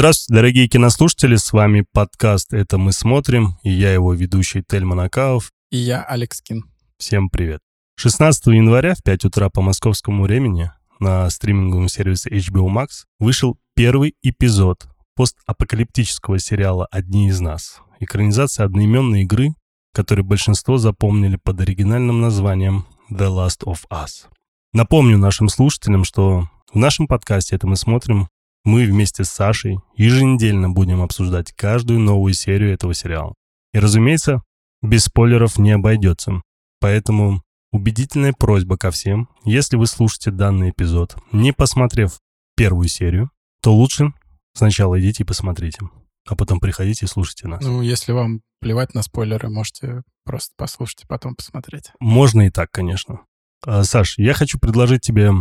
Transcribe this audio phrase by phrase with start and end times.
[0.00, 5.52] Здравствуйте, дорогие кинослушатели, с вами подкаст «Это мы смотрим», и я его ведущий Тельман Акаов.
[5.70, 6.64] И я Алекс Кин.
[6.96, 7.60] Всем привет.
[7.96, 14.14] 16 января в 5 утра по московскому времени на стриминговом сервисе HBO Max вышел первый
[14.22, 17.80] эпизод постапокалиптического сериала «Одни из нас».
[17.98, 19.50] Экранизация одноименной игры,
[19.92, 24.28] которую большинство запомнили под оригинальным названием «The Last of Us».
[24.72, 28.30] Напомню нашим слушателям, что в нашем подкасте «Это мы смотрим»
[28.64, 33.34] мы вместе с Сашей еженедельно будем обсуждать каждую новую серию этого сериала.
[33.72, 34.42] И, разумеется,
[34.82, 36.42] без спойлеров не обойдется.
[36.80, 37.42] Поэтому
[37.72, 42.18] убедительная просьба ко всем, если вы слушаете данный эпизод, не посмотрев
[42.56, 43.30] первую серию,
[43.62, 44.12] то лучше
[44.54, 45.80] сначала идите и посмотрите,
[46.26, 47.62] а потом приходите и слушайте нас.
[47.62, 51.92] Ну, если вам плевать на спойлеры, можете просто послушать и потом посмотреть.
[52.00, 53.20] Можно и так, конечно.
[53.64, 55.32] А, Саш, я хочу предложить тебе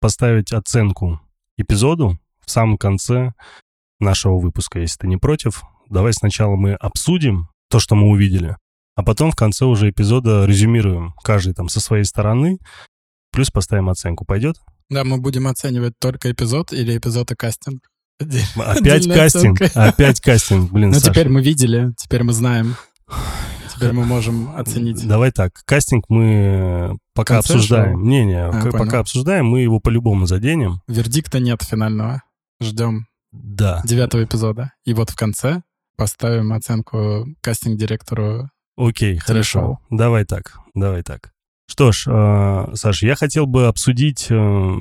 [0.00, 1.20] поставить оценку
[1.56, 3.32] эпизоду в самом конце
[4.00, 5.62] нашего выпуска, если ты не против.
[5.88, 8.56] Давай сначала мы обсудим то, что мы увидели,
[8.96, 12.58] а потом в конце уже эпизода резюмируем каждый там со своей стороны,
[13.32, 14.24] плюс поставим оценку.
[14.24, 14.56] Пойдет?
[14.90, 17.82] Да, мы будем оценивать только эпизод или эпизод и кастинг.
[18.56, 22.74] Опять кастинг, опять кастинг, блин, Ну, теперь мы видели, теперь мы знаем.
[23.74, 25.06] Теперь мы можем оценить.
[25.06, 28.02] Давай так, кастинг мы пока обсуждаем.
[28.02, 28.96] Не-не, А, пока понял.
[28.96, 30.80] обсуждаем, мы его по-любому заденем.
[30.88, 32.22] Вердикта нет финального.
[32.60, 33.82] Ждем Да.
[33.84, 34.72] девятого эпизода.
[34.84, 35.62] И вот в конце
[35.96, 38.50] поставим оценку кастинг-директору.
[38.76, 39.78] Окей, хорошо.
[39.90, 41.32] Давай так, давай так.
[41.68, 44.78] Что ж, э, Саш, я хотел бы обсудить э,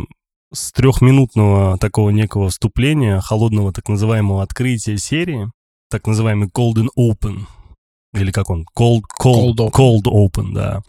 [0.53, 5.51] с трехминутного такого некого вступления, холодного так называемого открытия серии,
[5.89, 7.45] так называемый Golden Open,
[8.13, 9.71] или как он, Cold, cold, Cold Open.
[9.71, 10.81] cold open, да,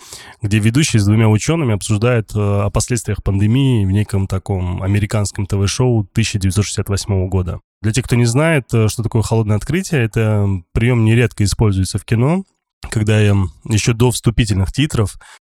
[0.43, 6.01] где ведущий с двумя учеными обсуждает э, о последствиях пандемии в неком таком американском ТВ-шоу
[6.13, 7.61] 1968 года.
[7.83, 12.05] Для тех, кто не знает, э, что такое холодное открытие, это прием нередко используется в
[12.05, 12.45] кино,
[12.91, 15.17] когда еще до вступительных титров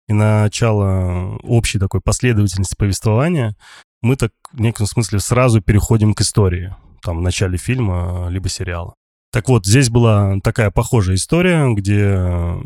[0.07, 3.57] и начала общей такой последовательности повествования,
[4.01, 8.49] мы так в неком смысле сразу переходим к истории, там, в начале фильма, э, либо
[8.49, 8.95] сериала.
[9.31, 12.61] Так вот, здесь была такая похожая история, где э,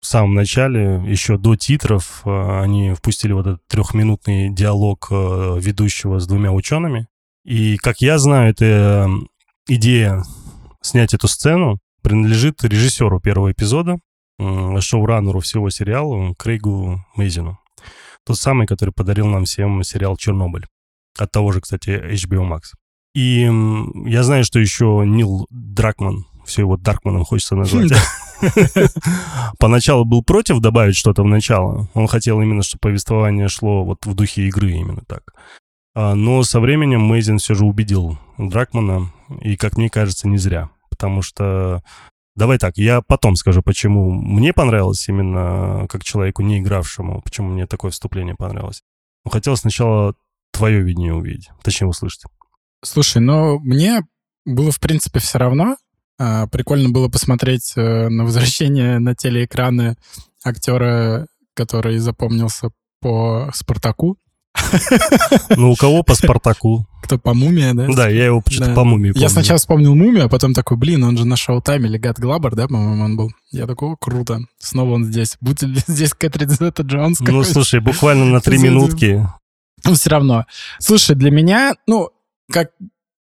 [0.00, 6.18] в самом начале, еще до титров, э, они впустили вот этот трехминутный диалог э, ведущего
[6.18, 7.08] с двумя учеными.
[7.44, 9.08] И, как я знаю, эта
[9.66, 10.24] идея
[10.82, 13.98] снять эту сцену принадлежит режиссеру первого эпизода,
[14.38, 17.58] шоураннеру всего сериала Крейгу Мейзину.
[18.24, 20.66] Тот самый, который подарил нам всем сериал «Чернобыль».
[21.18, 22.74] От того же, кстати, HBO Max.
[23.18, 23.50] И
[24.04, 27.90] я знаю, что еще Нил Дракман, все его Даркманом хочется назвать,
[29.58, 31.88] поначалу был против добавить что-то в начало.
[31.94, 35.34] Он хотел именно, чтобы повествование шло вот в духе игры именно так.
[35.96, 40.70] А, Но со временем Мейзин все же убедил Дракмана, и, как мне кажется, не зря.
[40.88, 41.82] Потому что
[42.36, 47.66] Давай так, я потом скажу, почему мне понравилось именно как человеку, не игравшему, почему мне
[47.66, 48.82] такое вступление понравилось.
[49.24, 50.14] Но хотел сначала
[50.52, 52.22] твое видение увидеть, точнее услышать.
[52.84, 54.02] Слушай, ну, мне
[54.44, 55.76] было, в принципе, все равно.
[56.18, 59.96] А, Прикольно было посмотреть э, на возвращение на телеэкраны
[60.44, 64.16] актера, который запомнился по «Спартаку».
[65.56, 66.86] Ну, у кого по Спартаку?
[67.02, 67.86] Кто по «Мумия», да?
[67.94, 68.74] Да, я его почему-то Да.
[68.74, 69.28] по мумии Я помню.
[69.30, 73.04] сначала вспомнил «Мумию», а потом такой, блин, он же на шоу-тайме, Легат Глабер, да, по-моему,
[73.04, 73.30] он был.
[73.52, 75.36] Я такой, о, круто, снова он здесь.
[75.40, 79.26] Будет ли здесь Кэтрин Зета Джонс Ну, слушай, буквально на три минутки.
[79.84, 80.44] Ну, все равно.
[80.80, 82.10] Слушай, для меня, ну,
[82.50, 82.70] как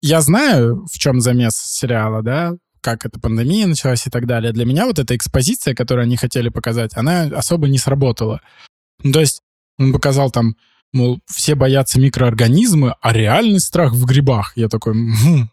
[0.00, 4.52] я знаю, в чем замес сериала, да, как эта пандемия началась и так далее.
[4.52, 8.40] Для меня вот эта экспозиция, которую они хотели показать, она особо не сработала.
[9.02, 9.42] Ну, то есть
[9.78, 10.56] он показал там,
[10.92, 14.52] мол, все боятся микроорганизмы, а реальный страх в грибах.
[14.56, 15.50] Я такой, «Мгм,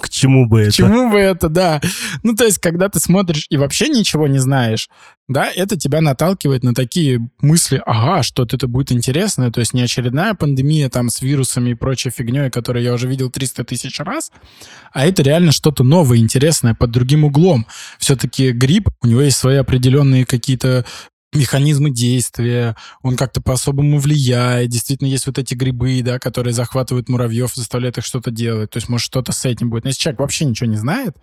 [0.00, 0.72] К чему бы к это?
[0.72, 1.80] чему бы это, да.
[2.22, 4.88] Ну, то есть, когда ты смотришь и вообще ничего не знаешь,
[5.28, 9.82] да, это тебя наталкивает на такие мысли, ага, что-то это будет интересное, то есть не
[9.82, 14.32] очередная пандемия там с вирусами и прочей фигней, которую я уже видел 300 тысяч раз,
[14.92, 17.66] а это реально что-то новое, интересное, под другим углом.
[17.98, 20.86] Все-таки грипп, у него есть свои определенные какие-то
[21.32, 24.70] механизмы действия, он как-то по-особому влияет.
[24.70, 28.70] Действительно, есть вот эти грибы, да, которые захватывают муравьев, заставляют их что-то делать.
[28.70, 29.84] То есть, может, что-то с этим будет.
[29.84, 31.16] Но если человек вообще ничего не знает,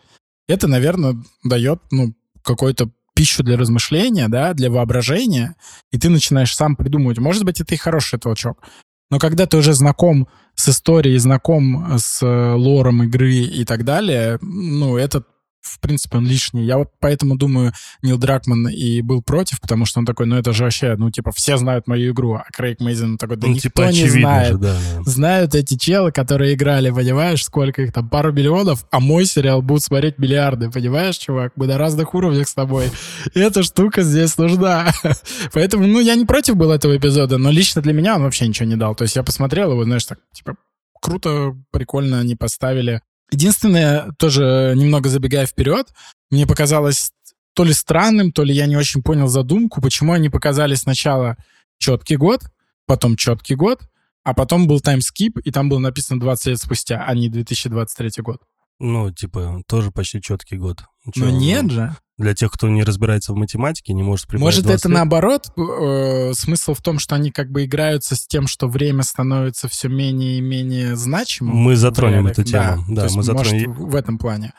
[0.48, 2.13] это, наверное, дает, ну,
[2.44, 5.56] какой-то пищу для размышления, да, для воображения,
[5.92, 7.18] и ты начинаешь сам придумывать.
[7.18, 8.62] Может быть, это и хороший толчок.
[9.10, 14.38] Но когда ты уже знаком с историей, знаком с э, лором игры и так далее,
[14.42, 15.24] ну, это
[15.66, 16.66] в принципе, он лишний.
[16.66, 20.54] Я вот поэтому думаю, Нил Дракман и был против, потому что он такой, ну это
[20.54, 23.70] же вообще, ну типа все знают мою игру, а Крейг Мейзен такой, да ну, никто
[23.70, 24.54] типа, не знает.
[24.54, 25.04] Же, да, да.
[25.04, 29.84] Знают эти челы, которые играли, понимаешь, сколько их там, пару миллионов, а мой сериал будут
[29.84, 31.54] смотреть миллиарды, понимаешь, чувак?
[31.56, 32.92] Мы на разных уровнях с тобой.
[33.34, 34.92] И эта штука здесь нужна.
[35.54, 38.68] Поэтому, ну, я не против был этого эпизода, но лично для меня он вообще ничего
[38.68, 38.96] не дал.
[38.96, 40.56] То есть я посмотрел его, знаешь, так, типа,
[41.02, 43.02] круто, прикольно они поставили.
[43.31, 45.88] Единственное, тоже немного забегая вперед,
[46.30, 47.12] мне показалось
[47.54, 51.38] то ли странным, то ли я не очень понял задумку, почему они показали сначала
[51.77, 52.42] четкий год,
[52.86, 53.81] потом четкий год,
[54.24, 58.42] а потом был таймскип, и там было написано 20 лет спустя, а не 2023 год.
[58.80, 60.83] Ну, типа, тоже почти четкий год.
[61.13, 61.95] Чё, Но нет же.
[62.18, 64.96] Для тех, кто не разбирается в математике, не может прибавить Может, это лет?
[64.96, 65.48] наоборот?
[65.58, 69.90] Э, смысл в том, что они как бы играются с тем, что время становится все
[69.90, 71.56] менее и менее значимым?
[71.56, 72.86] Мы затронем эту тему.
[72.88, 73.72] Да, да мы затронем.
[73.72, 74.54] Может, в этом плане.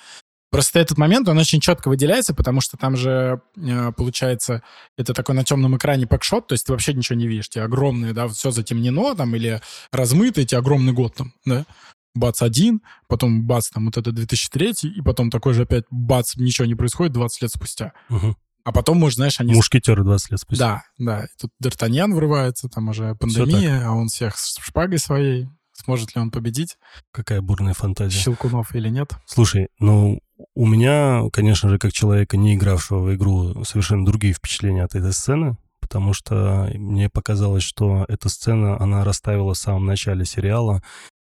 [0.50, 4.62] Просто этот момент, он очень четко выделяется, потому что там же, э, получается,
[4.98, 7.48] это такой на темном экране пэкшот, то есть ты вообще ничего не видишь.
[7.48, 9.60] Тебе огромные, да, все затемнено там или
[9.92, 11.64] размыто, эти огромный год там, да
[12.16, 16.66] бац один, потом бац там вот это 2003, и потом такой же опять бац, ничего
[16.66, 17.92] не происходит 20 лет спустя.
[18.10, 18.36] Угу.
[18.64, 19.54] А потом, может, знаешь, они...
[19.54, 20.82] Мушкетеры 20 лет спустя.
[20.98, 21.24] Да, да.
[21.24, 25.46] И тут Д'Артаньян врывается, там уже пандемия, а он всех с шпагой своей.
[25.72, 26.78] Сможет ли он победить?
[27.12, 28.18] Какая бурная фантазия.
[28.18, 29.12] Щелкунов или нет?
[29.26, 30.18] Слушай, ну,
[30.54, 35.12] у меня, конечно же, как человека, не игравшего в игру, совершенно другие впечатления от этой
[35.12, 40.82] сцены, потому что мне показалось, что эта сцена, она расставила в самом начале сериала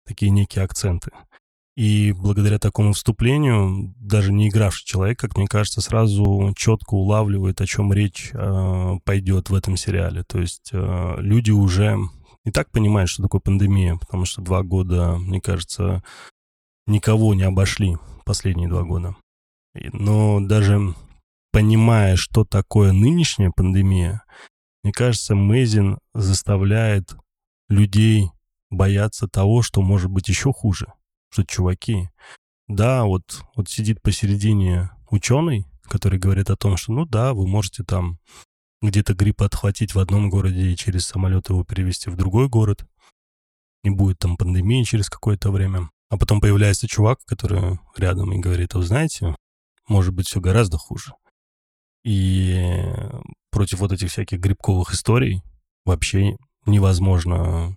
[0.07, 1.11] такие некие акценты.
[1.77, 7.67] И благодаря такому вступлению, даже не игравший человек, как мне кажется, сразу четко улавливает, о
[7.67, 10.25] чем речь э, пойдет в этом сериале.
[10.25, 11.99] То есть э, люди уже
[12.47, 16.03] и так понимают, что такое пандемия, потому что два года, мне кажется,
[16.87, 19.15] никого не обошли последние два года.
[19.93, 20.95] Но даже
[21.53, 24.23] понимая, что такое нынешняя пандемия,
[24.83, 27.17] мне кажется, Мэйзин заставляет
[27.69, 28.31] людей
[28.77, 30.93] бояться того, что может быть еще хуже.
[31.31, 32.09] Что, чуваки,
[32.69, 37.85] да, вот, вот сидит посередине ученый, который говорит о том, что, ну да, вы можете
[37.85, 38.19] там
[38.83, 42.87] где-то грипп отхватить в одном городе и через самолет его перевести в другой город.
[43.83, 45.91] Не будет там пандемии через какое-то время.
[46.09, 49.35] А потом появляется чувак, который рядом и говорит, а вы знаете,
[49.89, 51.13] может быть все гораздо хуже.
[52.05, 52.73] И
[53.51, 55.43] против вот этих всяких грибковых историй
[55.85, 56.37] вообще
[56.67, 57.77] невозможно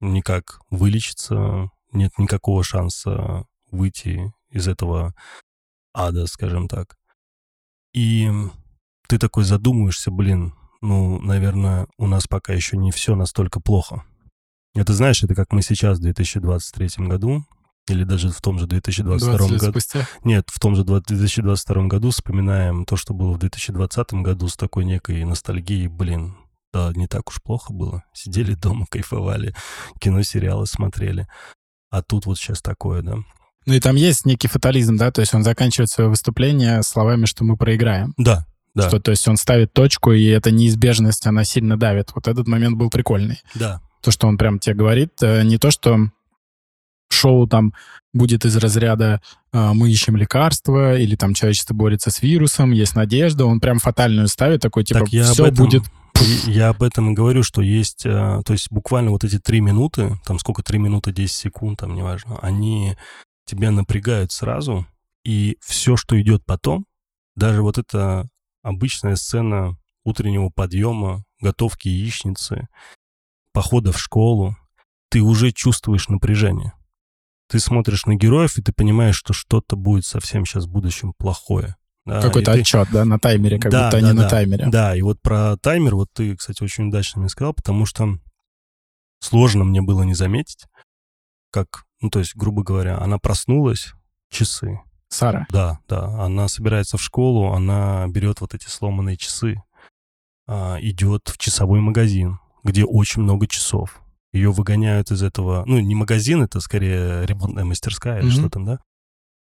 [0.00, 5.14] никак вылечиться, нет никакого шанса выйти из этого
[5.92, 6.96] ада, скажем так.
[7.92, 8.30] И
[9.08, 14.04] ты такой задумываешься, блин, ну, наверное, у нас пока еще не все настолько плохо.
[14.74, 17.44] Это знаешь, это как мы сейчас в 2023 году,
[17.88, 19.70] или даже в том же 2022 году.
[19.70, 20.06] Спустя?
[20.22, 24.84] Нет, в том же 2022 году вспоминаем то, что было в 2020 году с такой
[24.84, 26.36] некой ностальгией, блин,
[26.72, 28.04] да, не так уж плохо было.
[28.12, 29.54] Сидели дома, кайфовали,
[30.00, 31.26] кино, сериалы смотрели.
[31.90, 33.16] А тут вот сейчас такое, да.
[33.66, 37.44] Ну и там есть некий фатализм, да, то есть он заканчивает свое выступление словами, что
[37.44, 38.14] мы проиграем.
[38.16, 38.88] Да, да.
[38.88, 42.12] Что, то есть он ставит точку, и эта неизбежность, она сильно давит.
[42.14, 43.40] Вот этот момент был прикольный.
[43.54, 43.80] Да.
[44.02, 45.98] То, что он прям тебе говорит, э, не то, что
[47.10, 47.74] шоу там
[48.12, 49.20] будет из разряда
[49.52, 54.28] э, «мы ищем лекарства» или там «человечество борется с вирусом», «есть надежда», он прям фатальную
[54.28, 55.64] ставит, такой типа так «все этом...
[55.64, 55.82] будет
[56.46, 60.18] я об этом и говорю, что есть, э, то есть буквально вот эти три минуты,
[60.24, 62.96] там сколько, три минуты, 10 секунд, там неважно, они
[63.44, 64.86] тебя напрягают сразу,
[65.24, 66.86] и все, что идет потом,
[67.36, 68.28] даже вот эта
[68.62, 72.68] обычная сцена утреннего подъема, готовки яичницы,
[73.52, 74.56] похода в школу,
[75.10, 76.72] ты уже чувствуешь напряжение.
[77.48, 81.76] Ты смотришь на героев, и ты понимаешь, что что-то будет совсем сейчас в будущем плохое.
[82.08, 82.60] Какой-то ты...
[82.60, 84.66] отчет, да, на таймере, как да, будто да, они да, на таймере.
[84.68, 88.18] Да, и вот про таймер, вот ты, кстати, очень удачно мне сказал, потому что
[89.20, 90.66] сложно мне было не заметить,
[91.50, 93.92] как, ну, то есть, грубо говоря, она проснулась,
[94.30, 94.80] часы.
[95.08, 95.46] Сара?
[95.50, 96.24] Да, да.
[96.24, 99.62] Она собирается в школу, она берет вот эти сломанные часы,
[100.46, 104.00] а, идет в часовой магазин, где очень много часов.
[104.32, 108.24] Ее выгоняют из этого, ну, не магазин, это скорее ремонтная мастерская mm-hmm.
[108.24, 108.78] или что там, да?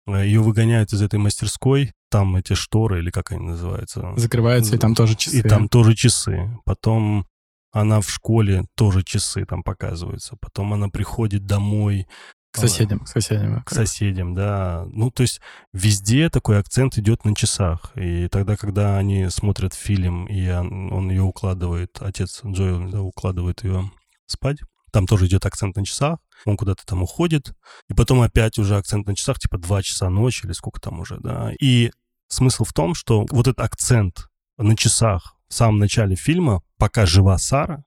[0.07, 4.13] Ее выгоняют из этой мастерской, там эти шторы, или как они называются.
[4.17, 5.39] Закрываются, и там тоже часы.
[5.39, 6.51] И там тоже часы.
[6.65, 7.27] Потом
[7.73, 10.37] она в школе, тоже часы там показываются.
[10.41, 12.07] Потом она приходит домой.
[12.53, 13.63] К соседям, к соседям.
[13.65, 14.87] К соседям, да.
[14.91, 15.41] Ну, то есть
[15.75, 17.93] везде такой акцент идет на часах.
[17.97, 23.63] И тогда, когда они смотрят фильм, и он, он ее укладывает, отец Джоэл да, укладывает
[23.63, 23.91] ее
[24.25, 24.59] спать,
[24.91, 26.19] там тоже идет акцент на часах.
[26.45, 27.55] Он куда-то там уходит,
[27.89, 31.19] и потом опять уже акцент на часах, типа 2 часа ночи или сколько там уже,
[31.19, 31.53] да.
[31.61, 31.91] И
[32.29, 34.29] смысл в том, что вот этот акцент
[34.59, 37.85] на часах в самом начале фильма, пока жива Сара,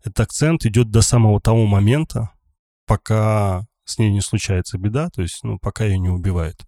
[0.00, 2.30] этот акцент идет до самого того момента,
[2.86, 6.66] пока с ней не случается беда, то есть, ну, пока ее не убивают.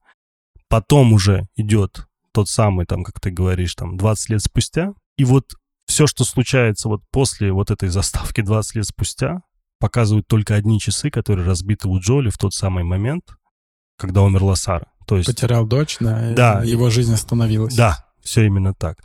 [0.69, 5.55] Потом уже идет тот самый, там, как ты говоришь, там, 20 лет спустя, и вот
[5.87, 9.43] все, что случается вот после вот этой заставки 20 лет спустя,
[9.78, 13.25] показывают только одни часы, которые разбиты у Джоли в тот самый момент,
[13.99, 14.87] когда умерла Сара.
[15.06, 15.28] То есть...
[15.28, 16.62] Потерял дочь, да, да.
[16.62, 17.75] его жизнь остановилась.
[17.75, 18.99] Да, все именно так.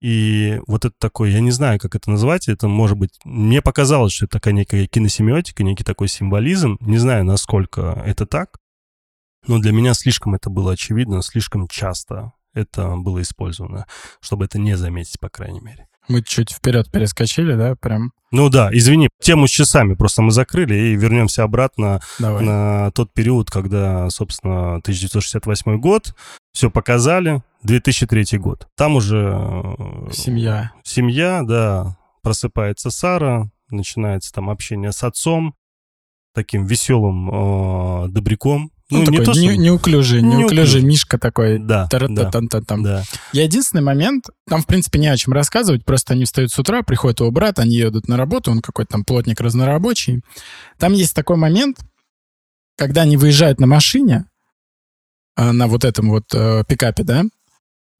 [0.00, 3.10] И вот это такой, я не знаю, как это назвать, это может быть...
[3.24, 6.76] Мне показалось, что это такая некая киносемиотика, некий такой символизм.
[6.80, 8.58] Не знаю, насколько это так,
[9.46, 13.86] но для меня слишком это было очевидно, слишком часто это было использовано,
[14.20, 15.88] чтобы это не заметить, по крайней мере.
[16.08, 18.12] Мы чуть вперед перескочили, да, прям?
[18.30, 22.44] Ну да, извини, тему с часами просто мы закрыли и вернемся обратно Давай.
[22.44, 26.14] на тот период, когда, собственно, 1968 год,
[26.52, 28.66] все показали, 2003 год.
[28.76, 29.34] Там уже...
[29.36, 30.72] э, Семья.
[30.82, 35.54] Семья, да, просыпается Сара, начинается там общение с отцом,
[36.34, 38.72] таким веселым э, добряком.
[38.90, 40.82] Ну, не такой то, что- не- неуклюжий, Неуклюжий.
[40.82, 41.58] Мишка такой.
[41.58, 42.82] Да, да, Тара-та-тан-та-там.
[42.82, 43.02] да.
[43.32, 46.82] Я единственный момент, там, в принципе, не о чем рассказывать, просто они встают с утра,
[46.82, 50.20] приходит его брат, они едут на работу, он какой-то там плотник разнорабочий.
[50.78, 51.78] Там есть такой момент,
[52.76, 54.26] когда они выезжают на машине,
[55.36, 57.24] а, на вот этом вот э, пикапе, да,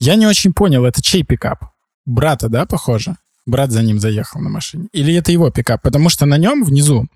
[0.00, 1.64] я не очень понял, это чей пикап?
[2.04, 3.16] Брата, да, похоже?
[3.46, 4.88] Брат за ним заехал на машине.
[4.92, 5.80] Или это его пикап?
[5.82, 7.06] Потому что на нем внизу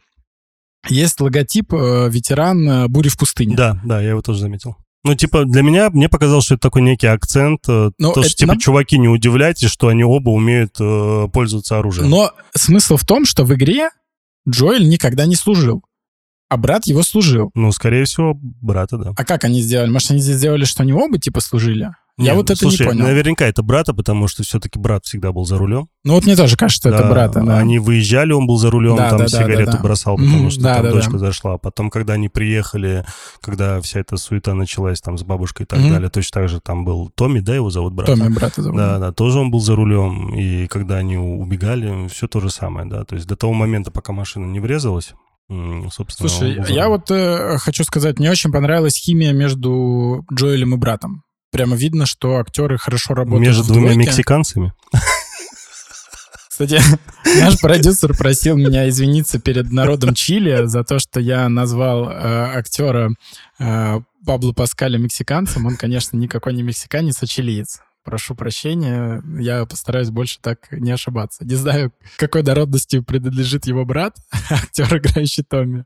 [0.88, 3.56] есть логотип э, ветеран э, бури в пустыне.
[3.56, 4.76] Да, да, я его тоже заметил.
[5.04, 7.60] Ну, типа, для меня, мне показалось, что это такой некий акцент.
[7.68, 11.78] э, Ну, то, что, типа, нам- чуваки, не удивляйтесь, что они оба умеют э, пользоваться
[11.78, 12.10] оружием.
[12.10, 13.90] Но смысл в том, что в игре
[14.48, 15.82] Джоэль никогда не служил,
[16.48, 17.50] а брат его служил.
[17.54, 19.12] Ну, скорее всего, брата, да.
[19.16, 19.90] А как они сделали?
[19.90, 21.90] Может, они здесь сделали, что они оба типа служили?
[22.18, 23.04] Я Не, вот это слушай, не понял.
[23.04, 25.88] наверняка это брата, потому что все-таки брат всегда был за рулем.
[26.02, 27.58] Ну вот мне тоже кажется, что это Да, брата, да.
[27.58, 29.82] Они выезжали, он был за рулем, Да, там да, да, сигарету да, да.
[29.84, 31.18] бросал, потому что да, там да, дочка да.
[31.18, 31.58] зашла.
[31.58, 33.04] Потом, когда они приехали,
[33.40, 35.90] когда вся эта суета началась там с бабушкой и так Мгм.
[35.90, 38.08] далее, точно так же там был Томми, да, его зовут брат?
[38.08, 38.76] Томми брата зовут.
[38.76, 42.88] Да, да, тоже он был за рулем, и когда они убегали, все то же самое,
[42.88, 45.12] да, то есть до того момента, пока машина не врезалась,
[45.92, 46.28] собственно...
[46.28, 51.22] Слушай, я вот э, хочу сказать, мне очень понравилась химия между Джоэлем и братом.
[51.50, 54.72] Прямо видно, что актеры хорошо работают Между двумя мексиканцами?
[56.48, 56.80] Кстати,
[57.40, 62.12] наш продюсер просил меня извиниться перед народом Чили за то, что я назвал э,
[62.56, 63.12] актера
[63.60, 65.66] э, Пабло Паскаля мексиканцем.
[65.66, 67.80] Он, конечно, никакой не мексиканец, а чилиец.
[68.02, 71.44] Прошу прощения, я постараюсь больше так не ошибаться.
[71.44, 74.16] Не знаю, какой народности принадлежит его брат,
[74.50, 75.84] актер, играющий Томми.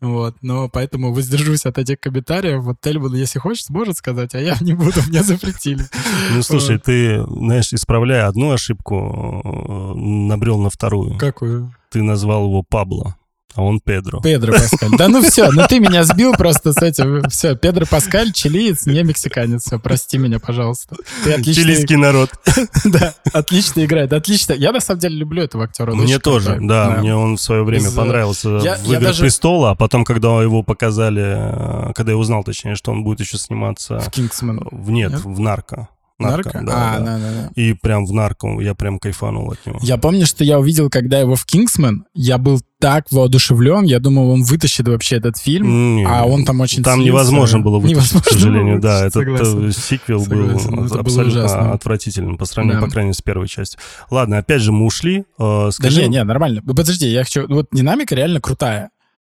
[0.00, 2.62] Вот, но поэтому воздержусь от этих комментариев.
[2.62, 5.84] Вот Тельман, если хочет, сможет сказать, а я не буду, мне запретили.
[6.32, 11.16] Ну, слушай, ты, знаешь, исправляя одну ошибку, э, набрел на вторую.
[11.18, 11.74] Какую?
[11.90, 13.16] Ты назвал его Пабло,
[13.56, 14.20] а он Педро.
[14.20, 14.90] Педро Паскаль.
[14.96, 17.28] Да ну все, ну ты меня сбил просто с этим.
[17.28, 19.64] Все, Педро Паскаль, чилиец, не мексиканец.
[19.64, 20.96] Все, прости меня, пожалуйста.
[21.24, 22.30] Ты отлично, Чилийский народ.
[22.84, 24.52] да, отлично играет, отлично.
[24.52, 25.94] Я на самом деле люблю этого актера.
[25.94, 30.04] Мне тоже, да, мне он в свое время э, понравился в «Играх престола», а потом,
[30.04, 35.12] когда его показали, э, когда я узнал, точнее, что он будет еще сниматься В нет,
[35.12, 35.24] Нет?
[35.24, 35.88] в «Нарко».
[36.18, 36.62] Нарко?
[36.64, 37.04] да, а, да.
[37.04, 37.60] да, да, да.
[37.60, 39.78] И прям в «Нарко» я прям кайфанул от него.
[39.82, 44.30] Я помню, что я увидел, когда его в Кингсман, я был так воодушевлен, я думал,
[44.30, 47.08] он вытащит вообще этот фильм, Не, а он там очень Там слился.
[47.08, 49.04] невозможно было вытащить, к сожалению, было да.
[49.04, 49.68] вытащить, Этот согласен.
[49.68, 52.86] э, сиквел Согласен, был это было абсолютно отвратительным по сравнению, Да.
[52.86, 53.80] по крайней мере, с первой частью.
[54.10, 55.24] Ладно, опять же, мы ушли.
[55.38, 56.62] Э, Да не, не, нормально.
[56.64, 57.46] Ну, Подожди, я хочу...
[57.48, 58.90] Вот динамика реально крутая.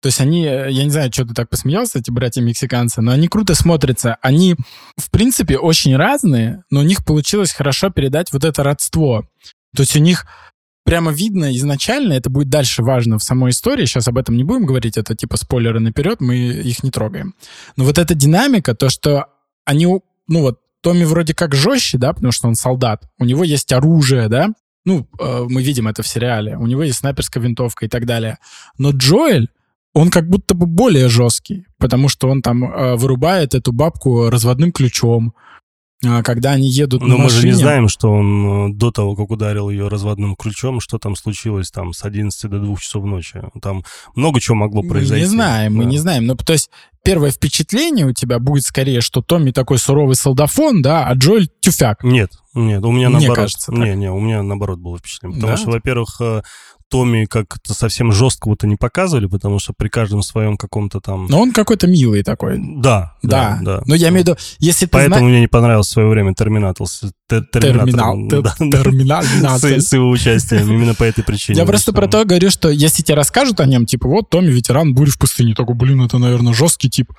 [0.03, 3.29] То есть они, э, я не знаю, что ты так посмеялся, эти братья-мексиканцы, но они
[3.29, 4.17] круто смотрятся.
[4.21, 4.57] Они,
[4.97, 9.27] в принципе, очень разные, но у них получилось хорошо передать вот это родство.
[9.75, 10.27] То есть у них
[10.85, 14.67] прямо видно изначально, это будет дальше важно в самой истории, сейчас об этом не будем
[14.67, 17.35] говорить, это типа спойлеры наперед, мы их не трогаем.
[17.77, 19.27] Но вот эта динамика, то, что
[19.65, 23.73] они, ну вот, Томми вроде как жестче, да, потому что он солдат, у него есть
[23.73, 24.51] оружие, да,
[24.85, 28.39] ну, э, мы видим это в сериале, у него есть снайперская винтовка и так далее.
[28.79, 29.49] Но Джоэль,
[29.97, 34.71] он как будто бы более жесткий, потому что он там э, вырубает эту бабку разводным
[34.71, 35.33] ключом,
[36.05, 37.41] а, когда они едут Но на мы машине.
[37.41, 41.17] же не знаем, что он э, до того, как ударил ее разводным ключом, что там
[41.17, 43.43] случилось там с 11 до 2 часов ночи.
[43.63, 43.83] Там
[44.15, 45.23] много чего могло Мы произойти.
[45.25, 45.91] не знаем, мы Да.
[45.91, 46.27] не знаем.
[46.27, 46.69] Ну, то есть
[47.03, 52.05] первое впечатление у тебя будет скорее, что Томми такой суровый солдафон, да, а Джоэль тюфяк.
[52.05, 53.37] Нет, нет, у меня Мне наоборот.
[53.37, 53.81] кажется так.
[53.81, 55.37] Не, не, у меня наоборот было впечатление.
[55.41, 55.63] Потому Да?
[55.63, 56.43] что, во-первых, э,
[56.89, 61.27] Томми как-то совсем жесткого-то не показывали, потому что при каждом своем каком-то там...
[61.27, 62.59] Но он какой-то милый такой.
[62.59, 63.79] Да, да, Да.
[63.79, 63.83] да.
[63.87, 66.87] Но я имею в виду, если ты Поэтому мне не понравился в свое время Терминатор.
[67.29, 68.29] Терминал.
[68.29, 69.23] Терминал.
[69.59, 71.59] С его участием, именно по этой причине.
[71.59, 74.95] Я просто про то говорю, что если тебе расскажут о нем, типа, вот Томми, ветеран
[74.95, 77.13] бури в пустыне, такой, блин, это, наверное, жесткий тип.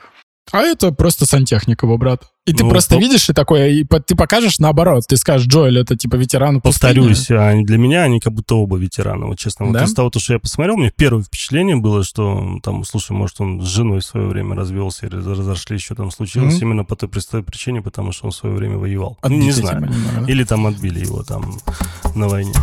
[0.51, 2.23] А это просто сантехник его брат.
[2.45, 5.03] И ты Ну, просто по- видишь и такой, и по- ты покажешь наоборот.
[5.05, 6.93] Ты скажешь, Джоэль, это типа ветеран пустыни.
[6.93, 9.65] Повторюсь, они- для меня они как будто оба ветераны, вот честно.
[9.65, 9.83] Вот Да?
[9.83, 13.61] из того, то, что я посмотрел, мне первое впечатление было, что там, слушай, может, он
[13.61, 16.61] с женой в свое время развелся или разошлись, что там случилось, Мгм.
[16.63, 19.17] именно по той простой причине, потому что он в свое время воевал.
[19.23, 19.81] Ну, не знаю.
[19.81, 20.31] типа, немного, да?
[20.31, 21.57] Или там отбили его там
[22.15, 22.53] на войне.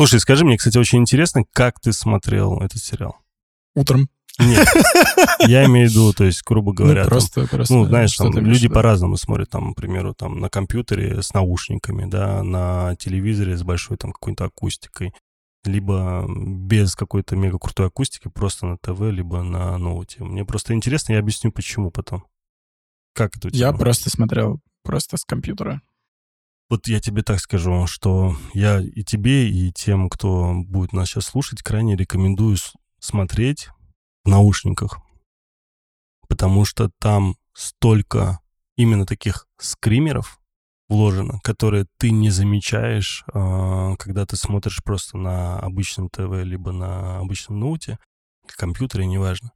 [0.00, 3.18] Слушай, скажи мне, кстати, очень интересно, как ты смотрел этот сериал?
[3.74, 4.08] Утром.
[4.38, 4.66] Нет,
[5.40, 7.74] я имею в виду, то есть, грубо говоря, ну, там, просто, просто.
[7.74, 8.74] ну, знаешь, там люди виду?
[8.76, 13.98] по-разному смотрят, там, к примеру, там, на компьютере с наушниками, да, на телевизоре с большой
[13.98, 15.12] там какой-то акустикой,
[15.64, 20.24] либо без какой-то мега крутой акустики, просто на ТВ, либо на ноуте.
[20.24, 22.24] Мне просто интересно, я объясню, почему потом.
[23.14, 23.66] Как это у тебя?
[23.66, 25.82] Я просто смотрел просто с компьютера.
[26.70, 31.24] Вот я тебе так скажу, что я и тебе, и тем, кто будет нас сейчас
[31.24, 32.56] слушать, крайне рекомендую
[33.00, 33.68] смотреть
[34.24, 35.00] в наушниках.
[36.28, 38.38] Потому что там столько
[38.76, 40.40] именно таких скримеров
[40.88, 47.18] вложено, которые ты не замечаешь, а, когда ты смотришь просто на обычном ТВ, либо на
[47.18, 47.98] обычном ноуте,
[48.46, 49.52] компьютере, неважно.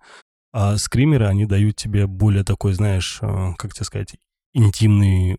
[0.53, 4.17] А скримеры, они дают тебе более такой, знаешь, а, как тебе сказать,
[4.55, 5.37] интимный,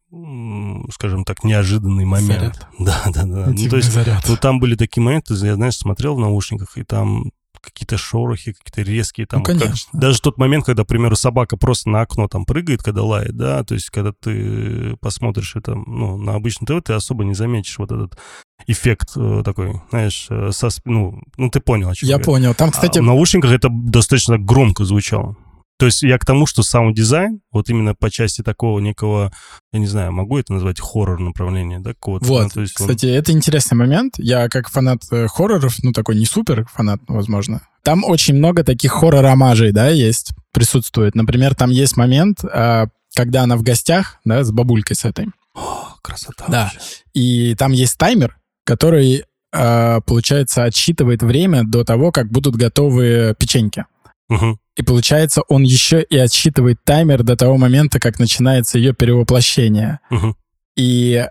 [0.91, 2.55] скажем так, неожиданный момент.
[2.55, 2.67] Заряд.
[2.79, 3.25] Да, да, да.
[3.25, 4.25] Ну, то Интимный есть, заряд.
[4.27, 7.31] ну, там были такие моменты, я, знаешь, смотрел в наушниках, и там
[7.61, 9.39] какие-то шорохи, какие-то резкие там.
[9.39, 9.89] Ну, как- конечно.
[9.99, 13.63] даже тот момент, когда, к примеру, собака просто на окно там прыгает, когда лает, да,
[13.63, 17.91] то есть, когда ты посмотришь это, ну, на обычном ТВ, ты особо не заметишь вот
[17.91, 18.19] этот
[18.67, 22.53] эффект э, такой, знаешь, э, сосп- ну, ну, ты понял, о чем Я понял.
[22.53, 25.35] Там, кстати, а в наушниках это достаточно громко звучало.
[25.77, 29.33] То есть я к тому, что саунд-дизайн, вот именно по части такого некого,
[29.73, 32.25] я не знаю, могу это назвать хоррор направления, да, какого-то?
[32.25, 34.13] Вот, Ну, то есть он- кстати, это интересный момент.
[34.17, 37.61] Я как фанат э, хорроров, ну такой не супер фанат, возможно.
[37.83, 41.13] Там очень много таких хоррор-омажей, да, есть, присутствует.
[41.13, 45.27] Например, там есть момент, а, когда она в гостях, да, с бабулькой с этой.
[45.53, 46.45] О, красота.
[46.47, 46.63] Да.
[46.63, 46.79] вообще.
[47.13, 53.85] И там есть таймер, который, а, получается, отсчитывает время до того, как будут готовы печеньки.
[54.29, 54.59] Мгм.
[54.75, 59.99] И получается, он еще и отсчитывает таймер до того момента, как начинается ее перевоплощение.
[60.09, 60.35] Мгм.
[60.75, 61.25] И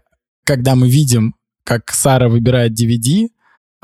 [0.45, 3.29] когда мы видим, как Сара выбирает DVD,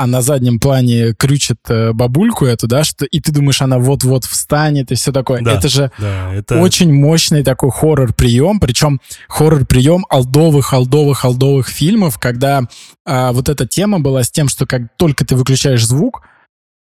[0.00, 4.24] а на заднем плане крючит э, бабульку эту, да, что и ты думаешь, она вот-вот
[4.24, 5.42] встанет и все такое.
[5.42, 5.52] Да.
[5.52, 6.58] Это же Да, это...
[6.58, 12.62] очень мощный такой хоррор-прием, причем хоррор-прием алдовых, алдовых, алдовых фильмов, когда
[13.04, 16.22] а, вот эта тема была с тем, что как только ты выключаешь звук,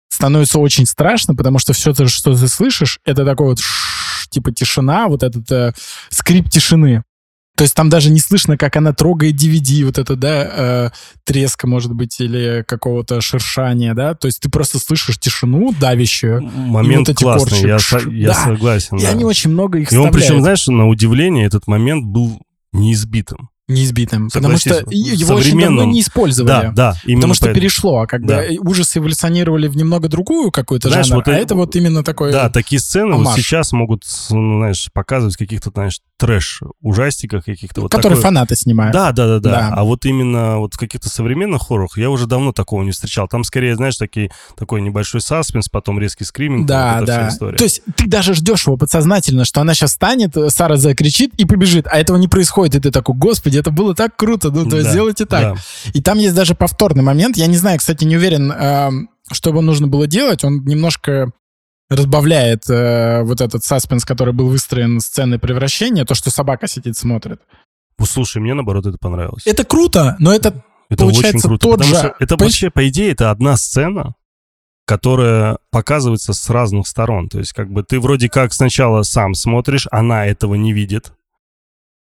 [0.10, 3.60] становится очень страшно, потому что все, то, что ты слышишь, это такой вот
[4.30, 5.74] типа тишина, вот этот э,
[6.10, 7.04] скрип тишины.
[7.58, 10.90] То есть там даже не слышно, как она трогает DVD, вот это, да, э,
[11.24, 14.14] треска, может быть, или какого-то шершания, да.
[14.14, 17.68] То есть ты просто слышишь тишину давящую, Момент вот классный, корчи.
[17.68, 18.34] я, со- я Да.
[18.34, 18.98] согласен.
[18.98, 19.10] и да.
[19.12, 20.28] они очень много их И он, вставляют.
[20.28, 22.42] причем, знаешь, на удивление, этот момент был
[22.74, 23.50] неизбитым.
[23.68, 26.48] Неизбитым, потому что Согласись, и- в его очень давно не использовали.
[26.48, 27.62] Да, да, именно Потому что поэтому.
[27.62, 28.48] перешло, а когда Да.
[28.60, 32.32] ужасы эволюционировали в немного другую какую-то Знаешь, жанр, вот а и- это вот именно такой...
[32.32, 37.82] Да, такие сцены вот сейчас могут, ну, знаешь, показывать в каких-то, знаешь, трэш-ужастиках каких-то.
[37.82, 38.94] Вот который такое- фанаты снимают.
[38.94, 39.70] Да, да, да, да, Да.
[39.76, 43.28] А вот именно вот в каких-то современных хоррорах я уже давно такого не встречал.
[43.28, 46.66] Там скорее, знаешь, такие, такой небольшой саспенс, потом резкий скриминг.
[46.68, 47.30] Да, вот да.
[47.58, 51.46] То есть ты даже ждешь его подсознательно, что она сейчас встанет, э, Сара закричит и
[51.46, 54.76] побежит, а этого не происходит, и ты такой, господи, это было так круто, ну то
[54.78, 55.56] есть Да, сделайте так.
[55.56, 55.62] да.
[55.94, 59.62] И там есть даже повторный момент, я не знаю, кстати, не уверен, эм, что бы
[59.62, 61.32] нужно было делать, он немножко
[61.90, 67.40] разбавляет э, вот этот саспенс, который был выстроен сценой превращения, то, что собака сидит, смотрит.
[68.00, 69.44] Ну, слушай, мне наоборот это понравилось.
[69.46, 72.54] Это круто, но это Это получается очень круто, тот потому же- что это понимаешь?
[72.54, 74.16] вообще, по идее, это одна сцена,
[74.86, 77.30] которая показывается с разных сторон.
[77.30, 81.12] То есть, как бы ты вроде как сначала сам смотришь, она этого не видит.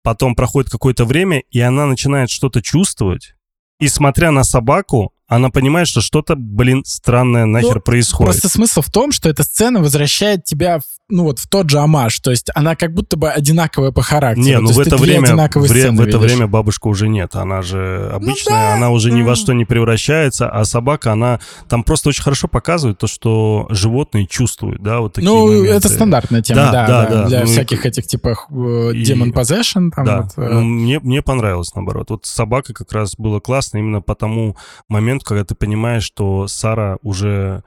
[0.06, 3.34] Потом проходит какое-то время, и она начинает что-то чувствовать.
[3.80, 8.34] И смотря на собаку, она понимает, что что-то, блин, странное нахер Ну, происходит.
[8.34, 11.80] Просто смысл в том, что эта сцена возвращает тебя в ну вот в тот же
[11.80, 14.46] амаш, то есть она как будто бы одинаковая по характеру.
[14.46, 16.20] Не, ну в это время, вре- в это видишь.
[16.22, 17.36] время бабушка уже нет.
[17.36, 21.40] Она же обычная, да, она уже ни во что не превращается, а собака, она
[21.70, 25.72] там просто очень хорошо показывает то, что животные чувствуют, да, вот такие Ну, моменты.
[25.74, 27.28] это стандартная тема, Да, да, да, да, да.
[27.28, 31.00] для Ну, всяких этих типа э, и- Demon Possession, там Да, вот, э, ну, мне,
[31.00, 32.10] мне понравилось, наоборот.
[32.10, 34.58] Вот собака как раз было классно именно по тому
[34.90, 37.64] моменту, когда ты понимаешь, что Сара уже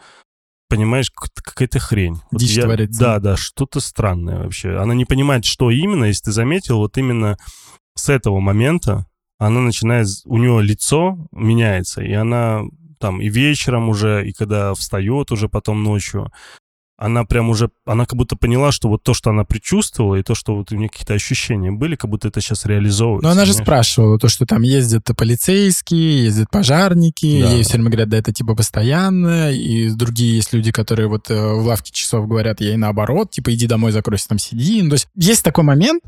[0.69, 2.21] понимаешь, как- какая-то хрень.
[2.31, 3.01] Вот Дичь я- творится.
[3.01, 4.77] Да, да, что-то странное вообще.
[4.77, 7.37] Она не понимает, что именно, если ты заметил, вот именно
[7.95, 9.07] с этого момента
[9.39, 12.63] она начинает, у нее лицо меняется, и она
[12.99, 16.33] там и вечером уже, и когда встает уже потом ночью,
[16.99, 20.35] она прям уже, она как будто поняла, что вот то, что она предчувствовала, и то,
[20.35, 23.23] что вот у нее какие-то ощущения были, как будто это сейчас реализовывается.
[23.25, 23.65] Но она же понимаешь?
[23.65, 27.53] спрашивала, то, что там ездят полицейские, ездят пожарники, Да.
[27.53, 31.35] ей все время говорят, да, это типа постоянно, и другие есть люди, которые вот э,
[31.55, 34.83] в лавке часов говорят ей наоборот, типа иди домой, закройся, там сиди.
[34.83, 36.03] Ну, то есть есть такой момент,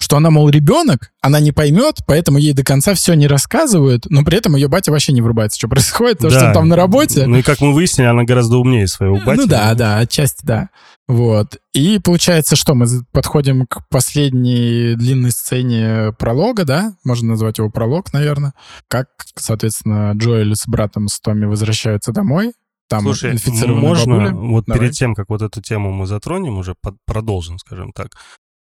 [0.00, 4.24] что она, мол, ребенок, она не поймет, поэтому ей до конца все не рассказывают, но
[4.24, 6.48] при этом ее батя вообще не врубается, что происходит, потому что Да.
[6.48, 7.26] он там на работе.
[7.26, 9.38] Ну и как мы выяснили, она гораздо умнее своего бати.
[9.40, 10.70] Ну да, да, отчасти да.
[11.06, 11.58] Вот.
[11.74, 16.94] И получается, что мы подходим к последней длинной сцене пролога, да?
[17.04, 18.54] Можно назвать его пролог, наверное.
[18.88, 22.52] Как, соответственно, Джоэль с братом с Томми возвращаются домой.
[22.88, 24.34] Там Слушай, можно бабуля.
[24.34, 24.80] вот Давай.
[24.80, 28.08] перед тем, как вот эту тему мы затронем, уже под- продолжим, скажем так.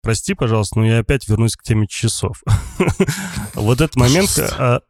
[0.05, 2.43] Прости, пожалуйста, но я опять вернусь к теме часов.
[3.55, 4.81] Вот этот момент, а,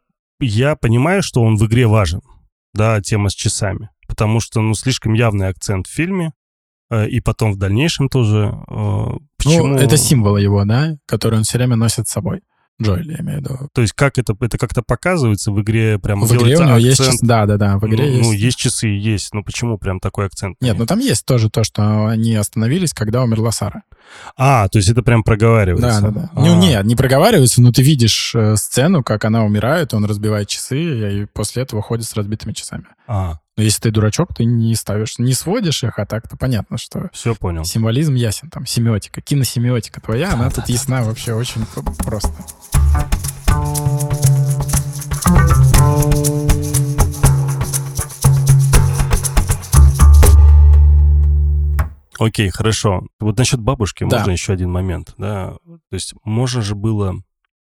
[0.40, 2.20] я понимаю, что он в игре важен,
[2.72, 6.33] да, тема с часами, потому что, ну, слишком явный акцент в фильме,
[6.90, 8.53] э, и потом в дальнейшем тоже.
[8.68, 9.07] э,
[9.38, 9.66] Почему?
[9.68, 10.96] Ну, это символ его, да?
[11.07, 12.40] Который он все время носит с собой.
[12.82, 13.68] Джоэль, я имею в виду.
[13.72, 16.98] То есть как это, это как-то показывается в игре, прям В игре у него есть
[17.00, 17.14] акцент.
[17.14, 17.26] часы.
[17.26, 18.22] Да, да, да, в игре ну, есть.
[18.22, 19.32] ну, есть часы, есть.
[19.32, 20.56] Но почему прям такой акцент?
[20.60, 23.82] Нет, ну там есть тоже то, что они остановились, когда умерла Сара.
[24.37, 26.00] А, то есть это прям проговаривается.
[26.00, 26.30] Да, да, да.
[26.34, 26.40] А.
[26.40, 31.22] Ну, нет, не проговаривается, но ты видишь э, сцену, как она умирает, он разбивает часы,
[31.22, 32.87] и после этого ходит с разбитыми часами.
[33.06, 37.08] А, Но если ты дурачок, ты не ставишь, не сводишь их, а так-то понятно, что
[37.12, 37.64] все понял.
[37.64, 38.50] символизм ясен.
[38.50, 41.64] Там семиотика, киносемиотика твоя, она тут ясна вообще очень
[41.98, 42.32] просто.
[52.18, 53.06] Окей, хорошо.
[53.18, 54.18] Вот насчет бабушки Да.
[54.18, 55.56] можно еще один момент, да?
[55.66, 57.16] То есть можно же было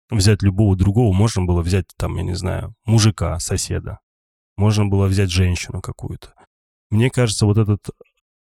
[0.09, 3.99] взять любого другого, можно было взять там, я не знаю, мужика, соседа,
[4.57, 6.33] можно было взять женщину какую-то.
[6.89, 7.89] Мне кажется, вот этот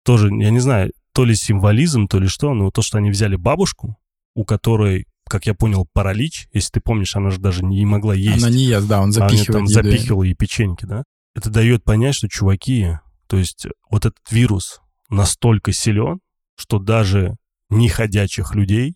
[0.04, 3.36] тоже, я не знаю, то ли символизм, то ли что, но то, что они взяли
[3.36, 3.96] бабушку,
[4.34, 8.44] у которой, как я понял, паралич, если ты помнишь, она же даже не могла есть.
[8.44, 9.72] Она не ест, да, он Она запихивает там еду.
[9.72, 11.02] запихивала ей печеньки, да?
[11.34, 16.20] Это дает понять, что чуваки, то есть вот этот вирус настолько силен,
[16.56, 17.36] что даже
[17.68, 18.94] неходячих людей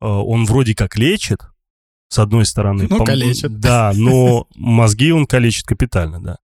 [0.00, 1.40] э, он вроде как лечит,
[2.08, 2.86] с одной стороны.
[2.88, 3.58] Ну, пом- калечит.
[3.60, 6.38] Да, но мозги он калечит капитально, да.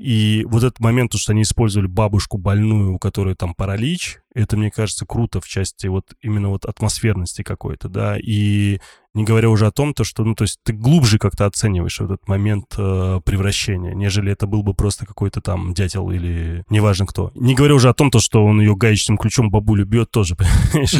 [0.00, 4.56] И вот этот момент, то, что они использовали бабушку больную, у которой там паралич, это,
[4.56, 8.80] мне кажется, круто в части вот именно вот атмосферности какой-то, да, и
[9.12, 12.26] не говоря уже о том, то, что, ну, то есть ты глубже как-то оцениваешь этот
[12.28, 17.30] момент э, превращения, нежели это был бы просто какой-то там дятел или неважно кто.
[17.34, 20.34] Не говоря уже о том, то, что он ее гаечным ключом бабулю бьет тоже,
[20.72, 20.94] понимаешь?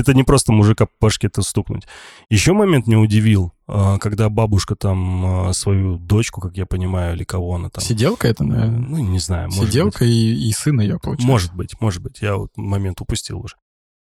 [0.00, 1.82] Это не, просто мужика по башке это стукнуть.
[2.30, 3.52] Еще момент меня удивил,
[4.00, 7.82] когда бабушка там э, свою дочку, как я понимаю, или кого она там...
[7.82, 8.80] Сиделка это, наверное.
[8.80, 9.50] Ну, не знаю.
[9.50, 11.26] Сиделка и, и сын ее, получается.
[11.26, 12.20] Может быть, может быть.
[12.20, 13.56] Я вот момент упустил уже.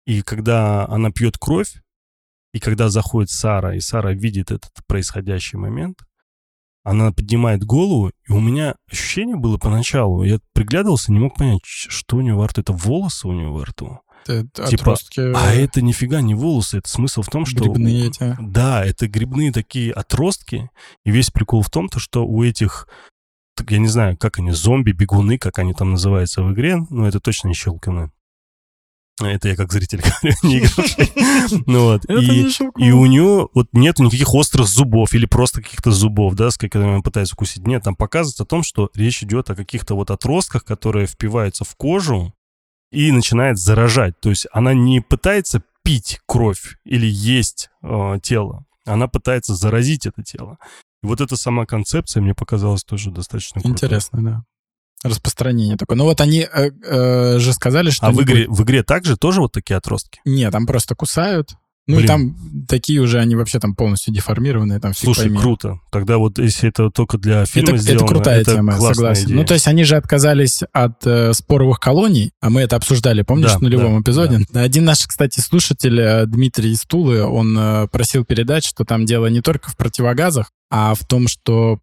[0.05, 1.81] И когда она пьет кровь,
[2.53, 5.99] и когда заходит Сара, и Сара видит этот происходящий момент,
[6.83, 12.17] она поднимает голову, и у меня ощущение было поначалу, я приглядывался, не мог понять, что
[12.17, 12.61] у нее во рту.
[12.61, 13.99] Это волосы у нее во рту.
[14.29, 17.63] Это Типа, отростки А это нифига не волосы, это смысл в том, что...
[17.63, 18.35] грибные эти.
[18.39, 20.69] Да, это грибные такие отростки.
[21.05, 22.87] И весь прикол в том, то, что у этих,
[23.69, 27.19] я не знаю, как они, зомби, бегуны, как они там называются в игре, но это
[27.19, 28.11] точно не щелканы.
[29.21, 31.11] Это я как зритель говорю, не игрушки.
[31.67, 32.05] Ну вот.
[32.09, 36.93] И, у нее вот нет никаких острых зубов или просто каких-то зубов, да, с которыми
[36.93, 37.67] она пытается укусить.
[37.67, 41.75] Нет, там показывается о том, что речь идет о каких-то вот отростках, которые впиваются в
[41.75, 42.33] кожу
[42.93, 44.19] и начинает заражать.
[44.19, 50.23] То есть она не пытается пить кровь или есть э, тело, она пытается заразить это
[50.23, 50.57] тело.
[51.01, 53.73] И вот эта сама концепция мне показалась тоже достаточно крутой.
[53.73, 54.43] Интересно, да.
[55.03, 55.97] Распространение такое.
[55.97, 58.07] Ну вот они э, э, же сказали, что...
[58.07, 60.21] А в игре, в игре также тоже вот такие отростки?
[60.23, 62.05] Нет, там просто кусают, Ну Блин.
[62.05, 62.35] и там
[62.67, 65.37] такие уже, они вообще там полностью деформированные, там Слушай, пойми.
[65.37, 65.79] круто.
[65.91, 69.25] Тогда вот если это только для фильма Это, сделано, это крутая это тема, согласен.
[69.25, 69.35] идея.
[69.37, 73.51] Ну, то есть они же отказались от э, споровых колоний, а мы это обсуждали, помнишь,
[73.51, 74.45] Да, в нулевом да, эпизоде?
[74.53, 79.27] Один наш, кстати, слушатель, э, Дмитрий из Тулы, он э, просил передать, что там дело
[79.27, 81.79] не только в противогазах, а в том, что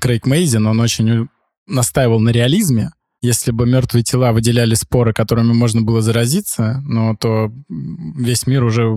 [0.00, 1.28] Крейг Мейзин, он очень
[1.66, 2.90] настаивал на реализме.
[3.22, 8.94] Если бы мертвые тела выделяли споры, которыми можно было заразиться, ну, то весь мир уже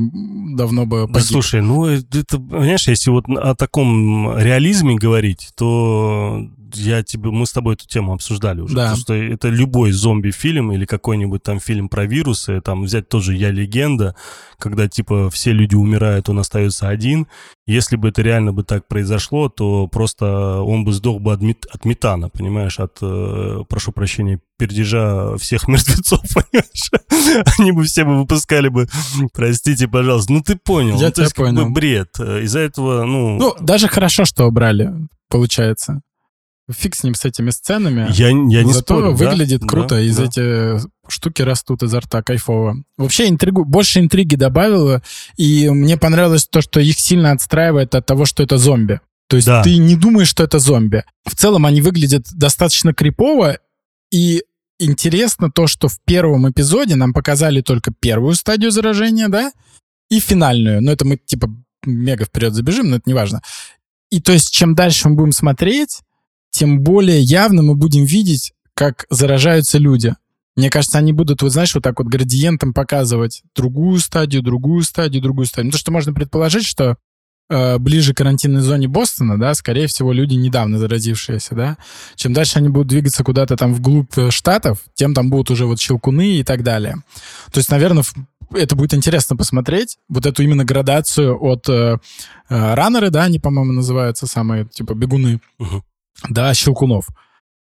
[0.56, 1.28] давно бы Да погиб.
[1.28, 7.52] слушай, ну это, понимаешь, если вот о таком реализме говорить, то я тебе, мы с
[7.52, 8.76] тобой эту тему обсуждали уже.
[8.76, 8.82] Да.
[8.84, 13.52] Потому что это любой зомби-фильм или какой-нибудь там фильм про вирусы, там взять тоже «Я
[13.52, 14.16] легенда»,
[14.58, 17.28] когда типа все люди умирают, он остается один.
[17.68, 21.66] Если бы это реально бы так произошло, то просто он бы сдох бы от, мет-
[21.72, 27.54] от метана, понимаешь, от, э, прошу прощения, пердежа всех мертвецов, понимаешь?
[27.60, 28.88] Они бы все бы выпускали бы,
[29.34, 30.32] простите, пожалуйста.
[30.34, 30.98] Ну ты понял.
[31.00, 31.70] Я Ну, тебя есть, как бы понял.
[31.74, 32.10] бред.
[32.20, 33.38] Э, Из-за этого, ну...
[33.38, 34.92] Ну, даже хорошо, что убрали,
[35.30, 36.02] получается.
[36.72, 38.08] Фиг с ним, с этими сценами.
[38.12, 40.24] я, я не Зато спорю, да, выглядит да, круто, из да.
[40.24, 42.78] эти штуки растут изо рта, кайфово.
[42.98, 45.02] Вообще интригу, больше интриги добавило,
[45.36, 49.02] и мне понравилось то, что их сильно отстраивает от того, что это зомби.
[49.28, 49.62] То есть Да.
[49.62, 51.04] ты не думаешь, что это зомби.
[51.26, 53.58] В целом они выглядят достаточно крипово,
[54.12, 54.44] и
[54.80, 59.52] интересно то, что в первом эпизоде нам показали только первую стадию заражения, да,
[60.10, 60.82] и финальную.
[60.82, 61.50] Но это мы типа
[61.86, 63.42] мега вперед забежим, но это не важно.
[64.12, 66.00] И то есть чем дальше мы будем смотреть,
[66.54, 70.16] тем более явно мы будем видеть, как заражаются люди.
[70.56, 75.22] Мне кажется, они будут, вот знаешь, вот так вот градиентом показывать другую стадию, другую стадию,
[75.22, 75.66] другую стадию.
[75.66, 76.98] Ну, то, что можно предположить, что
[77.50, 81.78] э, ближе к карантинной зоне Бостона, да, скорее всего, люди недавно заразившиеся, да.
[82.16, 85.80] Чем дальше они будут двигаться куда-то там вглубь э, штатов, тем там будут уже вот
[85.80, 86.98] щелкуны и так далее.
[87.52, 88.04] То есть, наверное,
[88.52, 91.98] это будет интересно посмотреть, вот эту именно градацию от э,
[92.50, 95.84] э, раннеры, да, они, по-моему, называются самые, типа, бегуны, Мгм.
[96.30, 97.08] Да, щелкунов.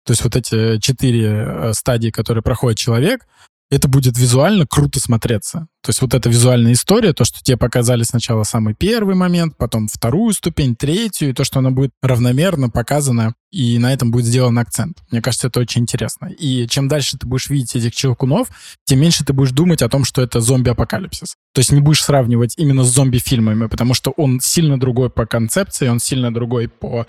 [0.05, 3.27] То есть вот эти четыре э, стадии, которые проходит человек,
[3.71, 5.69] это будет визуально круто смотреться.
[5.83, 9.87] То есть вот эта визуальная история, то, что тебе показали сначала самый первый момент, потом
[9.87, 14.59] вторую ступень, третью, и то, что она будет равномерно показана, и на этом будет сделан
[14.59, 14.99] акцент.
[15.11, 16.27] Мне кажется, это очень интересно.
[16.27, 18.49] И чем дальше ты будешь видеть этих челкунов,
[18.85, 21.37] тем меньше ты будешь думать о том, что это зомби-апокалипсис.
[21.55, 25.89] То есть не будешь сравнивать именно с зомби-фильмами, потому что он сильно другой по концепции,
[25.89, 27.05] он сильно другой по, э,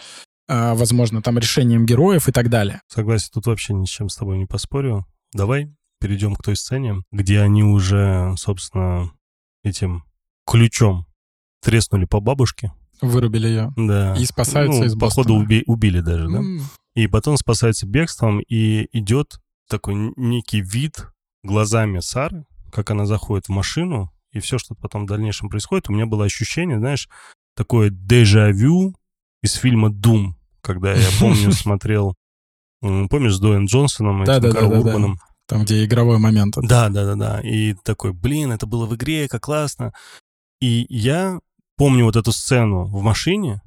[0.76, 2.82] возможно, там решениям героев и так далее.
[2.88, 5.06] Согласен, тут вообще ни с чем с тобой не поспорю.
[5.34, 9.12] Давай перейдем к той сцене, где они уже, собственно,
[9.64, 10.04] этим
[10.46, 11.06] ключом
[11.62, 12.72] треснули по бабушке.
[13.02, 13.74] Вырубили ее.
[13.78, 14.16] Да.
[14.18, 15.44] И спасаются Ну, из Походу, Бостона.
[15.44, 16.38] уби- убили даже, да?
[16.40, 16.62] М,
[16.96, 21.08] И потом спасается бегством, и идет такой некий вид
[21.44, 25.94] глазами Сары, как она заходит в машину, и все, что потом в дальнейшем происходит, у
[25.94, 27.08] меня было ощущение, знаешь,
[27.56, 28.94] такое дежавю
[29.42, 32.16] из фильма «Дум», когда я помню, смотрел,
[32.82, 34.68] помнишь, с Дуэйн Джонсоном, этим Да-да-да-да-да.
[34.70, 35.18] Карл Урбаном?
[35.48, 36.56] Там, где игровой момент.
[36.62, 37.42] Да, да, да, да.
[37.42, 39.92] И такой, блин, это было в игре, как классно.
[40.62, 41.40] И я
[41.76, 43.62] помню вот эту сцену в машине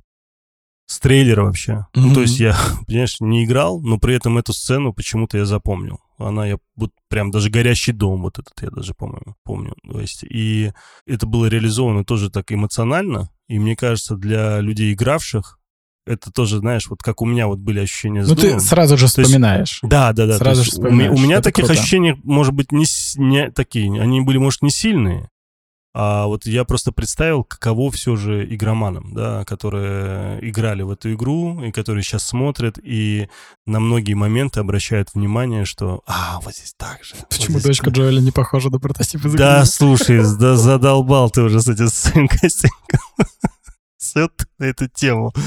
[0.87, 1.87] с трейлера вообще.
[1.94, 2.14] Ну, Мгм.
[2.14, 5.98] то есть я, понимаешь, не играл, но при этом эту сцену почему-то я запомнил.
[6.16, 9.74] Она, я вот прям даже горящий дом вот этот я даже, по-моему, помню.
[9.90, 10.72] То есть, и
[11.07, 13.30] это было реализовано тоже так эмоционально.
[13.48, 15.59] И мне кажется, для людей, игравших,
[16.06, 19.06] это тоже, знаешь, вот как у меня вот были ощущения с Ну, ты сразу же
[19.06, 19.78] есть- вспоминаешь.
[19.82, 20.38] Да, да, да.
[20.38, 21.20] Сразу же есть у, меня, у вспоминаешь.
[21.20, 21.80] меня Это таких круто.
[21.80, 22.84] ощущений, может быть, не,
[23.16, 24.00] не такие.
[24.00, 25.28] Они были, может, не сильные.
[25.96, 31.62] А вот я просто представил, каково все же игроманам, да, которые играли в эту игру,
[31.62, 33.28] и которые сейчас смотрят, и
[33.64, 37.14] на многие моменты обращают внимание, что «А, вот здесь так же».
[37.16, 39.66] вот Почему здесь дочка Джоэля не похожа на прототип из да, игры?
[39.66, 42.26] слушай, да задолбал ты уже с этим своим
[44.04, 45.32] Все на эту тему.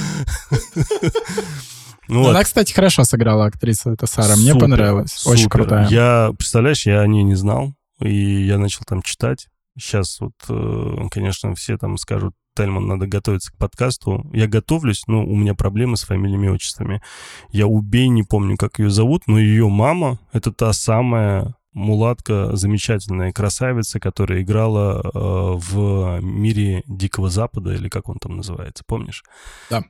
[2.09, 2.29] Ну вот.
[2.29, 4.37] Она, кстати, хорошо сыграла актриса, это Сара.
[4.37, 5.27] Мне Супер, понравилось.
[5.27, 5.57] Очень супер.
[5.57, 5.89] крутая.
[5.89, 9.47] Я, представляешь, я о ней не знал, и я начал там читать.
[9.77, 14.25] Сейчас вот, э, конечно, все там скажут, Тельман, надо готовиться к подкасту.
[14.31, 17.01] Я готовлюсь, но у меня проблемы с фамилиями и отчествами.
[17.49, 23.31] Я убей, не помню, как ее зовут, но ее мама— это та самая мулатка, замечательная
[23.31, 29.23] красавица, которая играла э, в мире Дикого Запада, или как он там называется, помнишь?
[29.69, 29.83] Да.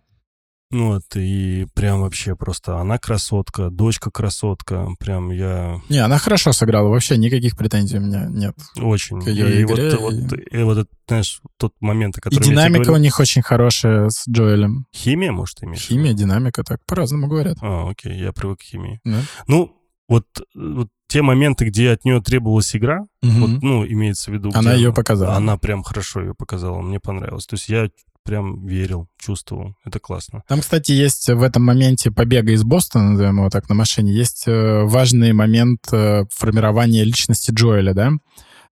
[0.70, 6.52] Ну Вот, и прям вообще просто она красотка, дочка красотка, прям я Не, она хорошо
[6.52, 8.54] сыграла, вообще никаких претензий у меня нет.
[8.76, 9.22] очень.
[9.22, 12.22] К её и вот, игре, вот, и- и вот этот, знаешь, тот момент, о И
[12.22, 13.02] котором я тебе динамика у говорил.
[13.04, 14.88] них очень хорошая с Джоэлем.
[14.94, 15.84] Химия, может, имеешь?
[15.84, 17.58] Химия, динамика, так по-разному говорят.
[17.62, 19.00] А, окей, я привык к химии.
[19.06, 19.22] Да?
[19.48, 19.72] Ну,
[20.10, 23.40] вот, вот те моменты, где от нее требовалась игра, Мгм.
[23.42, 24.52] вот, ну, имеется в виду...
[24.54, 25.36] Она ее показала.
[25.36, 27.46] Она прям хорошо ее показала, мне понравилось.
[27.46, 27.90] То есть я
[28.24, 29.74] прям верил, чувствовал.
[29.86, 30.44] Это классно.
[30.50, 34.44] Там, кстати, есть в этом моменте побега из Бостона, назовем его так, на машине, есть
[34.48, 38.12] э, важный момент э, формирования личности Джоэля, да?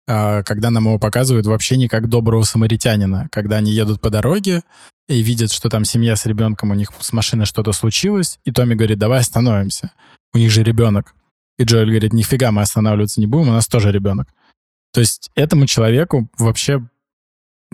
[0.07, 3.29] А, Когда нам его показывают вообще не как доброго самаритянина.
[3.31, 4.63] Когда они едут по дороге
[5.07, 8.73] и видят, что там семья с ребенком, у них с машиной что-то случилось, и Томми
[8.73, 9.91] говорит, давай остановимся.
[10.33, 11.13] У них же ребенок.
[11.57, 14.27] И Джоэль говорит, нифига, мы останавливаться не будем, у нас тоже ребенок.
[14.91, 16.87] То есть этому человеку вообще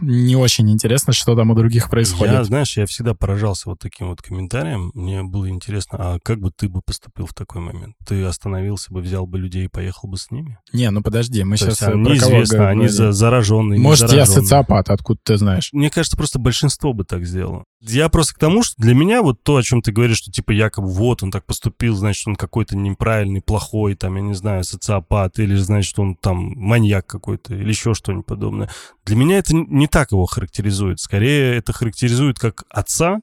[0.01, 2.33] не очень интересно, что там у других происходит.
[2.33, 4.91] Я, знаешь, я всегда поражался вот таким вот комментарием.
[4.93, 7.95] Мне было интересно, а как бы ты бы поступил в такой момент?
[8.05, 10.57] Ты остановился бы, взял бы людей и поехал бы с ними?
[10.73, 14.89] Не, ну подожди, мы То сейчас есть они известно, они за- зараженные, Может, я социопат,
[14.89, 15.69] откуда ты знаешь?
[15.73, 17.63] Мне кажется, просто большинство бы так сделало.
[17.81, 20.51] Я просто к тому, что для меня вот то, о чем ты говоришь, что типа
[20.51, 25.39] якобы вот он так поступил, значит, он какой-то неправильный, плохой, там, я не знаю, социопат,
[25.39, 28.69] или значит, он там маньяк какой-то, или еще что-нибудь подобное.
[29.05, 30.99] Для меня это не так его характеризует.
[30.99, 33.19] Скорее, это характеризует как отца,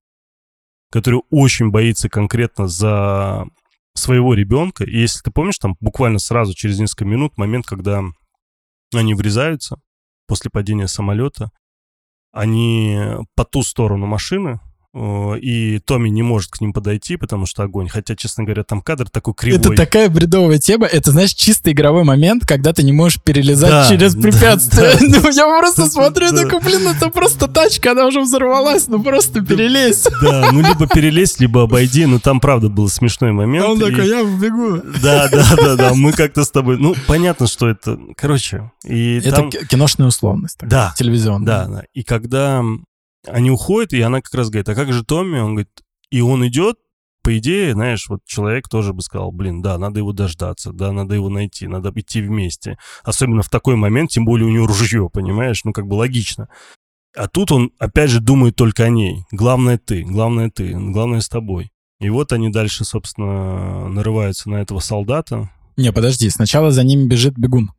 [0.90, 3.46] который очень боится конкретно за
[3.94, 4.84] своего ребенка.
[4.84, 8.02] И если ты помнишь, там буквально сразу через несколько минут момент, когда
[8.94, 9.80] они врезаются
[10.26, 11.50] после падения самолета,
[12.32, 12.98] они
[13.34, 14.60] по ту сторону машины,
[15.36, 17.88] и Томми не может к ним подойти, потому что огонь.
[17.88, 19.58] Хотя, честно говоря, там кадр такой кривой.
[19.60, 20.86] Это такая бредовая тема.
[20.86, 24.92] Это, знаешь, чисто игровой момент, когда ты не можешь перелезать Да, через да, препятствие.
[24.92, 25.20] да.
[25.22, 26.42] Ну, я просто смотрю, Да.
[26.42, 30.04] такой, блин, это просто тачка, она уже взорвалась, ну просто перелезь.
[30.22, 32.06] Да, ну либо перелезть, либо обойди.
[32.06, 33.66] Но там, правда, был смешной момент.
[33.66, 34.80] А он и- такой, я вбегу.
[35.02, 35.94] Да, да, да, да.
[35.94, 36.78] Мы как-то с тобой...
[36.78, 37.98] Ну, понятно, что это...
[38.16, 39.50] Короче, и Это там...
[39.50, 40.56] киношная условность.
[40.58, 41.46] такая, Да, Телевизионная.
[41.46, 41.82] Да, да.
[41.94, 42.62] И когда
[43.26, 45.38] они уходят, и она как раз говорит, а как же Томми?
[45.38, 45.70] Он говорит,
[46.10, 46.76] и он идет,
[47.22, 51.16] по идее, знаешь, вот человек тоже бы сказал, блин, да, надо его дождаться, да, надо
[51.16, 52.78] его найти, надо идти вместе.
[53.02, 55.64] Особенно в такой момент, тем более у него ружье, понимаешь?
[55.64, 56.48] Ну, как бы логично.
[57.16, 59.24] А тут он, опять же, думает только о ней.
[59.32, 61.72] Главное ты, главное ты, главное с тобой.
[61.98, 65.50] И вот они дальше, собственно, нарываются на этого солдата.
[65.76, 67.72] Не, подожди, сначала за ними бежит бегун.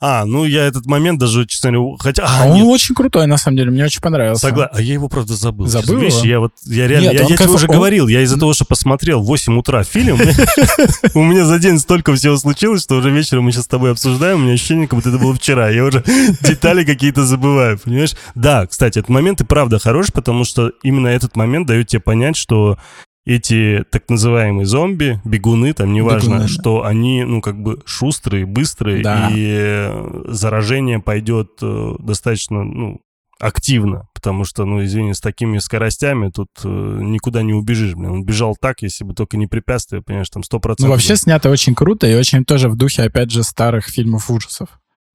[0.00, 2.24] А, ну я этот момент даже, честно говоря, хотя...
[2.24, 4.46] А, А, он нет, очень крутой, на самом деле, мне очень понравился.
[4.48, 4.72] Согласен.
[4.74, 5.66] А я его, правда, забыл.
[5.66, 6.24] Забыл его?
[6.24, 8.52] я вот, я реально, Нет, я, я тебе кайф- уже он- говорил, я из-за того,
[8.54, 10.18] что посмотрел в 8 утра фильм,
[11.14, 14.38] у меня за день столько всего случилось, что уже вечером мы сейчас с тобой обсуждаем,
[14.38, 16.02] у меня ощущение, как будто это было вчера, я уже
[16.40, 18.14] детали какие-то забываю, понимаешь?
[18.34, 22.36] Да, кстати, этот момент и правда хорош, потому что именно этот момент дает тебе понять,
[22.36, 22.78] что
[23.26, 26.48] эти так называемые зомби, бегуны, там неважно, Бегуны, да.
[26.48, 29.30] что они, ну, как бы шустрые, быстрые, Да.
[29.34, 33.00] и э, заражение пойдет э, достаточно, ну,
[33.38, 38.10] активно, потому что, ну, извини, с такими скоростями тут э, никуда не убежишь, блин.
[38.12, 40.76] Он бежал так, если бы только не препятствие, понимаешь, там 100%.
[40.78, 44.68] Ну, вообще снято очень круто и очень тоже в духе, опять же, старых фильмов ужасов.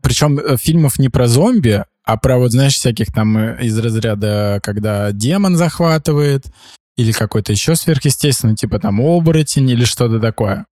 [0.04, 4.60] Причем э, фильмов не про зомби, а про вот, знаешь, всяких там э, из разряда,
[4.62, 6.46] когда демон захватывает,
[7.02, 10.66] или какой-то еще сверхъестественный, типа там оборотень или что-то такое.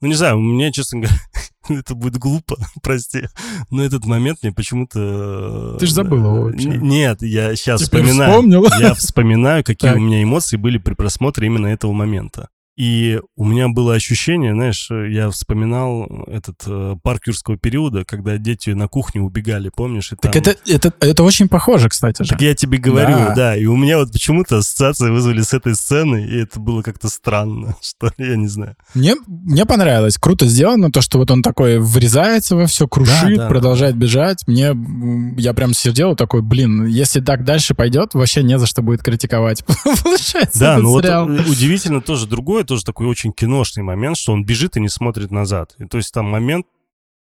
[0.00, 1.16] Ну, не знаю, мне, честно говоря,
[1.68, 3.22] это будет глупо, прости,
[3.70, 5.76] но этот момент мне почему-то...
[5.78, 6.68] Ты ж забыл его вообще.
[6.68, 8.30] Нет, я сейчас Теперь вспоминаю.
[8.30, 8.66] вспомнил?
[8.80, 9.98] Я вспоминаю, какие Так.
[9.98, 12.48] у меня эмоции были при просмотре именно этого момента.
[12.78, 18.38] И у меня было ощущение, знаешь, э, я вспоминал этот э, парк юрского периода, когда
[18.38, 20.12] дети на кухню убегали, помнишь?
[20.12, 22.28] И Так там- это, это, это очень похоже, кстати же.
[22.28, 23.34] Так я тебе говорю, Да.
[23.34, 23.56] да.
[23.56, 27.74] И у меня вот почему-то ассоциации вызвали с этой сцены, и это было как-то странно,
[27.82, 28.76] что я не знаю.
[28.94, 30.16] Мне, мне понравилось.
[30.16, 34.46] Круто сделано то, что вот он такой врезается во все, крушит, Да, да, продолжает бежать.
[34.46, 34.72] Мне,
[35.36, 39.64] я прям сидел такой, блин, если так дальше пойдет, вообще не за что будет критиковать.
[40.04, 44.44] Получается, Да, ну вот э, удивительно тоже другое, тоже такой очень киношный момент, что он
[44.44, 45.74] бежит и не смотрит назад.
[45.78, 46.66] И, то есть там момент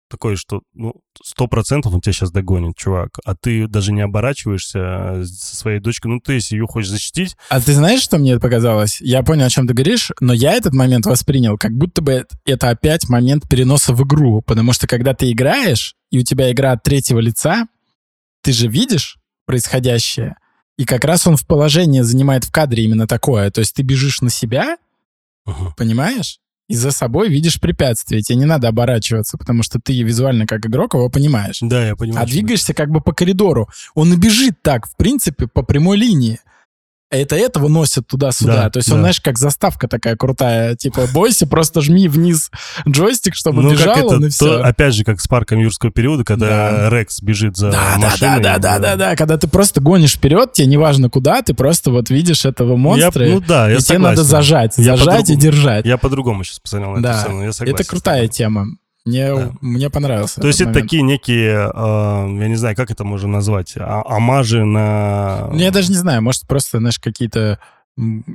[0.08, 4.78] такой, что ну сто процентов он тебя сейчас догонит, чувак, а ты даже не оборачиваешься
[4.78, 8.32] э, со своей дочкой, ну ты если ее хочешь защитить, А ты знаешь, что мне
[8.32, 9.00] это показалось?
[9.00, 12.70] Я понял, о чем ты говоришь, но я этот момент воспринял, как будто бы это
[12.70, 14.42] опять момент переноса в игру.
[14.42, 17.66] Потому что когда ты играешь, и у тебя игра от третьего лица,
[18.42, 20.36] ты же видишь происходящее,
[20.78, 23.50] и как раз он в положении занимает в кадре именно такое.
[23.50, 24.76] То есть ты бежишь на себя,
[25.46, 25.72] Мгм.
[25.76, 26.38] понимаешь?
[26.68, 28.22] И за собой видишь препятствие.
[28.22, 31.58] Тебе не надо оборачиваться, потому что ты визуально как игрок его понимаешь.
[31.60, 32.24] да, я понимаю.
[32.24, 33.68] А двигаешься как бы по коридору.
[33.94, 36.40] Он и бежит так, в принципе, по прямой линии.
[37.08, 38.62] А Это этого носит туда-сюда.
[38.64, 39.02] Да, То есть он, да.
[39.02, 40.74] знаешь, как заставка такая крутая.
[40.74, 42.50] Типа, бойся, просто жми вниз
[42.88, 44.58] джойстик, чтобы ну, бежал как он, это, и все.
[44.58, 46.90] то- опять же, как с парком юрского периода, когда Да.
[46.90, 48.42] Рекс бежит за Да, да, машиной.
[48.42, 49.16] да, да, да, да, да.
[49.16, 53.24] Когда ты просто гонишь вперед, тебе неважно куда, ты просто вот видишь этого Я- монстра,
[53.26, 54.02] ну да, я и тебе согласен.
[54.02, 55.86] надо зажать, Я зажать и держать.
[55.86, 57.74] Я по-другому сейчас посмотрел на Да, эту сцену, я согласен.
[57.76, 58.66] Это крутая тема.
[59.06, 59.52] Мне, Да.
[59.60, 60.40] мне понравился.
[60.40, 60.84] То есть это момент.
[60.84, 65.48] такие некие, э, я не знаю, как это можно назвать, а- омажи на...
[65.52, 67.58] Ну, я даже не знаю, может, просто, знаешь, какие-то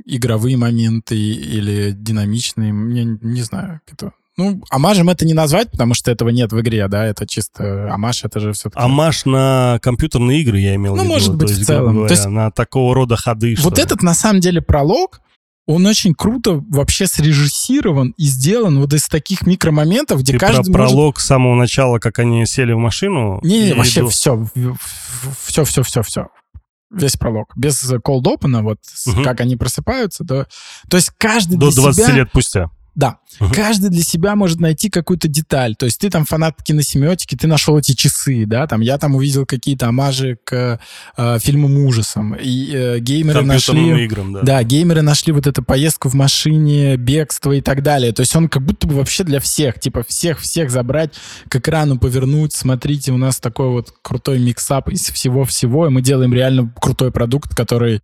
[0.06, 3.80] игровые моменты или динамичные, мне не- знаю.
[3.92, 4.12] Это...
[4.38, 8.24] Ну, амажем это не назвать, потому что этого нет в игре, да, это чисто амаш,
[8.24, 8.82] это же все-таки...
[8.82, 11.12] Амаш на компьютерные игры, я имел Ну, в виду.
[11.14, 11.92] может быть, в целом.
[11.96, 13.54] говоря, То есть- на такого рода ходы.
[13.60, 15.20] Вот что этот, на самом деле, пролог,
[15.66, 20.70] он очень круто вообще срежиссирован и сделан вот из таких микромоментов, где Ты про каждый
[20.70, 20.72] может...
[20.72, 23.38] пролог с самого начала, как они сели в машину?
[23.42, 24.46] Не, или вообще до- все,
[25.44, 26.26] все, все, все, все.
[26.90, 27.52] Весь пролог.
[27.56, 27.82] Без
[28.26, 29.24] open, вот Мгм.
[29.24, 30.46] как они просыпаются, то...
[30.90, 32.14] То есть каждый До для 20 себя...
[32.16, 32.70] лет спустя.
[32.94, 33.18] Да.
[33.40, 33.52] Мгм.
[33.52, 35.74] Каждый для себя может найти какую-то деталь.
[35.76, 39.46] То есть ты там фанат киносемиотики, ты нашел эти часы, да, там я там увидел
[39.46, 40.78] какие-то омажи к
[41.16, 42.34] э, фильмам ужасам.
[42.34, 44.04] И э, геймеры нашли...
[44.04, 44.42] играм, да.
[44.42, 48.12] Да, геймеры нашли вот эту поездку в машине, бегство и так далее.
[48.12, 49.80] То есть он как будто бы вообще для всех.
[49.80, 51.14] Типа всех-всех забрать,
[51.48, 52.52] к экрану повернуть.
[52.52, 57.54] Смотрите, у нас такой вот крутой миксап из всего-всего, и мы делаем реально крутой продукт,
[57.54, 58.00] который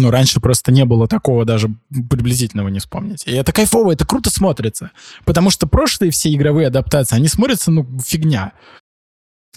[0.00, 3.22] ну, раньше просто не было такого даже приблизительного не вспомнить.
[3.26, 4.90] И это кайфово, это круто смотрится.
[5.24, 8.52] Потому что прошлые все игровые адаптации, они смотрятся, ну, фигня.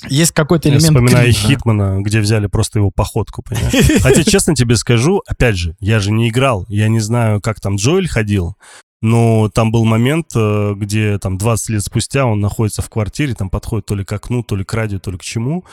[0.10, 1.48] Есть какой-то Я элемент вспоминаю кринжа.
[1.48, 4.02] Хитмана, где взяли просто его походку, понимаешь?
[4.02, 7.78] Хотя, честно тебе скажу, опять же, я же не играл, я не знаю, как там
[7.78, 8.58] Джоэль ходил,
[9.02, 13.50] но там был момент, э, где там 20 лет спустя он находится в квартире, там
[13.50, 15.64] подходит то ли к окну, то ли к радио, то ли к чему,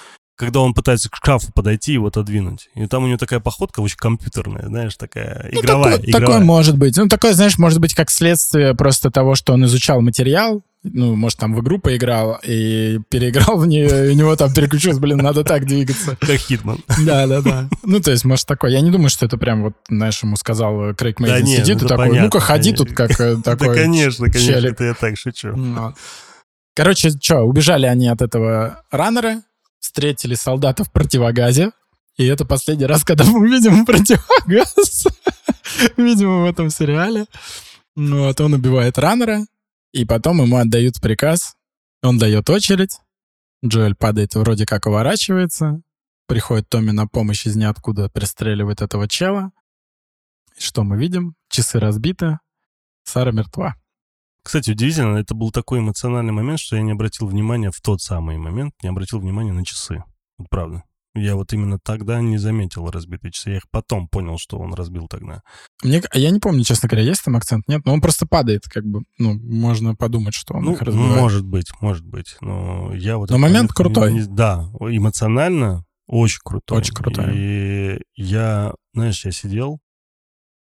[0.40, 2.70] когда он пытается к шкафу подойти и его отодвинуть.
[2.74, 5.96] И там у него такая походка очень компьютерная, знаешь, такая Ну, игровая.
[5.98, 6.26] такое, игровая.
[6.28, 6.96] такое может быть.
[6.96, 11.38] Ну, такое, знаешь, может быть, как следствие просто того, что он изучал материал, ну, может,
[11.38, 15.44] там в игру поиграл и переиграл в нее, и у него там переключилось, блин, надо
[15.44, 16.16] так двигаться.
[16.20, 16.78] Как Хитман.
[17.04, 17.68] Да, да, да.
[17.82, 18.70] Ну, то есть, может, такое.
[18.70, 21.82] Я не думаю, что это прям вот, знаешь, ему сказал э, Крейг Мейзен, не, сидит
[21.82, 22.86] ну, и такой, ну-ка, ходи конечно.
[22.86, 24.72] тут как э, Да, такой конечно, конечно, челик.
[24.72, 25.48] это я так шучу.
[25.54, 25.92] Ну.
[26.74, 29.42] Короче, что, убежали они от этого раннера,
[29.80, 31.72] встретили солдата в противогазе,
[32.16, 35.06] и это последний раз, когда мы увидим противогаз.
[35.96, 37.26] Видимо, в этом сериале.
[37.96, 39.46] Ну, вот он убивает раннера,
[39.92, 41.56] и потом ему отдают приказ.
[42.02, 42.98] Он дает очередь.
[43.64, 45.82] Джоэль падает, вроде как уворачивается.
[46.26, 49.50] Приходит Томми на помощь из ниоткуда, пристреливает этого чела.
[50.56, 51.34] И что мы видим?
[51.48, 52.38] Часы разбиты.
[53.04, 53.76] Сара мертва.
[54.42, 58.38] Кстати, удивительно, это был такой эмоциональный момент, что я не обратил внимания в тот самый
[58.38, 60.02] момент, не обратил внимания на часы.
[60.38, 60.84] Вот правда.
[61.14, 63.50] Я вот именно тогда не заметил разбитые часы.
[63.50, 65.42] Я их потом понял, что он разбил тогда.
[65.82, 68.84] Мне, я не помню, честно говоря, есть там акцент, нет, но он просто падает, как
[68.84, 71.20] бы, ну, можно подумать, что он ну, их разбивает.
[71.20, 72.36] может быть, может быть.
[72.40, 73.30] Но я вот...
[73.30, 74.12] Но момент не- крутой.
[74.12, 76.78] не- да, эмоционально очень крутой.
[76.78, 77.24] Очень крутой.
[77.34, 79.80] И я, знаешь, я сидел,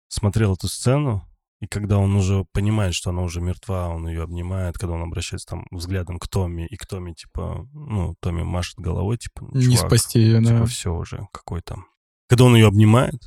[0.07, 1.28] смотрел эту сцену,
[1.61, 5.47] и когда он уже понимает, что она уже мертва, он ее обнимает, когда он обращается
[5.47, 9.87] там взглядом к Томми, и к Томми, типа, ну, Томми машет головой, типа, Не «Чувак,
[9.87, 10.49] спасти ее, да.
[10.55, 11.85] типа, все уже, какой там.
[12.29, 13.19] Когда он ее обнимает,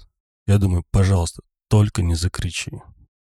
[0.46, 2.72] я думаю, пожалуйста, только не закричи.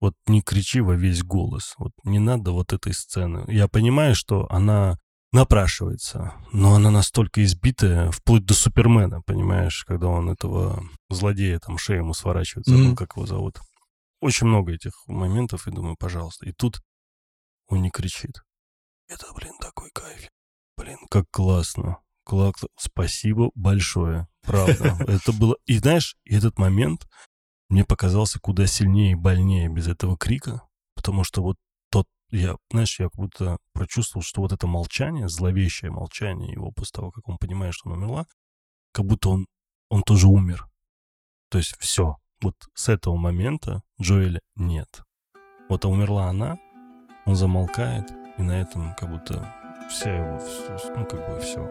[0.02, 1.76] Вот не кричи во весь голос.
[1.78, 3.44] Вот не надо вот этой сцены.
[3.50, 4.98] Я понимаю, что она
[5.32, 12.00] напрашивается, но она настолько избитая, вплоть до Супермена, понимаешь, когда он этого злодея, там, шею
[12.00, 12.96] ему сворачивает, забыл, Мгм.
[12.96, 13.60] как его зовут.
[14.22, 16.48] Очень много этих моментов, и думаю, пожалуйста.
[16.48, 16.82] И тут
[17.68, 18.44] он не кричит.
[19.08, 20.30] Это, блин, такой кайф.
[20.78, 22.00] Блин, как классно.
[22.28, 24.28] Кла- кла- Спасибо большое.
[24.42, 24.98] Правда.
[25.08, 25.56] Это было...
[25.66, 27.08] И знаешь, этот момент
[27.70, 30.62] мне показался куда сильнее и больнее без этого крика,
[30.96, 31.58] потому что вот
[31.92, 36.92] тот, я, знаешь, я как будто прочувствовал, что вот это молчание, зловещее молчание его после
[36.94, 38.26] того, как он понимает, что она умерла,
[38.92, 39.48] как будто он,
[39.90, 40.68] он тоже умер.
[41.50, 42.18] То есть все.
[42.42, 45.02] Вот с этого момента Джоэля нет.
[45.68, 46.58] Вот а умерла она,
[47.26, 49.54] он замолкает, и на этом как будто
[49.90, 50.40] вся его,
[50.96, 51.68] ну как бы все.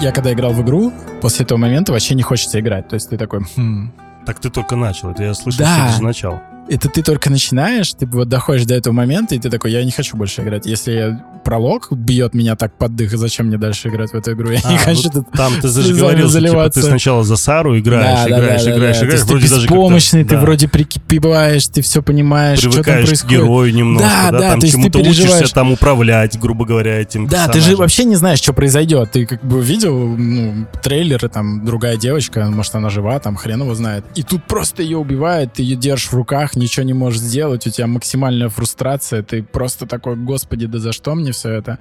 [0.00, 2.88] Я когда играл в игру, после этого момента вообще не хочется играть.
[2.88, 3.92] То есть ты такой, «Хм,
[4.24, 5.90] Так ты только начал, это я слышал Да.
[5.98, 6.02] да.
[6.02, 6.40] начал.
[6.68, 9.90] Это ты только начинаешь, ты вот доходишь до этого момента, и ты такой, я не
[9.90, 10.66] хочу больше играть.
[10.66, 14.50] Если пролог бьет меня так под дых, зачем мне дальше играть в эту игру?
[14.50, 17.76] Я не А, хочу ну, тут Там ты слезами говорил, типа, ты сначала за Сару
[17.78, 19.06] играешь, Да, играешь, да, да, играешь, да.
[19.06, 23.38] играешь, вроде ты беспомощный, ты вроде прикипеваешь, ты все понимаешь, что там привыкаешь к происходит.
[23.40, 27.60] герою немножко, Да, да, да, там чему-то учишься там управлять, грубо говоря, этим Да, ты
[27.60, 29.10] же вообще не знаешь, что произойдет.
[29.12, 33.74] Ты как бы видел ну, трейлеры, там другая девочка, может она жива, там хрен его
[33.74, 34.04] знает.
[34.14, 37.70] И тут просто ее убивают, ты ее держишь в руках, ничего не можешь сделать, у
[37.70, 41.78] тебя максимальная фрустрация, ты просто такой, господи, да за что мне все это?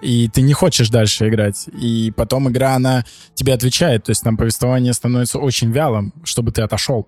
[0.00, 1.68] и ты не хочешь дальше играть.
[1.68, 3.04] И потом игра, она
[3.34, 7.06] тебе отвечает, то есть там повествование становится очень вялым, чтобы ты отошел.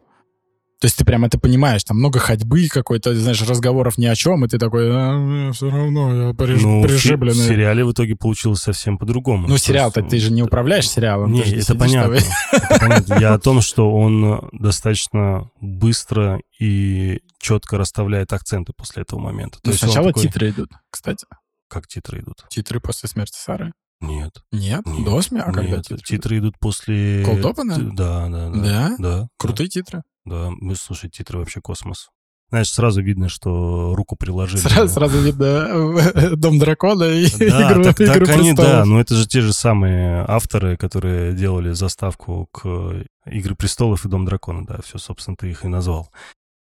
[0.83, 4.45] То есть ты прям это понимаешь, там много ходьбы какой-то, знаешь, разговоров ни о чем,
[4.45, 6.61] и ты такой, а, все равно, я приж...
[6.61, 7.47] Ну, се- в прижибленный.
[7.47, 9.47] сериале в итоге получилось совсем по-другому.
[9.47, 11.31] Ну, сериал-то ты же не управляешь сериалом.
[11.33, 12.15] Не, это сидишь понятно.
[12.51, 13.15] Это понятно.
[13.21, 19.59] Я о том, что он достаточно быстро и четко расставляет акценты после этого момента.
[19.59, 21.27] То Ну, есть сначала такой- титры идут, кстати.
[21.69, 22.45] Как титры идут?
[22.49, 23.73] Титры после смерти Сары.
[24.01, 24.33] Нет.
[24.51, 24.85] Нет?
[24.85, 25.49] нет До смерти?
[25.49, 26.05] А когда нет, титры?
[26.05, 27.25] титры идут после...
[27.25, 28.61] Т- Да, да, да.
[28.61, 28.97] Да?
[28.99, 29.29] Да.
[29.39, 30.03] Крутые титры.
[30.25, 32.09] Да, мы, слушай, титры вообще космос.
[32.53, 34.61] Знаешь, сразу видно, что руку приложили.
[34.61, 38.87] Сразу, сразу видно э, Дом дракона и Да, игру, так, «Игру так они, да, престолов».
[38.89, 44.27] но это же те же самые авторы, которые делали заставку к «Игры престолов» и «Дом
[44.27, 46.11] дракона», да, все, собственно, ты их и назвал.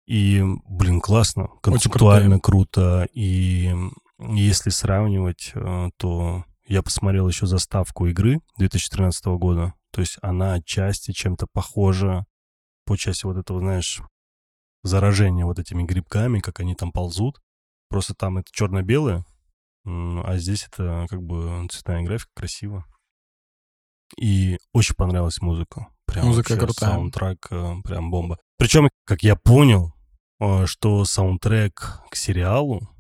[0.07, 3.75] И, блин, классно, концептуально круто, и
[4.21, 11.11] если сравнивать, э, то я посмотрел еще заставку игры 2013 года, то есть она отчасти
[11.11, 12.27] чем-то похожа
[12.91, 14.03] по части вот этого, знаешь,
[14.83, 17.41] заражения вот этими грибками, как они там ползут.
[17.89, 19.25] Просто там это черно-белое,
[19.85, 22.85] а здесь это как бы цветная графика, красиво.
[24.19, 25.87] И очень понравилась музыка.
[26.05, 26.91] Прям Музыка вообще крутая.
[26.91, 28.41] Саундтрек э, прям бомба.
[28.59, 29.95] Причем, как я понял,
[30.41, 32.91] э, что саундтрек к сериалу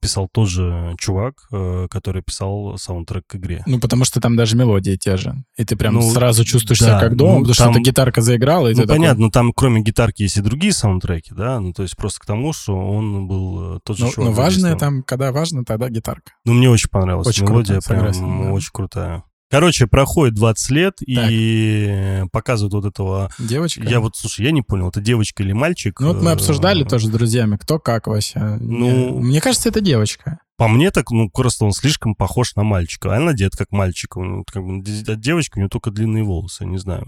[0.00, 3.62] писал тот же чувак, э, который писал саундтрек к игре.
[3.66, 5.34] Ну, потому что там даже мелодии те же.
[5.56, 7.90] И ты прям Ну, сразу чувствуешь да, себя как дома, ну, потому там- что эта
[7.90, 11.60] гитарка заиграла, и Ну, такой, понятно, но там кроме гитарки есть и другие саундтреки, да,
[11.60, 14.28] ну, то есть просто к тому, что он был э, тот же Ну, чувак.
[14.30, 16.32] ну, важное там, когда важно, тогда гитарка.
[16.44, 18.52] Ну, мне очень понравилась Очень мелодия, круто, прям согласен, да.
[18.52, 19.22] очень крутая.
[19.50, 23.30] Короче, проходит 20 лет и показывают вот этого...
[23.38, 23.82] Девочка.
[23.82, 25.98] Я вот, слушай, я не понял, это девочка или мальчик?
[26.00, 28.38] Ну, вот мы Э, обсуждали тоже с друзьями, кто как вообще.
[28.60, 30.38] Ну- Не- Мне кажется, это девочка.
[30.56, 33.12] По мне так, ну, просто он слишком похож на мальчика.
[33.12, 34.16] А она одет как мальчик.
[34.16, 37.06] Он, как бы, от девочки у него только длинные волосы, не знаю.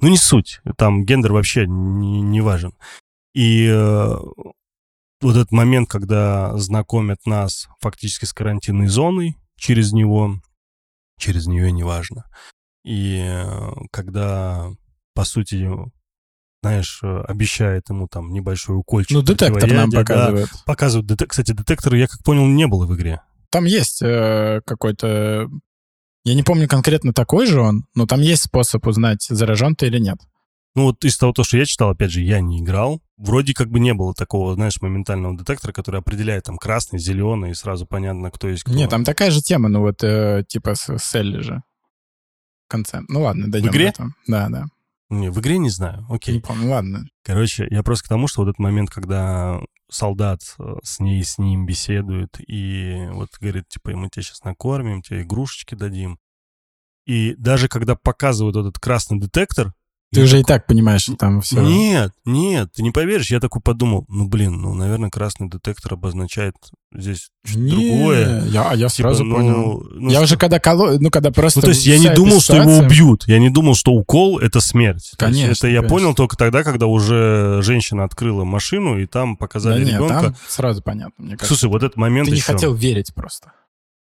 [0.00, 0.60] Ну, не суть.
[0.76, 2.72] Там гендер вообще не, не важен.
[3.32, 4.16] И э,
[5.22, 10.34] вот этот момент, когда знакомят нас фактически с карантинной зоной через него,
[11.20, 12.24] через нее неважно.
[12.84, 14.68] И э, когда,
[15.14, 15.68] по сути,
[16.62, 19.12] знаешь, э, обещает ему там небольшой укольчик.
[19.12, 20.00] Ну, детектор нам противоядия, да.
[20.00, 20.48] показывает.
[20.66, 21.08] Показывают.
[21.08, 23.22] Детек- Кстати, детектора, я как понял, не было в игре.
[23.50, 25.48] Там есть э, какой-то...
[26.24, 29.98] Я не помню конкретно такой же он, но там есть способ узнать, заражен ты или
[29.98, 30.18] нет.
[30.76, 33.02] Ну, вот из того, то, что я читал, опять же, я не играл.
[33.16, 37.54] Вроде как бы не было такого, знаешь, моментального детектора, который определяет там красный, зеленый, и
[37.54, 38.72] сразу понятно, кто есть кто.
[38.72, 41.62] Нет, там такая же тема, ну вот э, типа с, с Элли же.
[42.66, 43.02] В конце.
[43.08, 43.86] Ну ладно, дойдем игре?
[43.86, 44.14] до этого.
[44.28, 44.64] Да, да.
[45.10, 46.06] Не, в игре не знаю.
[46.08, 46.36] Окей.
[46.36, 47.04] Не помню, ладно.
[47.24, 49.60] Короче, я просто к тому, что вот этот момент, когда
[49.90, 55.02] солдат э, с ней, с ним беседует, и вот говорит, типа, мы тебя сейчас накормим,
[55.02, 56.18] тебе игрушечки дадим.
[57.06, 59.74] И даже когда показывают этот красный детектор...
[60.12, 61.60] Ты я уже и такой, так понимаешь, что там все...
[61.60, 63.30] Нет, нет, ты не поверишь.
[63.30, 66.54] Я такой подумал, ну, блин, ну, наверное, красный детектор обозначает
[66.92, 68.44] здесь что-то другое.
[68.46, 69.84] Я, а я Типа, сразу ну, понял.
[69.94, 70.98] ну, я что- уже когда коло...
[70.98, 71.60] Ну, когда просто...
[71.60, 73.24] Ну, то есть я не думал, что его ситуация- убьют.
[73.28, 75.12] Я не думал, что укол— это смерть.
[75.16, 75.96] То есть Конечно, Это я конечно.
[75.96, 80.20] понял только тогда, когда уже женщина открыла машину, и там Да показали нет, ребенка.
[80.22, 81.46] там сразу понятно, мне кажется.
[81.46, 83.52] Слушай, вот этот момент Ты не еще- хотел верить просто.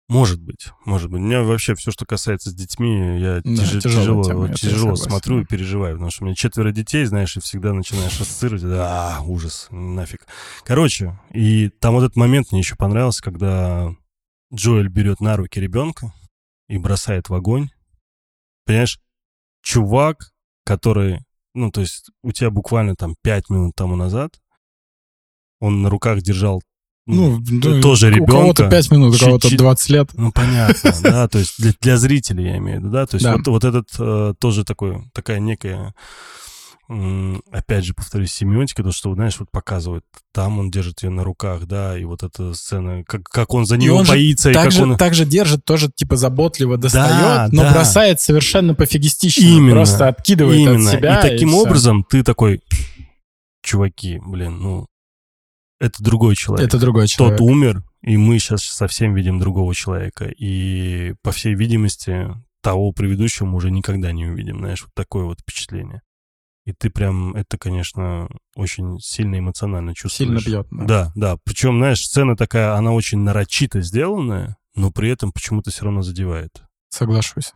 [0.10, 1.20] Может быть, может быть.
[1.20, 5.42] У меня вообще все, что касается с детьми, я Да, тяжелая тяжело, тема, тяжело смотрю
[5.42, 9.68] и переживаю, потому что у меня четверо детей, знаешь, и всегда начинаешь ассоциировать, да, ужас,
[9.70, 10.26] нафиг.
[10.64, 13.94] Короче, и там вот этот момент мне еще понравился, когда
[14.54, 16.14] Джоэль берет на руки ребенка
[16.70, 17.70] и бросает в огонь.
[18.66, 19.02] Понимаешь,
[19.62, 20.32] чувак,
[20.64, 21.20] который,
[21.54, 24.40] ну, то есть у тебя буквально там пять минут тому назад,
[25.60, 26.62] он на руках держал
[27.08, 28.70] Ну, ну, тоже У кого-то ребенка.
[28.70, 29.60] 5 минут, у кого-то Чуть-чуть.
[29.60, 30.10] 20 лет.
[30.14, 33.24] Ну, понятно, да, то есть для, для зрителей я имею в виду, да, то есть
[33.26, 33.38] Да.
[33.38, 35.94] вот, вот этот э, тоже такой, такая некая,
[36.90, 40.04] м, опять же, повторюсь, семиотика, то, что, знаешь, вот показывает,
[40.34, 43.76] там он держит ее на руках, да, и вот эта сцена, как, как он за
[43.76, 44.98] И нее он же боится, и Так как же, он...
[44.98, 47.74] так же держит, тоже типа заботливо достает, но да.
[47.74, 49.44] бросает совершенно пофигистично.
[49.46, 49.72] Именно.
[49.76, 51.20] Просто откидывает Именно, от себя.
[51.20, 51.58] и таким всё.
[51.60, 52.62] образом ты такой,
[53.62, 54.86] чуваки, блин, ну,
[55.80, 56.68] это другой человек.
[56.68, 57.38] Это другой человек.
[57.38, 60.26] Тот умер, и мы сейчас совсем видим другого человека.
[60.26, 62.28] И, по всей видимости,
[62.62, 64.60] того предыдущего мы уже никогда не увидим.
[64.60, 66.02] Знаешь, вот такое вот впечатление.
[66.66, 70.46] И ты прям, это, конечно, очень сильно эмоционально Сильно чувствуешь.
[70.46, 70.68] бьет.
[70.72, 70.86] да.
[70.86, 71.38] Да, да.
[71.46, 76.62] Причем, знаешь, сцена такая, она очень нарочито сделанная, но при этом почему-то все равно задевает.
[76.90, 77.54] Соглашусь.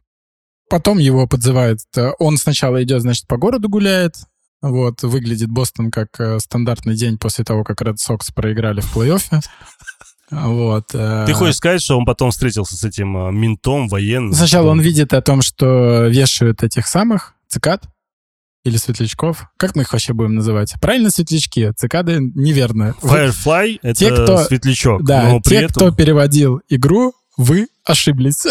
[0.69, 1.79] Потом его подзывают.
[1.97, 4.15] э, Он сначала идет, значит, по городу гуляет.
[4.61, 9.41] Вот, выглядит Бостон как э, стандартный день после того, как Red Sox проиграли в плей-оффе.
[10.29, 10.91] Вот.
[10.93, 14.33] э, Ты хочешь сказать, что он потом встретился с этим э, ментом военным?
[14.33, 17.83] Сначала он видит о том, что вешают этих самых цикад
[18.63, 19.45] или светлячков.
[19.57, 20.75] Как мы их вообще будем называть?
[20.79, 21.71] Правильно, светлячки.
[21.75, 22.95] Цикады неверно.
[23.01, 25.69] Firefly— это Те, кто- светлячок, Да, те, этом...
[25.69, 28.45] кто переводил игру, вы ошиблись.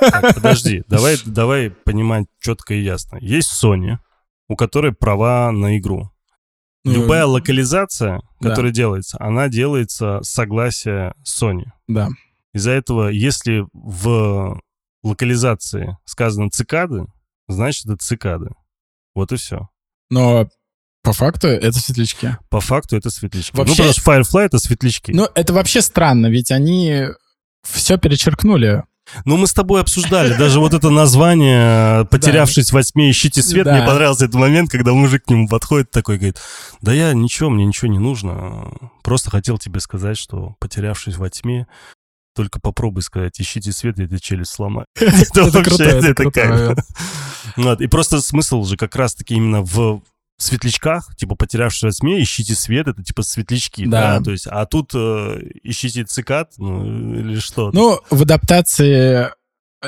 [0.00, 3.18] Так, подожди, давай, давай понимать четко и ясно.
[3.20, 3.98] Есть Sony,
[4.52, 6.10] у которой права на игру.
[6.84, 8.50] Ну, Любая локализация, да.
[8.50, 11.64] которая делается, она делается с согласия Sony.
[11.88, 12.08] Да.
[12.52, 14.60] Из-за этого, если в
[15.02, 17.06] локализации сказано цикады,
[17.48, 18.50] значит это цикады.
[19.14, 19.68] Вот и все.
[20.10, 20.48] Но
[21.02, 22.36] по факту это светлячки.
[22.50, 23.56] По факту это светлячки.
[23.56, 25.12] Вообще- Ну, потому что Firefly— это светлячки.
[25.12, 27.06] Ну, это вообще странно, ведь они
[27.62, 28.84] все перечеркнули.
[29.24, 33.66] Ну, мы с тобой обсуждали даже вот это название «Потерявшись во тьме, ищите свет».
[33.66, 36.38] Мне понравился этот момент, когда мужик к нему подходит такой, говорит,
[36.80, 38.72] да я ничего, мне ничего не нужно.
[39.02, 41.66] Просто хотел тебе сказать, что «Потерявшись во тьме»,
[42.34, 44.86] только попробуй сказать «ищите свет», и ты челюсть сломай.
[44.94, 46.84] Это вообще, это.
[47.56, 50.02] Вот, И просто смысл же как раз-таки именно в
[50.42, 54.18] светлячках, типа «Потерявшись во тьме», ищите свет, это типа светлячки, Да.
[54.18, 57.70] да, то есть, а тут э, ищите цикад, ну, или что?
[57.72, 59.28] Ну, в адаптации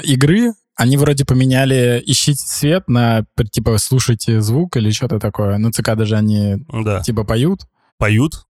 [0.02, 5.56] игры они вроде поменяли «ищите свет» на, типа, «слушайте звук» или что-то такое.
[5.58, 7.60] Ну, цикады же они, да, типа, поют.
[7.96, 8.44] поют,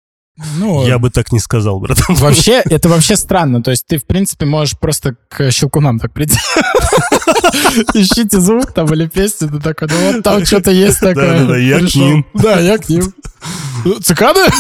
[0.59, 2.17] Ну, Я бы так не сказал, братан.
[2.17, 3.63] Вообще, это вообще странно.
[3.63, 6.37] То есть ты, в принципе, можешь просто к щелкунам так прийти.
[7.95, 11.39] Ищите звук там или песню, ты такой, ну вот там что-то есть такое.
[11.41, 12.27] Да-да-да, я к ним.
[12.35, 13.13] Да, я к ним.
[13.85, 14.41] Ну, Цикады?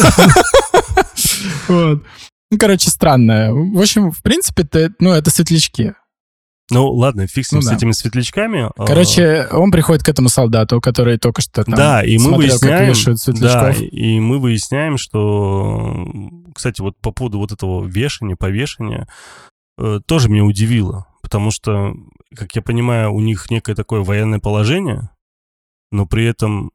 [1.69, 2.03] Вот.
[2.51, 3.51] Ну, короче, странно.
[3.53, 5.93] В общем, в принципе, ну, это светлячки.
[6.71, 7.75] Ну, ладно, фиг с Ну с да.
[7.75, 8.71] этими светлячками.
[8.77, 12.59] А, Короче, он приходит к этому солдату, который только что там да, и мы смотрел,
[12.59, 16.07] как выясняем, да, и мы выясняем, что,
[16.55, 19.09] кстати, вот по поводу вот этого вешания, повешения,
[19.79, 21.95] э, тоже меня удивило, потому что,
[22.35, 25.11] как я понимаю, у них некое такое военное положение,
[25.91, 26.71] но при этом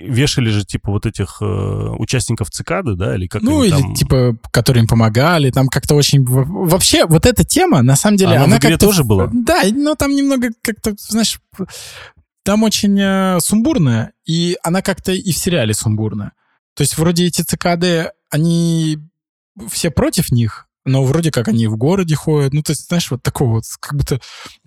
[0.00, 3.94] вешали же типа вот этих э, участников цикады, да, или как Ну, или там...
[3.94, 6.24] типа, которые им помогали, там как-то очень...
[6.24, 9.28] Вообще, вот эта тема, на самом деле, Она она, в игре тоже была?
[9.32, 11.40] Да, но там немного как-то, знаешь,
[12.44, 16.32] там очень э, сумбурная, и она как-то и в сериале сумбурная.
[16.74, 18.98] То есть вроде эти цикады, они
[19.68, 22.52] все против них, но вроде как они в городе ходят.
[22.54, 24.18] Ну, то есть, знаешь, вот такого вот, как будто...
[24.18, 24.22] То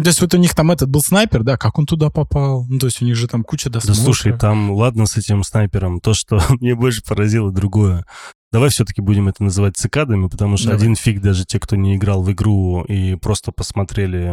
[0.06, 2.66] есть вот у них там этот был снайпер, да, как он туда попал?
[2.70, 4.02] Ну, то есть у них же там куча Да досмотра.
[4.04, 8.06] слушай, там ладно с этим снайпером, то, что мне больше поразило другое.
[8.52, 10.80] Давай все-таки будем это называть цикадами, потому что Давай.
[10.84, 14.28] один фиг даже те, кто не играл в игру и просто посмотрели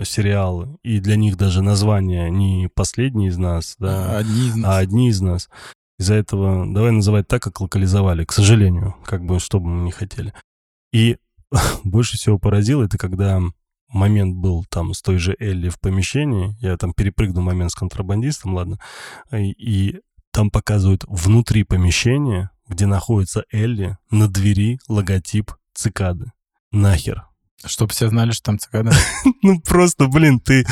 [0.00, 4.70] э, сериал, и для них даже название не последний из нас, да, Одни из нас.
[4.72, 5.48] а одни из нас.
[5.98, 9.90] Из-за этого давай называть так, как локализовали, к сожалению, как бы, что бы мы не
[9.90, 10.32] хотели.
[10.94, 11.16] И
[11.84, 13.42] больше всего поразило, это когда
[13.88, 18.54] момент был там с той же Элли в помещении, я там перепрыгнул момент с контрабандистом,
[18.54, 18.78] ладно,
[19.32, 26.32] и, и там показывают внутри помещения, где находится Элли, на двери логотип цикады.
[26.70, 27.24] Нахер.
[27.64, 28.92] Чтобы все знали, что там цикады.
[29.42, 30.64] Ну просто, блин, ты...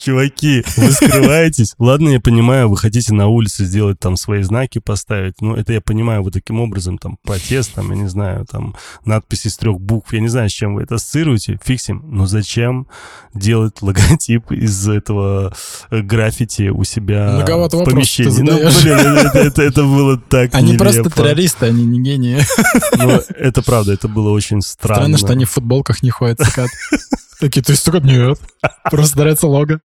[0.00, 1.74] Чуваки, вы скрываетесь.
[1.78, 5.34] Ладно, я понимаю, вы хотите на улице сделать там свои знаки поставить.
[5.42, 8.74] Ну, это я понимаю, вы таким образом там протест, там, я не знаю, там
[9.04, 10.12] надписи из трех букв.
[10.14, 11.58] Я не знаю, с чем вы это ассоциируете.
[11.62, 12.02] Фиксим.
[12.06, 12.86] Но зачем
[13.34, 15.54] делать логотип из этого
[15.90, 18.40] э, граффити у себя Многовато в помещении?
[18.40, 20.84] Ну, блин, это, это- это было так Они нелепо.
[20.84, 22.38] просто террористы, они не гении.
[22.96, 25.00] Ну, это правда, это было очень странно.
[25.02, 26.68] Странно, что они в футболках не ходят цикад.
[27.38, 28.38] Такие, то есть цикад нет.
[28.90, 29.80] Просто нравится лого.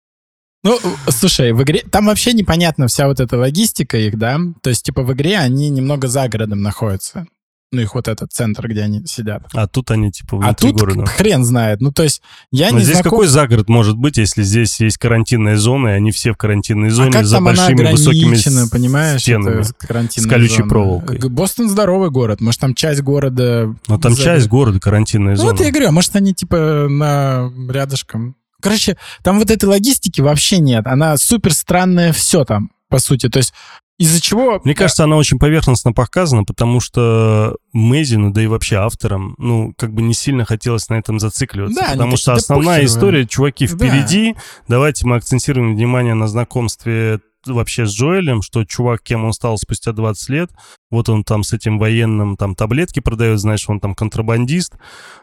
[0.64, 1.82] Ну, слушай, в игре...
[1.90, 4.38] Там вообще непонятна вся вот эта логистика их, да?
[4.62, 7.26] То есть, типа, в игре они немного за городом находятся.
[7.72, 9.44] Ну, их вот этот центр, где они сидят.
[9.54, 11.06] А тут они типа А внутри тут города.
[11.06, 11.80] хрен знает.
[11.80, 13.10] Ну, то есть, я Но не здесь знаком...
[13.12, 17.08] какой загород может быть, если здесь есть карантинная зона, и они все в карантинной зоне
[17.08, 19.22] а как за там она большими высокими ограничена, понимаешь?
[19.22, 19.62] стенами.
[19.62, 20.68] с колючей зона.
[20.68, 21.18] проволокой.
[21.30, 22.42] Бостон здоровый город.
[22.42, 23.74] Может, там часть города...
[23.88, 25.52] Но там за- часть города карантинная Ну, зона.
[25.52, 28.36] вот я говорю, а может, они типа на рядышком.
[28.62, 30.86] Короче, там вот этой логистики вообще нет.
[30.86, 33.28] Она супер странная все там, по сути.
[33.28, 33.52] То есть
[33.98, 34.60] из-за чего...
[34.64, 39.92] Мне кажется, она очень поверхностно показана, потому что Мэзину, да и вообще авторам, ну, как
[39.92, 41.80] бы не сильно хотелось на этом зацикливаться.
[41.80, 43.76] Да, потому что да основная история, чуваки, Да.
[43.76, 44.34] впереди.
[44.66, 49.92] Давайте мы акцентируем внимание на знакомстве вообще с Джоэлем, что чувак, кем он стал спустя
[49.92, 50.50] 20 лет,
[50.90, 54.74] вот он там с этим военным там таблетки продает, знаешь, он там контрабандист,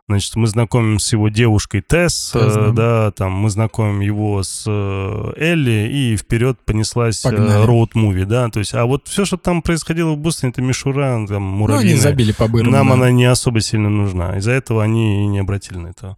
[0.08, 2.72] значит, мы знакомим с его девушкой Тесс, Тесс, э, да.
[2.72, 8.74] да, там мы знакомим его с э, Элли, и вперед понеслась роуд-муви, да, то есть,
[8.74, 12.02] а вот все, что там происходило в Бостоне, это мишура, там, Ну, они муравьиная.
[12.02, 12.72] забили по бырам.
[12.72, 12.94] Нам да.
[12.94, 14.38] она не особо сильно нужна.
[14.38, 16.18] Из-за этого они и не обратили на это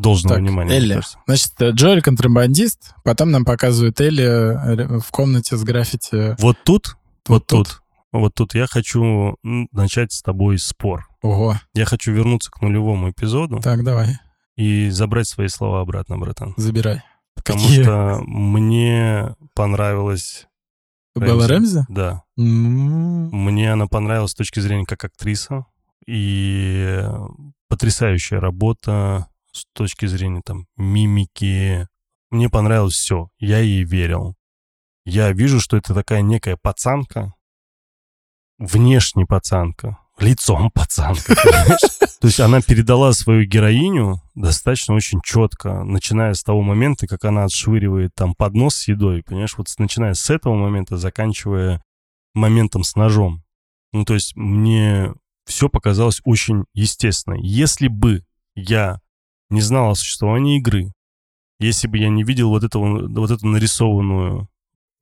[0.00, 0.74] должного Так, внимания.
[0.76, 1.00] Элли.
[1.26, 6.36] Значит, э, Джоэль контрабандист, потом нам показывают Элли э, в комнате с граффити.
[6.40, 6.96] Вот тут,
[7.28, 7.66] Вот вот, тут.
[7.68, 7.82] тут,
[8.12, 11.08] вот тут я хочу начать с тобой спор.
[11.22, 11.56] Ого.
[11.74, 14.18] Я хочу вернуться к нулевому эпизоду Так, давай,
[14.56, 16.54] и забрать свои слова обратно, братан.
[16.56, 17.02] забирай.
[17.34, 17.82] Потому Какие?
[17.82, 20.46] что мне понравилась...
[21.16, 21.86] Белла Рэмзи?
[21.88, 22.22] Да.
[22.36, 25.64] Ну, Мне она понравилась с точки зрения как актриса.
[26.06, 27.02] И
[27.68, 31.86] потрясающая работа с точки зрения там мимики.
[32.30, 33.28] Мне понравилось все.
[33.38, 34.36] Я ей верил.
[35.04, 37.34] Я вижу, что это такая некая пацанка,
[38.58, 41.34] внешне пацанка, лицом пацанка.
[42.20, 47.44] То есть она передала свою героиню достаточно очень четко, начиная с того момента, как она
[47.44, 51.82] отшвыривает там поднос с едой, понимаешь, вот начиная с этого момента, заканчивая
[52.34, 53.42] моментом с ножом.
[53.92, 55.14] Ну, то есть мне
[55.46, 57.34] все показалось очень естественно.
[57.40, 58.24] Если бы
[58.54, 59.00] я
[59.50, 60.92] не знал о существовании игры,
[61.58, 64.48] если бы я не видел вот, этого, вот эту нарисованную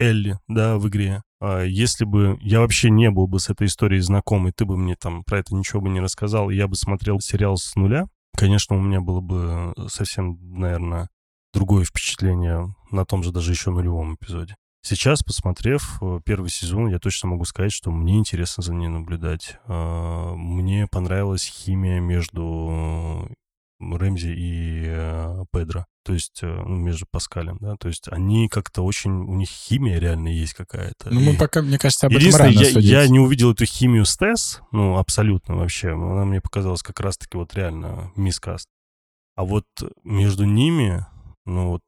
[0.00, 4.00] Элли, да, в игре, а если бы я вообще не был бы с этой историей
[4.00, 6.74] знаком, и ты бы мне там про это ничего бы не рассказал, и я бы
[6.74, 11.08] смотрел сериал с нуля, конечно, у меня было бы совсем, наверное,
[11.52, 14.56] другое впечатление на том же даже еще нулевом эпизоде.
[14.82, 19.58] Сейчас, посмотрев э, первый сезон, я точно могу сказать, что мне интересно за ней наблюдать.
[19.66, 23.28] А, Мне понравилась химия между
[23.80, 25.86] Рэмзи и э, Педро.
[26.04, 27.76] То есть, э, ну, между Паскалем, да.
[27.76, 29.10] То есть они как-то очень...
[29.10, 31.10] У них химия реально есть какая-то.
[31.10, 32.90] ну мы И- пока, мне кажется, об этом рано я, судить.
[32.90, 35.92] я не увидел эту химию с Тесс, ну, абсолютно вообще.
[35.92, 38.68] Она мне показалась как раз-таки вот реально мискаст.
[39.36, 39.66] А вот
[40.02, 41.06] между ними,
[41.46, 41.82] ну вот,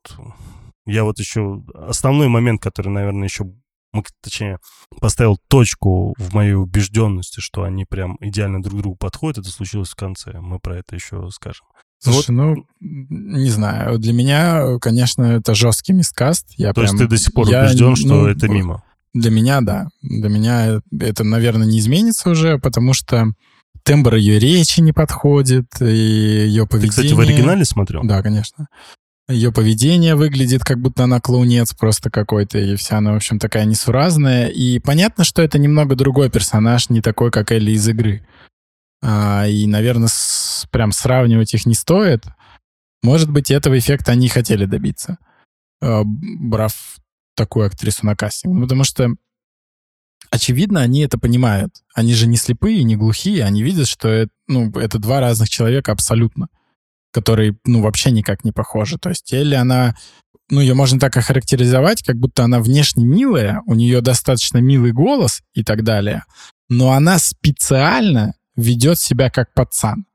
[0.87, 1.63] я вот еще...
[1.75, 3.47] Основной момент, который, наверное, еще...
[3.93, 4.59] м- Точнее,
[5.01, 9.97] поставил точку в моей убежденности, что они прям идеально друг другу подходят, это случилось в
[9.97, 10.41] конце.
[10.41, 11.67] Мы про это еще скажем.
[12.03, 13.99] Слушай, ну, не знаю.
[13.99, 16.47] Для меня, конечно, это жесткий мискаст.
[16.57, 18.83] Я То есть прям- ты до сих пор я, убежден, что ну, это мимо?
[19.13, 19.89] Для меня, да.
[20.01, 23.27] Для меня это, наверное, не изменится уже, потому что
[23.83, 26.91] тембр ее речи не подходит, и ее Ты, поведение...
[26.91, 28.03] кстати, в оригинале смотрел?
[28.05, 28.69] Да, конечно.
[29.31, 33.65] Ее поведение выглядит, как будто она клоунец просто какой-то, и вся она, в общем, такая
[33.65, 34.49] несуразная.
[34.49, 38.27] И понятно, что это немного другой персонаж, не такой, как Элли из игры.
[39.03, 42.25] А, и, наверное, с- прям сравнивать их не стоит.
[43.03, 45.19] Может быть, этого эффекта они хотели добиться,
[45.81, 46.97] а, брав
[47.37, 48.55] такую актрису на кастинг.
[48.55, 49.15] Ну, потому что,
[50.31, 51.73] очевидно, они это понимают.
[51.95, 55.93] Они же не слепые, не глухие, они видят, что это, ну, это два разных человека
[55.93, 56.49] абсолютно
[57.13, 58.99] которые, ну, вообще никак не похожи.
[58.99, 59.95] То есть Элли, она,
[60.51, 65.43] ну, ее можно так охарактеризовать, как будто она внешне милая, у нее достаточно милый голос
[65.55, 66.25] и так далее,
[66.69, 70.07] но она специально ведет себя как пацан.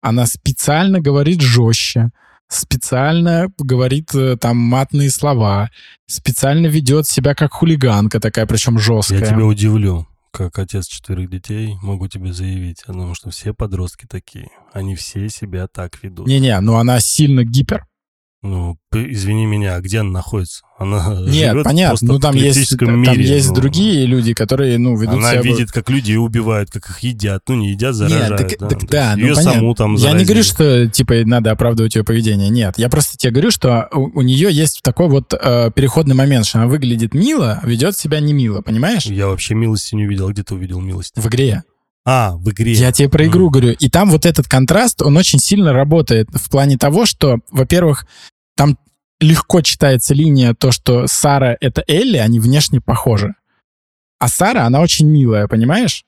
[0.00, 2.10] Она специально говорит жестче,
[2.48, 5.70] специально говорит э, там матные слова,
[6.06, 9.20] специально ведет себя как хулиганка такая, причем жесткая.
[9.20, 10.06] Я тебя удивлю.
[10.38, 14.50] Как отец четверых детей, могу тебе заявить о том, что все подростки такие.
[14.72, 16.28] Они все себя так ведут.
[16.28, 17.87] Не-не, но она сильно гипер.
[18.40, 20.62] Ну, извини меня, а где она находится?
[20.78, 21.88] Она Нет, живет понятно.
[21.88, 23.54] просто Ну, в там есть, католическом там мире, есть ну.
[23.56, 25.42] другие люди, которые, ну, ведут Она себя...
[25.42, 27.42] видит, как людей убивают, как их едят.
[27.48, 28.36] Ну, не едят, Нет, заражают.
[28.38, 28.68] так, да.
[28.68, 29.52] так То да, ну Ее понятно.
[29.58, 30.24] саму там Я не заразили.
[30.26, 32.48] говорю, что, типа, надо оправдывать ее поведение.
[32.48, 36.46] Нет, я просто тебе говорю, что у, у нее есть такой вот э, переходный момент,
[36.46, 39.06] что она выглядит мило, а ведет себя не мило, понимаешь?
[39.06, 40.28] Я вообще милости не увидел.
[40.28, 41.14] А Где ты увидел милость?
[41.16, 41.64] В игре.
[42.10, 42.72] А, в игре.
[42.72, 43.72] Я тебе про игру говорю.
[43.72, 48.06] И там вот этот контраст, он очень сильно работает в плане того, что, во-первых,
[48.56, 48.78] там
[49.20, 53.34] легко читается линия то, что Сара— это Элли, они внешне похожи.
[54.18, 56.06] А Сара, она очень милая, понимаешь?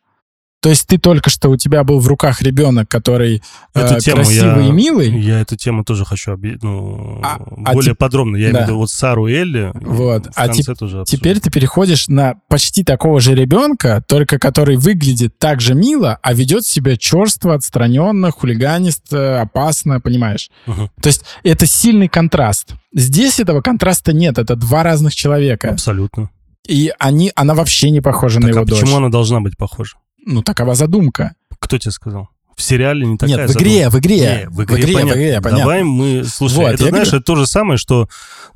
[0.62, 3.42] То есть ты только что, у тебя был в руках ребенок, который
[3.74, 5.20] э, Эту тему красивый я- и милый.
[5.20, 6.58] Я эту тему тоже хочу объ...
[6.60, 8.36] ну, А- а более теп- подробно.
[8.36, 8.50] Я да.
[8.50, 9.70] имею в виду вот Сару Элли.
[9.74, 10.26] Вот.
[10.34, 11.04] А конце тоже.
[11.06, 16.34] Теперь ты переходишь на почти такого же ребенка, только который выглядит так же мило, а
[16.34, 20.50] ведет себя черство, отстраненно, хулиганист, э, опасно, понимаешь?
[20.66, 20.90] Мгм.
[21.00, 22.74] То есть это сильный контраст.
[22.92, 25.70] Здесь этого контраста нет, это два разных человека.
[25.70, 26.28] Абсолютно.
[26.68, 28.96] И они, она вообще не похожа на Так, его а почему дочь.
[28.98, 29.96] она должна быть похожа?
[30.26, 31.34] Ну, такова задумка.
[31.58, 32.28] Кто тебе сказал?
[32.56, 34.16] в сериале не такая Нет, в игре, в игре.
[34.18, 35.14] Не, в игре, в игре, понятно.
[35.14, 35.58] в игре, понятно.
[35.60, 36.24] Давай мы...
[36.24, 38.06] Слушай, Вот, это, знаешь, говорю- это то же самое, что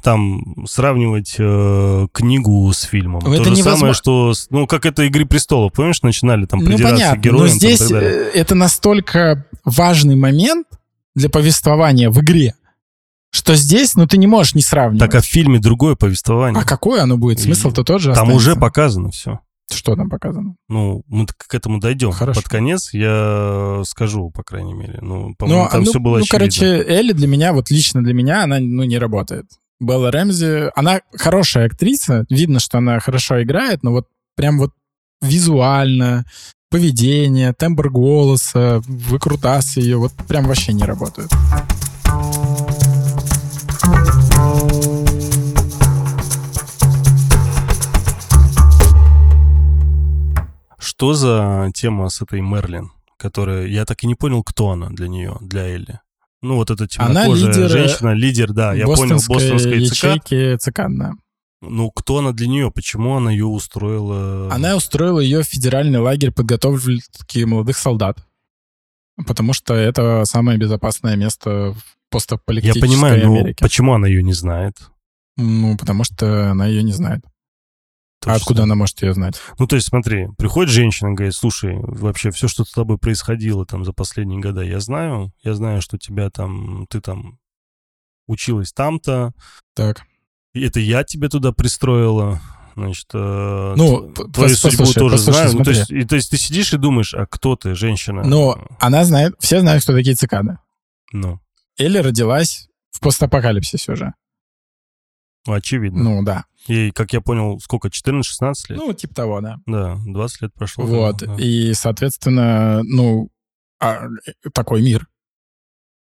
[0.03, 3.23] там сравнивать э, книгу с фильмом.
[3.25, 3.95] Ну, то это же самое, невозможно.
[3.95, 4.35] что...
[4.35, 7.49] с- Ну, как это «Игры престолов», помнишь, начинали там Ну, придираться понятно, к героям но
[7.49, 8.11] там, здесь далее.
[8.11, 10.67] э, это настолько важный момент
[11.15, 12.57] для повествования в игре,
[13.31, 15.01] что здесь, ну, ты не можешь не сравнивать.
[15.01, 16.61] Так, а в фильме другое повествование.
[16.61, 17.41] А какое оно будет?
[17.41, 18.37] Смысл-то тот же Там останется.
[18.37, 19.41] уже показано все.
[19.73, 20.57] Что там показано?
[20.69, 22.13] Ну, мы к этому дойдем.
[22.13, 22.41] Хорошо.
[22.41, 24.99] Под конец я скажу, по крайней мере.
[25.01, 26.39] Ну, по-моему, Ну, там ну, все было ну, очевидно.
[26.39, 29.47] короче, Элли для меня, вот лично для меня, она, ну, не работает.
[29.81, 34.07] Белла Рэмзи, она хорошая актриса, видно, что она хорошо играет, но вот
[34.37, 34.73] прям вот
[35.21, 36.25] визуально,
[36.71, 41.31] поведение, тембр голоса, выкрутасы ее, вот прям вообще не работают.
[51.05, 53.67] Что за тема с этой Мерлин, которая...
[53.67, 56.01] Я так и не понял, кто она для нее, для Элли.
[56.41, 59.97] Ну, вот эта Она темнокожая лидер, э, женщина, лидер, да, я понял, Бостонской ЦК.
[59.97, 61.13] ячейки ЦК, да.
[61.61, 62.71] Ну, кто она для нее?
[62.71, 64.51] Почему она ее устроила?
[64.51, 68.27] Она устроила ее в федеральный лагерь подготовки молодых солдат.
[69.27, 73.63] Потому что это самое безопасное место в Я постапокалиптической понимаю, но Америке.
[73.63, 74.79] почему она ее не знает?
[75.37, 77.21] Ну, потому что она ее не знает.
[78.25, 79.39] То а откуда она может ее знать?
[79.59, 83.85] Ну, то есть, смотри, приходит женщина, говорит, слушай, вообще все, что с тобой происходило там
[83.85, 85.31] за последние года, я знаю.
[85.43, 87.39] Я знаю, что тебя там, ты там
[88.27, 89.33] училась там-то.
[89.75, 90.05] Так.
[90.55, 92.41] И это я тебя туда пристроила.
[92.77, 95.57] Значит, э, Ну, твою судьбу послушай, тоже послушай, знаю.
[95.59, 98.25] Ну, то, есть, и, то есть ты сидишь и думаешь, а кто ты, женщина?
[98.25, 100.57] Но она знает, все знают, кто такие цикады.
[101.13, 101.41] Ну,
[101.79, 104.15] Элли родилась в постапокалипсисе уже.
[105.47, 106.03] Очевидно.
[106.03, 106.45] Ну, да.
[106.67, 108.23] Ей, как я понял, сколько, 14-16
[108.71, 108.79] лет?
[108.79, 109.59] Ну, типа того, да.
[109.67, 110.85] Да, 20 лет прошло.
[110.85, 111.19] Вот.
[111.19, 111.37] да.
[111.39, 113.29] И, соответственно, ну,
[113.81, 114.09] а,
[114.53, 115.07] такой мир.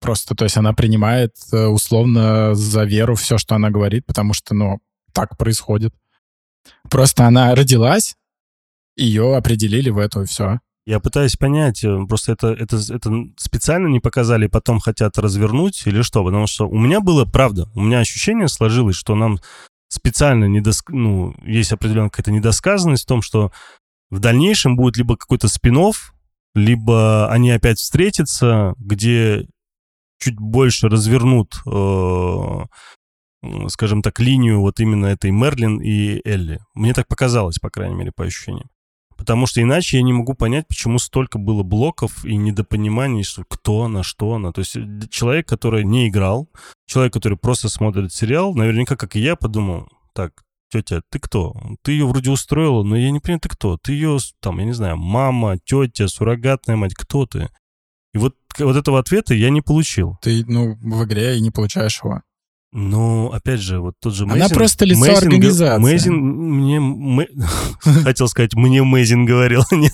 [0.02, 4.56] Просто, то есть она принимает э, условно за веру все, что она говорит, потому что,
[4.56, 4.80] ну,
[5.14, 5.94] так происходит.
[6.90, 8.16] Просто она родилась,
[8.96, 10.60] ее определили в эту, и все.
[10.92, 15.84] Я пытаюсь понять, э, просто это, это, это специально не показали, и потом хотят развернуть
[15.88, 16.22] или что?
[16.22, 19.39] Потому что у меня было, правда, у меня ощущение сложилось, что нам
[19.88, 20.84] специально недос...
[20.89, 23.54] ну, есть определенная какая-то недосказанность в том, что
[24.10, 25.80] в дальнейшем будет либо какой-то спин
[26.56, 29.48] либо они опять встретятся, где
[30.20, 32.66] чуть больше развернут, э,
[33.70, 36.60] скажем так, линию вот именно этой Мерлин и Элли.
[36.74, 38.68] Мне так показалось, по крайней мере, по ощущениям.
[39.22, 43.84] Потому что иначе я не могу понять, почему столько было блоков и недопониманий, что кто
[43.84, 44.51] она, что она.
[44.51, 46.49] То есть э, человек, который не играл,
[46.88, 50.41] человек, который просто смотрит сериал, наверняка, как и я, подумал, так,
[50.72, 51.55] тетя, ты кто?
[51.84, 53.78] Ты ее вроде устроила, но я не понимаю, ты кто?
[53.78, 57.49] Ты ее, там, я не знаю, мама, тетя, суррогатная мать, кто ты?
[58.15, 60.17] И вот, вот этого ответа я не получил.
[60.24, 62.24] Ты, ну, в игре и не получаешь его.
[62.74, 64.55] Но, опять же, вот тот же Она Мэйзин...
[64.55, 65.82] просто лицо Мэйзин г- организации.
[65.82, 66.78] Мэйзин мне...
[66.78, 67.28] Мэ-
[68.03, 69.63] Хотел сказать, мне Мэйзин говорил.
[69.72, 69.93] Нет.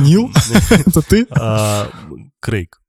[0.00, 0.30] Нил?
[0.70, 1.26] Это ты?
[1.30, 1.90] А,
[2.40, 2.80] Крейг.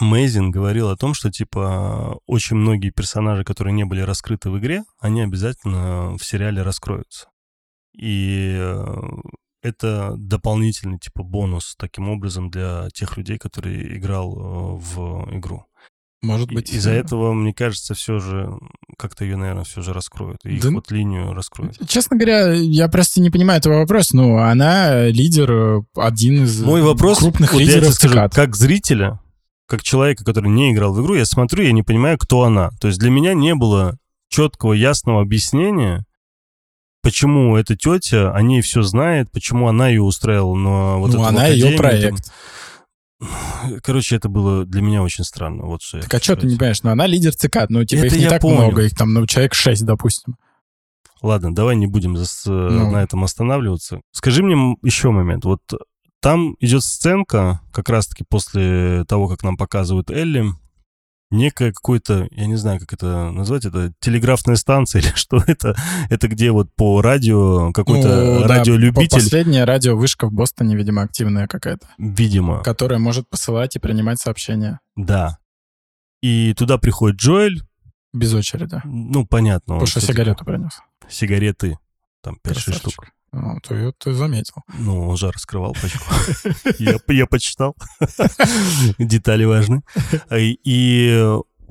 [0.00, 4.84] Мэйзин говорил о том, что, типа, очень многие персонажи, которые не были раскрыты в игре,
[5.00, 7.28] они обязательно в сериале раскроются.
[7.96, 8.94] И э,
[9.62, 15.64] это дополнительный, типа, бонус, таким образом, для тех людей, которые играл э, в игру.
[16.20, 16.70] Может быть.
[16.70, 18.50] Из-за этого, мне кажется, все же
[18.98, 20.38] как-то ее, наверное, все же раскроют.
[20.44, 21.76] И их Да- вот линию раскроют.
[21.86, 24.16] Честно говоря, я просто не понимаю этого вопроса.
[24.16, 28.34] Ну, она лидер, э, один из Мой вопрос, крупных вот я лидеров тебе скажу, цикад.
[28.34, 29.20] как зрителя,
[29.68, 32.70] как человека, который не играл в игру, я смотрю, я не понимаю, кто она.
[32.80, 33.96] То есть для меня не было
[34.28, 36.04] четкого, ясного объяснения,
[37.02, 41.46] почему эта тетя о ней все знает, почему она ее устраивала на вот ну, она
[41.46, 42.24] ее проект.
[42.24, 42.34] там.
[43.82, 45.64] Короче, это было для меня очень странно.
[45.64, 46.82] Вот что Так а что ты не понимаешь?
[46.82, 47.70] Ну, она лидер цикад.
[47.70, 48.58] Ну, типа, Это их не так понял.
[48.58, 48.82] много.
[48.84, 50.36] Их там, ну, человек 6, допустим.
[51.20, 52.90] Ладно, давай не будем зас- э, Ну.
[52.92, 54.00] на этом останавливаться.
[54.12, 55.44] Скажи мне еще момент.
[55.44, 55.60] Вот
[56.20, 60.44] там идет сценка, как раз-таки после того, как нам показывают Элли,
[61.30, 65.76] некое какое-то, я не знаю, как это назвать, это телеграфная станция или что это?
[66.10, 71.02] Это где вот по радио какой-то Ну, да, радиолюбитель, по- Последняя радиовышка в Бостоне, видимо,
[71.02, 75.38] активная какая-то, видимо, которая может посылать и принимать сообщения да.
[76.20, 77.62] И туда приходит Джоэль,
[78.12, 78.80] без очереди.
[78.84, 79.74] ну, понятно.
[79.74, 80.80] он Потому что сигарету принес.
[81.08, 81.78] Сигареты,
[82.22, 82.74] там 5-6 Красавчик.
[82.74, 83.06] штук.
[83.40, 84.62] Ну, ты, ты заметил.
[84.78, 86.04] Ну, он же раскрывал пачку.
[86.78, 87.76] Я, я почитал.
[88.98, 89.82] Детали важны.
[90.32, 91.26] И, и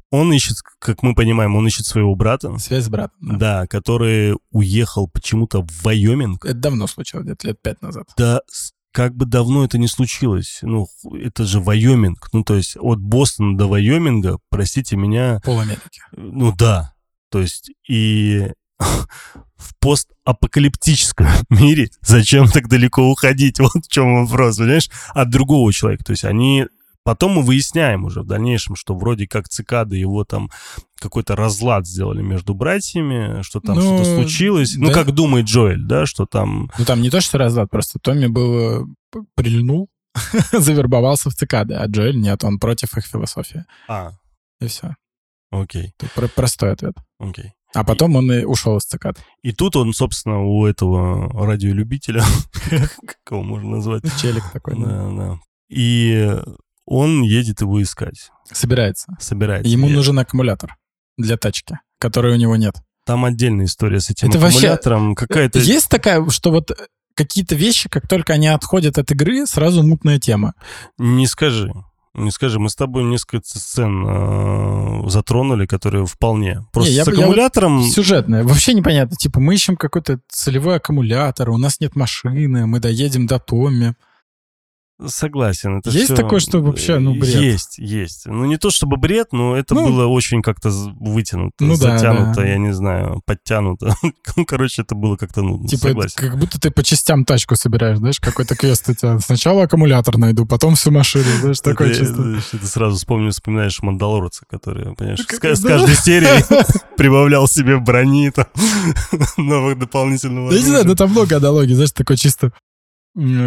[0.10, 3.18] он ищет, как мы понимаем, он ищет своего брата, Связь с братом.
[3.20, 3.38] да.
[3.38, 6.46] да, который уехал почему-то в Вайоминг.
[6.46, 8.08] Это давно случилось, где-то лет пять назад.
[8.18, 8.42] Да,
[8.92, 13.58] как бы давно это не случилось, ну, это же Вайоминг, ну, то есть от Бостона
[13.58, 15.42] до Вайоминга, простите меня...
[15.44, 16.02] Пол Америки.
[16.14, 16.94] Ну, да.
[17.30, 18.54] То есть и
[19.58, 23.60] в постапокалиптическом мире зачем так далеко уходить?
[23.68, 24.90] Вот в чем вопрос, понимаешь?
[25.10, 26.04] От другого человека.
[26.06, 26.68] То есть они
[27.08, 30.52] Потом мы выясняем уже в дальнейшем, что вроде как цикады его там
[31.00, 34.76] какой-то разлад сделали между братьями, что там ну, что-то случилось.
[34.76, 34.88] Ну, да.
[34.88, 36.70] Ну, как думает Джоэль, да, что там...
[36.78, 38.82] Ну, там не то, что разлад, просто Томми был
[39.16, 39.88] э, прильнул,
[40.52, 43.64] завербовался в цикады, а Джоэль нет, он против их философии.
[43.88, 44.12] А.
[44.60, 44.98] И все.
[45.50, 45.94] Окей.
[46.14, 46.96] Про простой ответ.
[47.20, 47.54] Окей.
[47.74, 49.18] А потом он и ушел из цикад.
[49.42, 52.24] И тут он, собственно, у этого радиолюбителя,
[52.70, 54.04] как его можно назвать?
[54.22, 54.76] Челик такой.
[54.80, 55.40] Да, да.
[55.70, 56.34] И
[56.86, 58.32] он едет его искать.
[58.52, 59.16] Собирается.
[59.20, 59.70] Собирается.
[59.70, 60.76] Ему нужен аккумулятор
[61.18, 62.76] для тачки, который у него нет.
[63.06, 65.10] Там отдельная история с этим Это аккумулятором.
[65.10, 65.28] Вообще...
[65.28, 65.60] Какая-то...
[65.60, 66.72] Есть такая, что вот
[67.14, 70.54] какие-то вещи, как только они отходят от игры, сразу мутная тема.
[70.98, 71.74] Не скажи.
[72.18, 76.66] Не скажи, мы с тобой несколько сцен э, затронули, которые вполне.
[76.74, 77.80] Просто не, с я, аккумулятором...
[77.80, 78.44] Я, сюжетное.
[78.44, 79.16] Вообще непонятно.
[79.16, 83.96] Типа, мы ищем какой-то целевой аккумулятор, у нас нет машины, мы доедем до Томми.
[85.06, 85.78] Согласен.
[85.78, 86.16] Это есть все...
[86.16, 87.36] такое, что вообще, ну, бред?
[87.36, 88.26] Есть, есть.
[88.26, 92.42] Ну, не то чтобы бред, но это ну, было очень как-то вытянуто, ну, затянуто, да,
[92.42, 92.48] да.
[92.48, 93.96] я не знаю, подтянуто.
[94.36, 96.16] ну, короче, это было как-то нудно, Типа, согласен.
[96.16, 99.20] как будто ты по частям тачку собираешь, знаешь, какой-то квест у тебя.
[99.20, 102.42] Сначала аккумулятор найду, потом всю машину, знаешь, такое чисто.
[102.52, 106.44] Ты сразу вспомнил, вспоминаешь Мандалорца, который, понимаешь, с каждой серии
[106.98, 108.48] прибавлял себе брони, там,
[109.38, 112.52] новых дополнительного Да не знаю, да там много аналогий, знаешь, такой чисто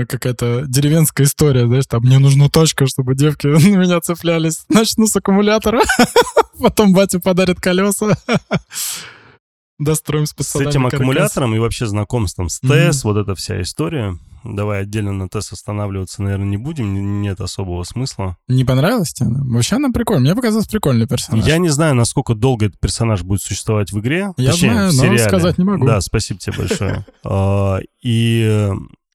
[0.08, 4.64] какая-то деревенская история, знаешь, там, мне нужна точка, чтобы девки на меня цеплялись.
[4.68, 5.82] Начну с аккумулятора,
[6.60, 8.16] потом батя подарит колеса.
[9.78, 14.18] Достроим с С этим аккумулятором и вообще знакомством с ТЭС, вот эта вся история.
[14.44, 18.36] Давай отдельно на ТЭС останавливаться, наверное, не будем, нет особого смысла.
[18.48, 19.40] Не понравилась тебе она?
[19.42, 20.32] Вообще она прикольная.
[20.32, 21.46] Мне показалось прикольный персонаж.
[21.46, 24.32] Я не знаю, насколько долго этот персонаж будет существовать в игре.
[24.36, 25.86] Я Точнее, знаю, в но сказать не могу.
[25.86, 27.06] Да, спасибо тебе большое.
[27.24, 28.70] А, и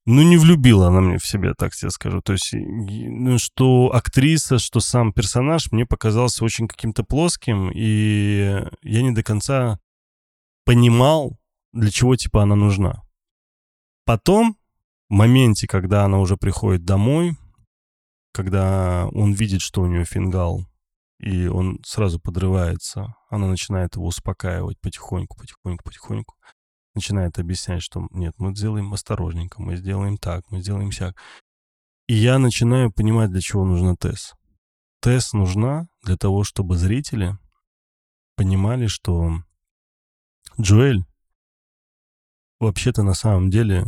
[0.05, 2.21] ну, не влюбила она мне в себя, так тебе скажу.
[2.21, 9.01] То есть, ну, что актриса, что сам персонаж мне показался очень каким-то плоским, и я
[9.01, 9.79] не до конца
[10.63, 11.39] понимал,
[11.73, 13.01] для чего, типа, она нужна.
[14.05, 14.57] Потом,
[15.09, 17.35] в моменте, когда она уже приходит домой,
[18.31, 20.65] когда он видит, что у нее фингал,
[21.19, 26.35] и он сразу подрывается, она начинает его успокаивать потихоньку, потихоньку, потихоньку
[26.95, 31.15] начинает объяснять, что нет, мы сделаем осторожненько, мы сделаем так, мы сделаем сяк.
[32.07, 34.33] И я начинаю понимать, для чего нужна ТЭС.
[35.01, 37.37] ТЭС нужна для того, чтобы зрители
[38.35, 39.31] понимали, что
[40.59, 41.03] Джоэль
[42.59, 43.85] вообще-то на самом деле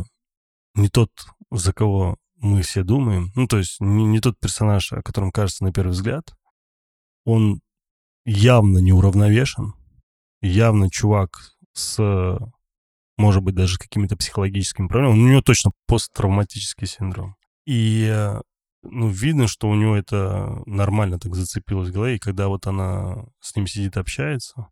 [0.74, 1.10] не тот,
[1.50, 3.32] за кого мы все думаем.
[3.34, 6.32] Ну, то есть не, не тот персонаж, о котором кажется на первый взгляд.
[7.24, 7.60] Он
[8.24, 9.74] явно неуравновешен,
[10.40, 12.38] явно чувак с
[13.18, 15.20] может быть, даже какими-то психологическими проблемами.
[15.20, 17.36] У него точно посттравматический синдром.
[17.66, 18.40] И э,
[18.82, 22.16] ну, видно, что у него это нормально так зацепилось в голове.
[22.16, 24.68] И когда вот она с ним сидит, общается,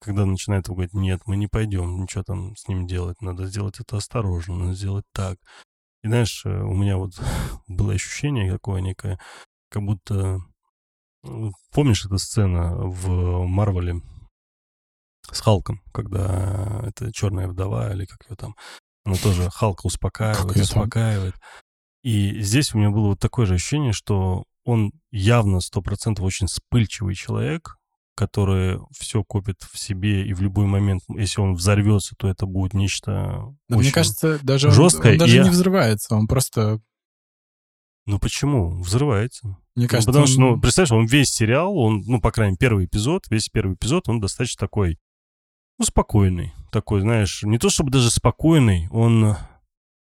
[0.00, 3.96] когда начинает говорить, нет, мы не пойдем ничего там с ним делать, надо сделать это
[3.96, 5.38] осторожно, надо сделать так.
[6.02, 7.12] И знаешь, э, у меня вот
[7.66, 9.18] было ощущение такое некое,
[9.70, 10.38] как будто...
[11.22, 14.00] Ну, помнишь эту сцену в Марвеле,
[15.32, 18.54] с Халком, когда это черная вдова или как ее там,
[19.04, 21.34] она тоже Халка успокаивает, успокаивает.
[22.02, 26.48] И здесь у меня было вот такое же ощущение, что он явно сто процентов очень
[26.48, 27.76] вспыльчивый человек,
[28.16, 32.74] который все копит в себе, и в любой момент, если он взорвется, то это будет
[32.74, 35.12] нечто да, Мне кажется, даже жесткое.
[35.12, 35.42] Он, он даже и...
[35.42, 36.80] не взрывается, он просто...
[38.06, 38.80] Ну почему?
[38.80, 39.56] Взрывается.
[39.74, 40.28] Мне ну, кажется, ну, потому он...
[40.28, 43.74] что, ну, представляешь, он весь сериал, он, ну, по крайней мере, первый эпизод, весь первый
[43.74, 44.98] эпизод, он достаточно такой
[45.78, 46.52] ну, спокойный.
[46.72, 49.36] Такой, знаешь, не то чтобы даже спокойный, он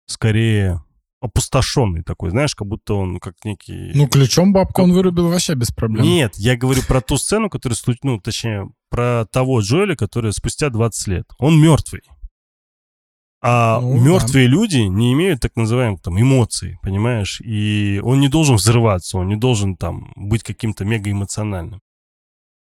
[0.06, 0.82] скорее
[1.20, 3.92] опустошенный такой, знаешь, как будто он как некий...
[3.94, 6.04] Ну, ключом бабку он вырубил вообще без проблем.
[6.04, 11.06] Нет, я говорю про ту сцену, которая, ну, точнее, про того Джоэля, который спустя 20
[11.08, 11.24] лет.
[11.38, 12.02] Он мертвый.
[13.42, 14.52] А ну, мертвые да.
[14.52, 17.40] люди не имеют так называемых там эмоций, понимаешь?
[17.40, 21.80] И он не должен взрываться, он не должен там быть каким-то мегаэмоциональным.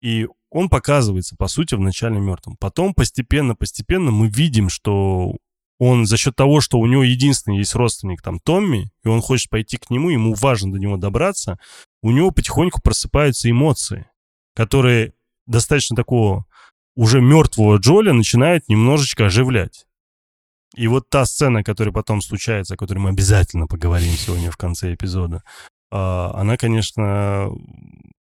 [0.01, 2.55] И он показывается, по сути, вначале мертвым.
[2.57, 5.35] Потом постепенно-постепенно мы видим, что
[5.79, 9.49] он за счет того, что у него единственный есть родственник, там, Томми, и он хочет
[9.49, 11.59] пойти к нему, ему важно до него добраться,
[12.01, 14.07] у него потихоньку просыпаются эмоции,
[14.55, 15.11] которые
[15.45, 16.45] достаточно такого
[16.95, 19.85] уже мертвого Джоля начинают немножечко оживлять.
[20.73, 24.93] И вот та сцена, которая потом случается, о которой мы обязательно поговорим сегодня в конце
[24.93, 25.43] эпизода,
[25.91, 27.51] а, она, конечно,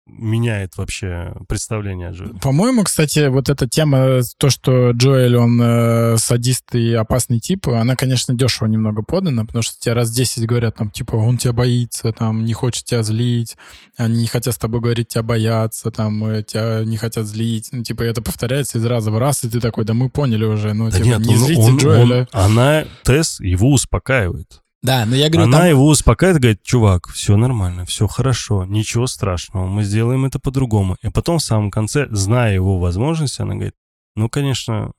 [0.09, 2.35] меняет вообще представление о Джоэле.
[2.41, 7.95] По-моему, кстати, вот эта тема, то, что Джоэль, он э, садист и опасный тип, она,
[7.97, 12.13] конечно, дешево немного подана, потому что тебе раз 10 говорят, там, типа, он тебя боится,
[12.13, 13.57] там, не хочет тебя злить,
[13.97, 17.69] они не хотят с тобой говорить, тебя боятся, там, э, тебя не хотят злить.
[17.73, 20.73] Ну, типа, это повторяется из раза в раз, и ты такой, да мы поняли уже,
[20.73, 22.29] ну, Да типа, нет, не он- злите он- Джоэля.
[22.33, 24.61] он- она, Тесс, его успокаивает.
[24.83, 29.07] Да, но я говорю, Она там- его успокаивает, говорит, чувак, все нормально, все хорошо, ничего
[29.07, 30.97] страшного, мы сделаем это по-другому.
[31.03, 33.75] И потом в самом конце, зная его возможности, она говорит,
[34.15, 34.93] ну, конечно,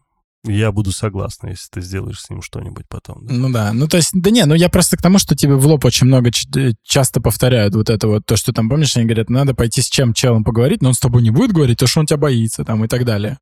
[0.45, 3.25] я буду согласна, если ты сделаешь с ним что-нибудь потом.
[3.25, 3.33] да».
[3.33, 5.65] Ну да, ну то есть, да не, ну я просто к тому, что тебе в
[5.65, 9.29] лоб очень много э, часто повторяют вот это вот, то, что там, помнишь, они говорят,
[9.29, 11.99] надо пойти с чем челом поговорить, но он с тобой не будет говорить, то, что
[11.99, 13.37] он тебя боится, там, и так далее.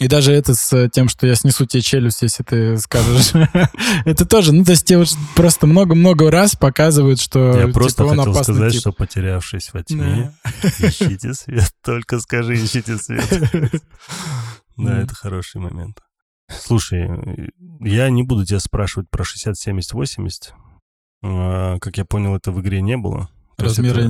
[0.00, 3.32] И даже это с тем, что я снесу тебе челюсть, если ты скажешь.
[4.06, 5.04] Это тоже, ну, то есть тебе
[5.36, 10.32] просто много-много раз показывают, что Я типа, просто хотел сказать, что потерявшись во тьме,
[10.78, 13.28] ищите свет, только скажи, ищите свет.
[14.78, 15.98] Да, это хороший момент.
[16.48, 17.06] Слушай,
[17.80, 20.54] я не буду тебя спрашивать про 60, 70, 80.
[21.22, 23.28] А, Как я понял, это в игре не было.
[23.60, 24.04] Размеры,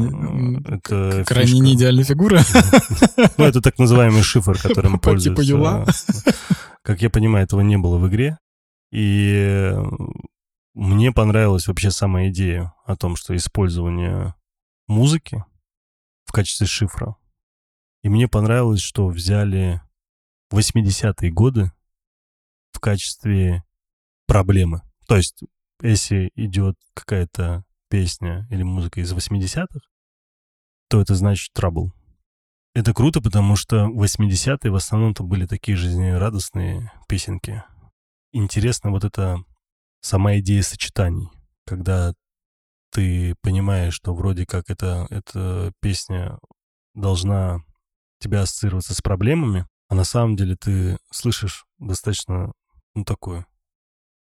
[0.67, 1.65] это, это Крайне фишка.
[1.65, 2.41] не идеальная фигура.
[3.37, 5.43] Ну, это так называемый шифр, которым пользуются.
[5.43, 5.87] Юла.
[6.83, 8.39] Как я понимаю, этого не было в игре.
[8.91, 9.83] И э,
[10.75, 14.35] мне понравилась вообще сама идея о том, что использование
[14.89, 15.45] музыки
[16.25, 17.17] в качестве шифра.
[18.03, 19.81] И мне понравилось, что взяли
[20.53, 21.73] 80-е годы
[22.73, 23.65] в качестве
[24.27, 24.83] проблемы.
[25.07, 25.43] То есть,
[25.83, 29.81] если идет какая-то песня или музыка из 80-х,
[30.89, 31.91] то это значит trouble.
[32.73, 37.65] Это круто, потому что 80-е в основном-то были такие жизнерадостные песенки.
[38.33, 39.43] Интересно вот эта
[40.01, 41.29] сама идея сочетаний,
[41.67, 42.15] когда
[42.93, 46.39] ты понимаешь, что вроде как это, эта песня
[46.95, 47.59] должна
[48.21, 52.53] тебя ассоциироваться с проблемами, а на самом деле ты слышишь достаточно,
[52.95, 53.47] ну, такую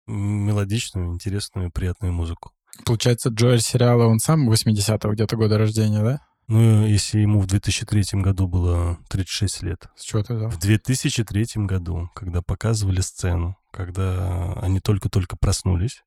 [0.07, 2.51] мелодичную, интересную, приятную музыку.
[2.85, 6.19] Получается, Джоэль сериала, он сам 80-го где-то года рождения, да?
[6.47, 10.49] Ну, если ему в 2003 году было 36 лет, С чего ты взял?
[10.49, 16.03] В 2003 году, когда показывали сцену, когда они только-только проснулись,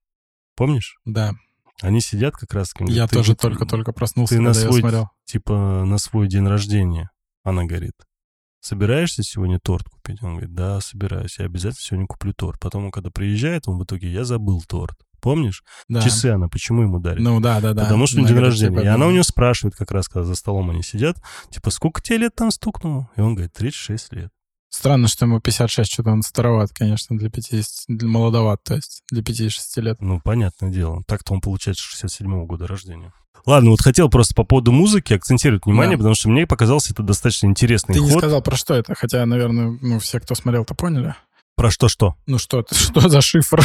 [0.54, 0.98] помнишь?
[1.06, 1.32] Да,
[1.80, 2.72] Они сидят как раз...
[2.74, 5.08] говорят, я «Ты тоже только-только проснулся, ты на когда я свой- смотрел.
[5.24, 7.10] Типа на свой день рождения,
[7.42, 7.94] она говорит.
[8.60, 10.22] Собираешься сегодня торт купить?
[10.22, 11.38] Он говорит, да, собираюсь.
[11.38, 12.58] Я обязательно сегодня куплю торт.
[12.60, 14.96] Потом, когда приезжает, он в итоге, я забыл торт.
[15.20, 15.62] Помнишь?
[15.88, 16.00] Да.
[16.02, 17.20] Часы она почему ему дарит?
[17.20, 17.84] Ну да, да, да.
[17.84, 18.82] Потому что Она день рождения.
[18.82, 21.16] И она у него спрашивает как раз, когда за столом они сидят,
[21.50, 23.08] типа, сколько тебе лет там стукнуло?
[23.16, 24.28] И он говорит, 36 лет.
[24.68, 29.22] Странно, что ему 56, что-то он староват, конечно, для 50, для молодоват, то есть для
[29.22, 29.96] 56 лет.
[30.00, 31.02] Ну, понятное дело.
[31.06, 33.12] Так-то он получается 67-го года рождения.
[33.46, 35.98] Ладно, вот хотел просто по поводу музыки акцентировать внимание, Да.
[36.00, 38.18] потому что мне показался это достаточно интересный Ты не ход.
[38.18, 41.14] сказал, про что это, хотя, наверное, ну, все, кто смотрел-то поняли.
[41.56, 42.14] Про что-что?
[42.26, 43.60] Ну что, что за шифр?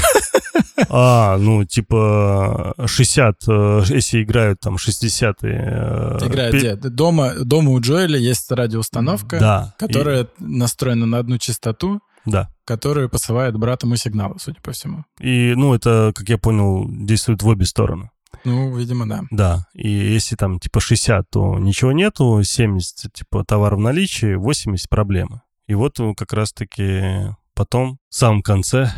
[0.90, 5.36] А, ну, типа 60, э, если играют там 60-е...
[5.44, 6.76] э, Играет пе- где?
[6.76, 9.74] Дома, дома у Джоэля есть радиоустановка, Да.
[9.78, 12.50] и- которая настроена на одну частоту, Да.
[12.66, 15.04] которая посылает братому сигналы, судя по всему.
[15.20, 18.10] И, ну, это, как я понял, действует в обе стороны.
[18.46, 19.22] Ну, видимо, да.
[19.30, 24.90] Да, и если там типа 60, то ничего нету, 70 типа товар в наличии, 80
[24.90, 25.42] проблемы.
[25.68, 28.92] И вот э, как раз-таки потом, в самом конце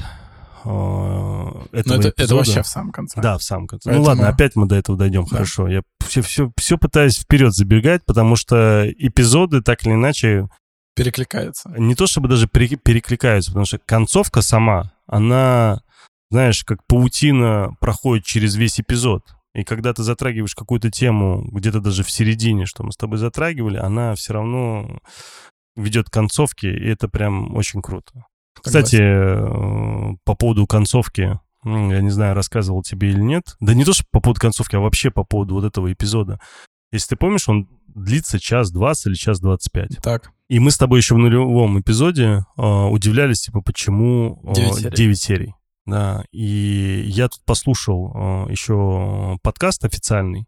[0.66, 3.22] э, Но этого это, это эпизода- вообще в самом конце.
[3.22, 3.90] Да, в самом конце.
[3.90, 5.30] Поэтому- Ну ладно, опять мы до этого дойдем, Да.
[5.30, 5.68] хорошо.
[5.68, 10.48] Я все, все, все пытаюсь вперед забегать, потому что эпизоды так или иначе
[10.96, 11.70] Перекликается.
[11.78, 15.82] не то чтобы даже пере- перекликаются, потому что концовка сама, она,
[16.32, 19.24] знаешь, как паутина проходит через весь эпизод.
[19.56, 23.78] И когда ты затрагиваешь какую-то тему где-то даже в середине, что мы с тобой затрагивали,
[23.78, 25.00] она все равно
[25.76, 28.26] ведет к концовке, и это прям очень круто.
[28.62, 33.56] Кстати, э, по поводу концовки, я не знаю, рассказывал тебе или нет.
[33.60, 36.40] Да не то, что по поводу концовки, а вообще по поводу вот этого эпизода.
[36.92, 39.98] Если ты помнишь, он длится час 20 или час 25.
[40.02, 44.96] Так, И мы с тобой еще в нулевом эпизоде э, удивлялись, типа, почему э, серий.
[44.96, 45.56] 9 серий.
[45.86, 48.14] Да, и я тут послушал
[48.48, 50.48] э, еще подкаст официальный,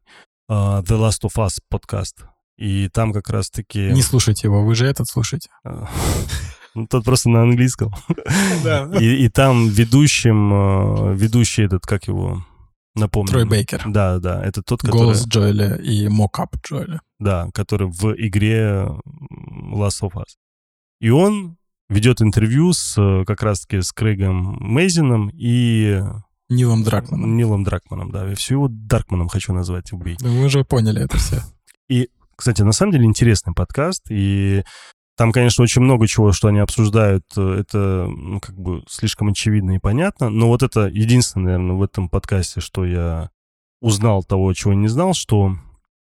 [0.49, 2.25] э, The Last of Us подкаст.
[2.57, 3.91] И там как раз-таки...
[3.91, 5.49] не слушайте его, вы же этот слушаете.
[6.75, 7.93] ну, Тот просто на английском.
[8.63, 8.89] Да.
[8.99, 12.45] И, и там ведущим, э, ведущий этот, как его,
[12.95, 13.31] напомню.
[13.31, 13.83] Трой Бейкер.
[13.87, 14.97] Да, да, это тот, который...
[14.97, 17.01] Голос Джоэля и мокап Джоэля.
[17.19, 18.87] Да, который в игре
[19.73, 20.35] Last of Us.
[20.99, 21.57] И он
[21.89, 26.01] ведет интервью с э, как раз-таки с Крейгом Мейзином и
[26.49, 27.35] Нилом Дракманом.
[27.35, 28.27] Нилом Дракманом, да.
[28.27, 30.15] Я все его Даркманом хочу назвать, убей.
[30.19, 31.41] Да мы уже поняли это все.
[31.89, 34.63] И, кстати, на самом деле интересный подкаст, и
[35.15, 39.75] там, конечно, очень много чего, что они обсуждают, э, это, ну, как бы слишком очевидно
[39.75, 43.29] и понятно, но вот это единственное, наверное, в этом подкасте, что я
[43.81, 45.55] узнал того, чего не знал, что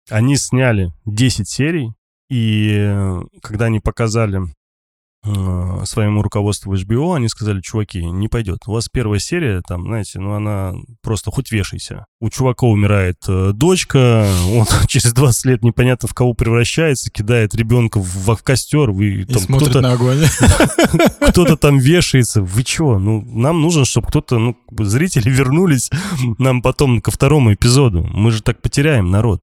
[0.08, 1.92] они сняли 10 серий,
[2.28, 4.42] и э, когда они показали
[5.24, 8.58] э, своему руководству HBO, они сказали, чуваки, не пойдет.
[8.66, 10.72] У вас первая серия, там, знаете, ну она
[11.02, 12.06] просто хоть вешайся.
[12.20, 17.98] У чувака умирает э, дочка, он через 20 лет непонятно в кого превращается, кидает ребенка
[17.98, 20.18] в, в костер, вы, И там, смотрит кто-то, на огонь.
[21.28, 22.42] кто-то там вешается.
[22.42, 22.98] Вы чего?
[22.98, 25.90] Ну, нам нужно, чтобы кто-то, ну, зрители вернулись
[26.38, 28.08] нам потом ко второму эпизоду.
[28.12, 29.40] Мы же так потеряем народ.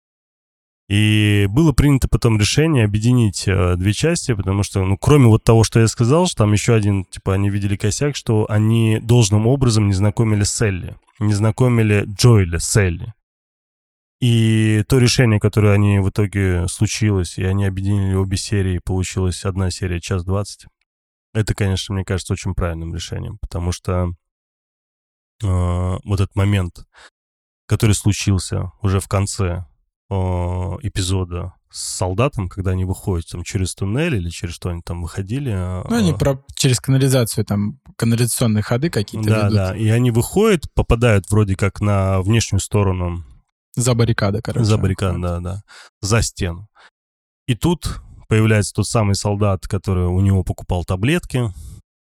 [0.87, 5.65] И было принято потом решение объединить э, две части, потому что, ну, кроме вот того,
[5.65, 9.87] что я сказал, что там еще один, типа, они видели косяк, что они должным образом
[9.87, 13.13] не знакомили с Элли, не знакомили Джоэля с Элли.
[14.21, 19.69] И то решение, которое они в итоге случилось, и они объединили обе серии, получилась одна
[19.69, 20.67] серия час двадцать.
[21.33, 24.13] Это, конечно, мне кажется, очень правильным решением, потому что
[25.43, 26.87] э, вот этот момент,
[27.67, 29.65] который случился уже в конце
[30.09, 35.51] эпизода с солдатом, когда они выходят там через туннель или через что они там выходили.
[35.51, 39.53] э, Ну, они про- через канализацию, там, канализационные ходы какие-то Да, ведут.
[39.53, 39.75] да.
[39.77, 43.23] И они выходят, попадают вроде как на внешнюю сторону
[43.75, 44.63] За баррикады, короче.
[44.65, 45.61] за баррикад, да, да,
[46.01, 46.69] за стену.
[47.47, 51.51] И тут появляется тот самый солдат, который у него покупал таблетки,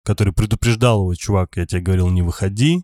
[0.06, 2.84] который предупреждал его, чувак, я тебе говорил, не выходи.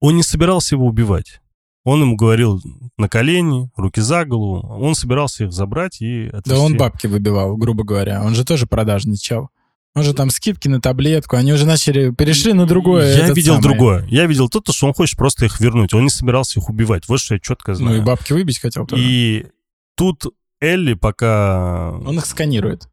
[0.00, 1.40] Он не собирался его убивать.
[1.86, 2.60] Он ему говорил
[2.98, 4.66] на колени, руки за голову.
[4.80, 6.60] Он собирался их забрать и Да отвезти.
[6.60, 8.24] он бабки выбивал, грубо говоря.
[8.24, 9.50] Он же тоже продажный чел.
[9.94, 13.16] Он же там скидки на таблетку, они уже начали, перешли на другое.
[13.16, 13.62] Я видел самый.
[13.62, 14.06] другое.
[14.10, 15.94] Я видел то, что он хочет просто их вернуть.
[15.94, 17.06] Он не собирался их убивать.
[17.06, 17.98] Вот что я четко Ну знаю.
[17.98, 19.00] и бабки выбить хотел тоже.
[19.02, 19.46] И
[19.96, 20.24] тут
[20.60, 21.92] Элли пока...
[22.04, 22.88] Он их сканирует.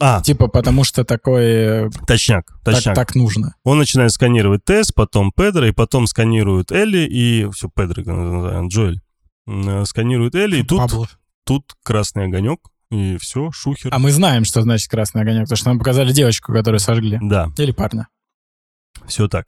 [0.00, 1.90] А, Типа, потому что такое...
[2.06, 2.94] точняк, Так, точняк.
[2.94, 3.54] так нужно.
[3.64, 7.48] Он начинает сканировать Тесс, потом Педро, и потом сканирует Элли, и...
[7.50, 9.00] Все, Педро, называем, Джоэль.
[9.48, 11.08] Э, Сканирует Элли, и тут, Пабло.
[11.44, 12.60] тут красный огонек,
[12.92, 13.92] и все, шухер.
[13.92, 17.18] А мы знаем, что значит красный огонек, потому что нам показали девочку, которую сожгли.
[17.20, 18.06] Да, Или парня.
[19.06, 19.46] все так.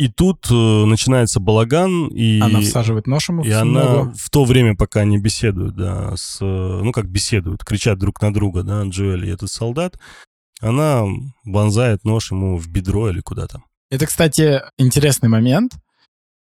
[0.00, 2.40] И тут э, начинается балаган, и...
[2.40, 6.38] Она всаживает нож ему И в она в то время, пока они беседуют, да, с,
[6.40, 6.44] э,
[6.82, 10.00] ну как беседуют, кричат друг на друга, да, Джоэль и этот солдат,
[10.58, 11.04] она
[11.44, 13.66] вонзает нож ему в бедро или куда там.
[13.90, 15.72] Это, кстати, интересный момент.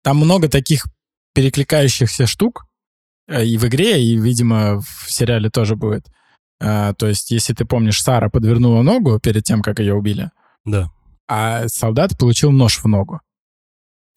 [0.02, 0.86] Там много таких
[1.34, 2.64] перекликающихся штук
[3.28, 6.06] э, и в игре, и, видимо, в сериале тоже будет.
[6.58, 10.30] А, То есть, если ты помнишь, Сара подвернула ногу перед тем, как ее убили,
[10.64, 10.90] Да,
[11.28, 13.20] а солдат получил нож в ногу.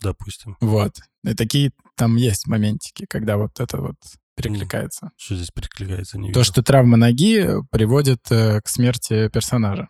[0.02, 0.58] Допустим.
[0.62, 0.96] Вот.
[1.24, 3.96] И такие там есть моментики, когда вот это вот
[4.36, 5.12] перекликается.
[5.18, 9.88] Что здесь перекликается, не То, что травма ноги приводит э, к смерти персонажа.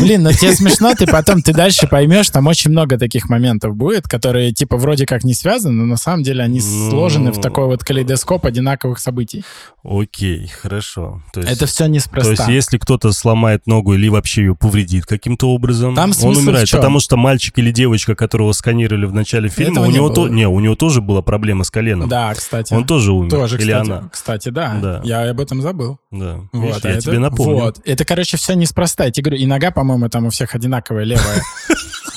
[0.00, 4.06] Блин, ну тебе смешно, ты потом, ты дальше поймешь, там очень много таких моментов будет,
[4.08, 6.90] которые типа вроде как не связаны, но на самом деле они Ну.
[6.90, 9.44] сложены в такой вот калейдоскоп одинаковых событий.
[9.82, 11.22] Окей, хорошо.
[11.32, 12.30] То есть, Это все то неспроста.
[12.30, 16.70] есть, если кто-то сломает ногу или вообще ее повредит каким-то образом, Там он умирает.
[16.70, 20.28] Потому что мальчик или девочка, которого сканировали в начале фильма, Этого у не него, то,
[20.28, 22.08] не, у него тоже была проблема с коленом.
[22.08, 22.72] Да, кстати.
[22.72, 23.30] Он тоже умер.
[23.30, 24.08] тоже, или кстати, она.
[24.10, 24.78] кстати, да.
[24.82, 25.00] Да.
[25.04, 25.98] Я об этом забыл.
[26.10, 26.40] Да.
[26.52, 27.54] Вот, Видишь, а я это- тебе напомню.
[27.54, 27.80] Вот.
[27.84, 29.04] Это, короче, все неспроста.
[29.04, 31.42] Я тебе говорю, и нога, по-моему, там у всех одинаковая левая.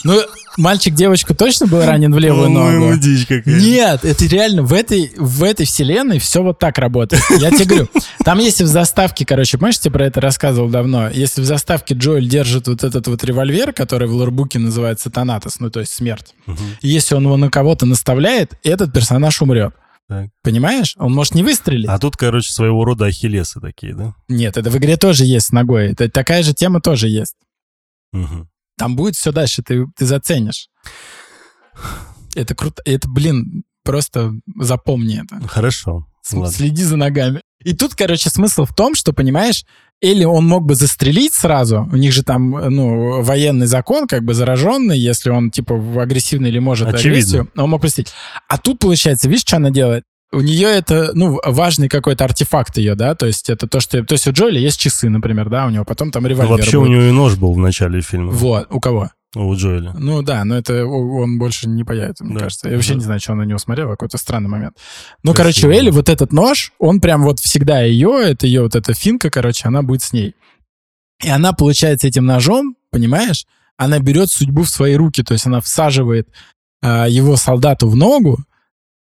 [0.03, 0.21] Ну,
[0.57, 2.93] мальчик девочку точно был ранен в левую ногу?
[3.59, 7.23] Нет, это реально в этой, в этой вселенной все вот так работает.
[7.39, 7.88] Я тебе говорю,
[8.23, 12.29] там если в заставке, короче, помнишь, я про это рассказывал давно, если в заставке Джоэль
[12.29, 16.35] держит вот этот вот револьвер, который в лорбуке называется Танатос, ну то есть смерть,
[16.81, 19.73] если он его на кого-то наставляет, этот персонаж умрет.
[20.07, 20.29] Так.
[20.41, 20.95] Понимаешь?
[20.97, 21.89] Он может не выстрелить.
[21.89, 24.15] А тут, короче, своего рода ахиллесы такие, да?
[24.27, 25.91] Нет, это в игре тоже есть с ногой.
[25.91, 27.35] Это такая же тема тоже есть.
[28.13, 28.49] Мгм.
[28.77, 30.69] Там будет все дальше, ты, ты заценишь.
[32.35, 32.81] Это круто.
[32.85, 35.45] Это, блин, просто запомни это.
[35.47, 36.07] Хорошо.
[36.31, 36.51] Ладно.
[36.51, 37.41] Следи за ногами.
[37.63, 39.65] И тут, короче, смысл в том, что, понимаешь,
[40.02, 44.34] или он мог бы застрелить сразу, у них же там, ну, военный закон, как бы
[44.34, 47.10] зараженный, если он, типа, агрессивный или может Очевидно.
[47.11, 48.14] агрессию, он мог простить.
[48.48, 50.03] А тут, получается, видишь, что она делает?
[50.32, 54.03] У нее это, ну, важный какой-то артефакт ее, да, то есть это то, что...
[54.03, 56.78] То есть у Джоэли есть часы, например, да, у него потом там Ну, револьвер вообще
[56.78, 56.91] у будет.
[56.91, 58.32] него и нож был в начале фильма.
[58.32, 59.10] Вот, у кого?
[59.35, 59.93] У Джоэля.
[59.97, 62.39] Ну да, но это он больше не появится, мне Да.
[62.45, 62.69] кажется.
[62.69, 62.99] Я вообще Да.
[62.99, 64.77] не знаю, что он на него смотрел, какой-то странный момент.
[65.23, 65.35] Ну, Красиво.
[65.35, 68.93] короче, у Элли вот этот нож, он прям вот всегда ее, это ее вот эта
[68.93, 70.33] финка, короче, она будет с ней.
[71.23, 73.45] И она, получается, этим ножом, понимаешь,
[73.75, 76.29] она берет судьбу в свои руки, то есть она всаживает
[76.81, 78.39] э, его солдату в ногу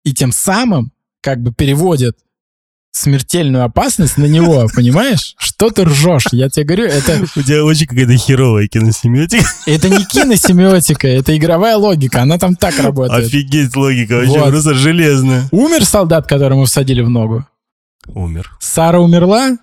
[0.03, 2.17] и тем самым как бы переводит
[2.91, 5.35] смертельную опасность на него, понимаешь?
[5.37, 6.27] Что ты ржешь?
[6.31, 7.25] Я тебе говорю, это...
[7.35, 9.45] У тебя очень какая-то херовая киносемиотика.
[9.65, 13.27] Это не киносемиотика, это игровая логика, она там так работает.
[13.27, 14.49] Офигеть, логика вообще вот.
[14.49, 15.47] просто железная.
[15.51, 17.45] Умер солдат, которому всадили в ногу?
[18.07, 18.51] Умер.
[18.59, 19.57] Сара умерла?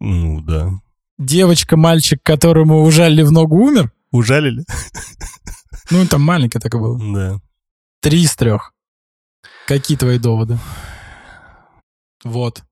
[0.00, 0.70] Ну, да.
[1.18, 3.92] Девочка, мальчик, которому ужалили в ногу, умер?
[4.10, 4.64] Ужалили?
[5.90, 7.14] Ну, там маленькое такое было.
[7.14, 7.40] Да.
[8.00, 8.72] Три из трех.
[9.66, 10.58] Какие твои доводы?
[12.24, 12.64] Вот.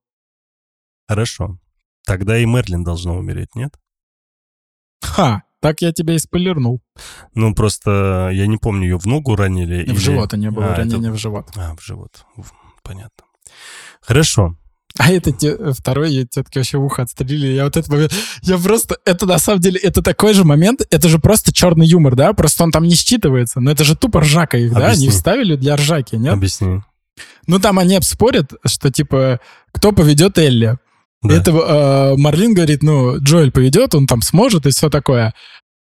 [1.09, 1.59] Хорошо.
[2.05, 3.79] Тогда и Мерлин должна умереть, нет?
[5.03, 6.81] Ха, так я тебя и спойлернул.
[7.35, 9.85] Ну, просто я не помню, ее в ногу ранили.
[9.85, 9.97] В или...
[9.97, 11.17] живот, а не было а, ранения это...
[11.17, 11.51] в живот.
[11.57, 12.25] А, в живот.
[12.83, 13.27] Понятно.
[14.01, 14.57] Хорошо.
[14.99, 17.49] А это те, второй тетки вообще в ухо отстрелили.
[17.49, 18.13] Я вот этот момент...
[18.43, 18.99] Я просто...
[19.05, 19.79] Это на самом деле...
[19.79, 20.83] Это такой же момент.
[20.91, 22.33] Это же просто черный юмор, да?
[22.35, 23.61] Просто он там не считывается.
[23.61, 24.81] Но это же тупо ржака их, Объясни.
[24.81, 24.93] да?
[24.93, 26.35] Они вставили для ржаки, нет?
[26.35, 26.83] Объясни.
[27.47, 29.41] Ну, там они спорят, что, типа,
[29.73, 30.79] кто поведет Элли.
[31.23, 31.35] Да.
[31.35, 35.35] Это э, Марлин говорит, ну, Джоэль поведет, он там сможет и все такое.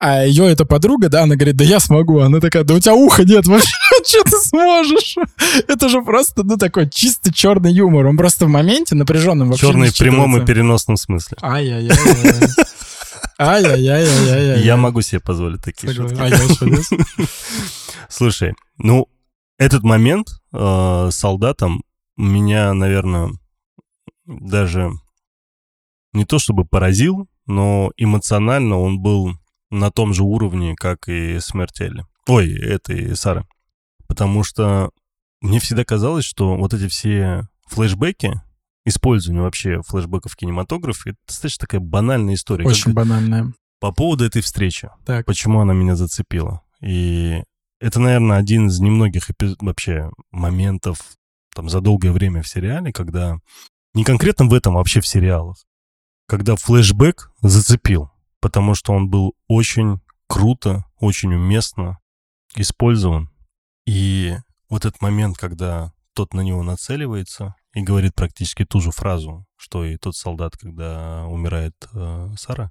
[0.01, 2.21] А ее эта подруга, да, она говорит, да я смогу.
[2.21, 3.69] Она такая, да у тебя уха нет вообще,
[4.07, 5.17] что ты сможешь?
[5.67, 8.07] Это же просто, ну, такой чисто черный юмор.
[8.07, 11.39] Он просто в моменте напряженном вообще Черный в прямом и переносном смысле.
[11.43, 11.97] Ай-яй-яй.
[13.41, 14.63] Ай-яй-яй-яй-яй.
[14.63, 16.17] Я могу себе позволить такие шутки.
[16.19, 16.29] А
[18.09, 19.09] Слушай, ну,
[19.59, 20.29] этот момент
[20.59, 21.83] э, солдатом
[22.17, 23.31] меня, наверное,
[24.27, 24.91] даже
[26.13, 29.33] не то чтобы поразил, но эмоционально он был
[29.71, 32.05] на том же уровне, как и смерть Элли.
[32.27, 33.47] Ой, этой Сары.
[34.07, 34.91] Потому что
[35.41, 38.41] мне всегда казалось, что вот эти все флешбеки,
[38.85, 42.67] использование вообще флешбеков в кинематографе, это достаточно такая банальная история.
[42.67, 42.95] Очень как...
[42.95, 43.53] банальная.
[43.81, 44.91] По поводу этой встречи.
[45.07, 45.27] Так.
[45.27, 46.63] Почему она меня зацепила.
[46.81, 47.43] И
[47.81, 49.57] это, наверное, один из немногих эпиз...
[49.61, 51.01] вообще моментов
[51.55, 53.39] там за долгое время в сериале, когда
[53.95, 55.57] не конкретно в этом, а вообще в сериалах,
[56.27, 58.11] когда флешбэк зацепил,
[58.41, 61.99] потому что он был очень круто, очень уместно
[62.55, 63.31] использован.
[63.87, 64.37] И
[64.69, 69.85] вот этот момент, когда тот на него нацеливается и говорит практически ту же фразу, что
[69.85, 72.71] и тот солдат, когда умирает э, Сара,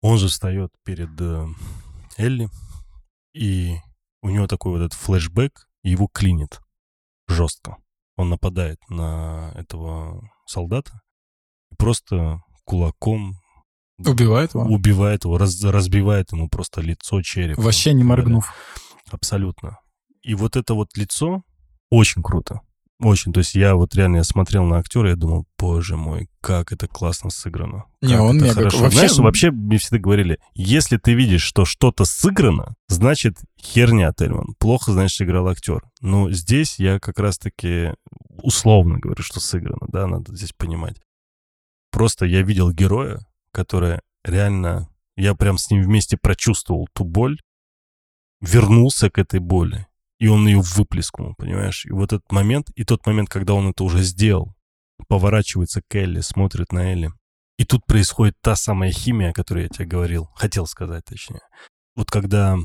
[0.00, 1.46] он же встает перед э,
[2.16, 2.48] Элли
[3.34, 3.76] и
[4.24, 6.62] у него такой вот этот флешбэк, его клинит
[7.28, 7.76] жестко.
[8.16, 11.02] Он нападает на этого солдата
[11.70, 13.34] и просто кулаком
[13.98, 17.58] убивает его, убивает его, раз, разбивает ему просто лицо, череп.
[17.58, 18.50] Вообще не моргнув.
[19.10, 19.78] Абсолютно.
[20.22, 21.42] И вот это вот лицо
[21.90, 22.62] очень круто.
[23.00, 23.32] Очень.
[23.32, 26.86] То есть я вот реально я смотрел на актера и думал, боже мой, как это
[26.86, 27.84] классно сыграно.
[28.00, 28.54] Не, он мега.
[28.54, 28.78] Хорошо.
[28.78, 28.98] Вообще...
[28.98, 34.54] Знаешь, вообще мне всегда говорили, если ты видишь, что что-то сыграно, значит херня, Тельман.
[34.58, 35.82] Плохо, значит, играл актер.
[36.00, 37.94] Но здесь я как раз-таки
[38.42, 41.00] условно говорю, что сыграно, да, надо здесь понимать.
[41.90, 43.20] Просто я видел героя,
[43.52, 47.40] который реально, я прям с ним вместе прочувствовал ту боль,
[48.40, 49.86] вернулся к этой боли
[50.24, 51.84] и он ее выплеснул, понимаешь?
[51.84, 54.54] И вот этот момент, и тот момент, когда он это уже сделал,
[55.06, 57.10] поворачивается к Элли, смотрит на Элли.
[57.58, 61.42] И тут происходит та самая химия, о которой я тебе говорил, хотел сказать точнее.
[61.94, 62.56] Вот когда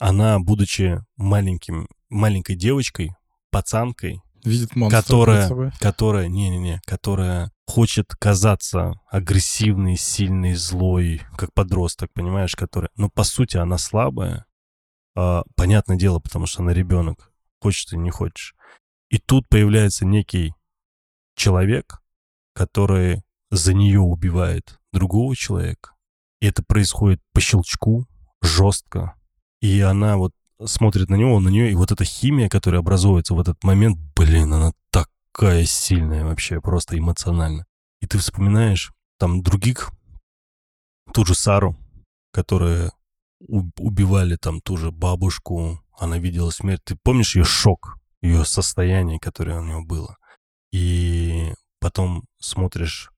[0.00, 3.16] она, будучи маленьким, маленькой девочкой,
[3.50, 12.56] пацанкой, видит монстра которая, которая, не-не-не, которая хочет казаться агрессивной, сильной, злой, как подросток, понимаешь,
[12.56, 14.46] которая, но по сути она слабая,
[15.14, 18.54] а, понятное дело, потому что она ребенок, хочешь ты не хочешь.
[19.10, 20.54] И тут появляется некий
[21.36, 22.00] человек,
[22.54, 25.94] который за нее убивает другого человека.
[26.40, 28.06] И это происходит по щелчку,
[28.40, 29.14] жестко.
[29.60, 30.32] И она вот
[30.64, 34.52] смотрит на него, на нее, и вот эта химия, которая образуется в этот момент, блин,
[34.52, 37.66] она такая сильная вообще, просто эмоционально.
[38.00, 39.92] И ты вспоминаешь там других,
[41.12, 41.76] ту же Сару,
[42.32, 42.92] которая
[43.48, 46.82] убивали там ту же бабушку, она видела смерть.
[46.84, 50.16] Ты помнишь ее шок, ее состояние, которое у нее было?
[50.72, 53.10] И потом смотришь,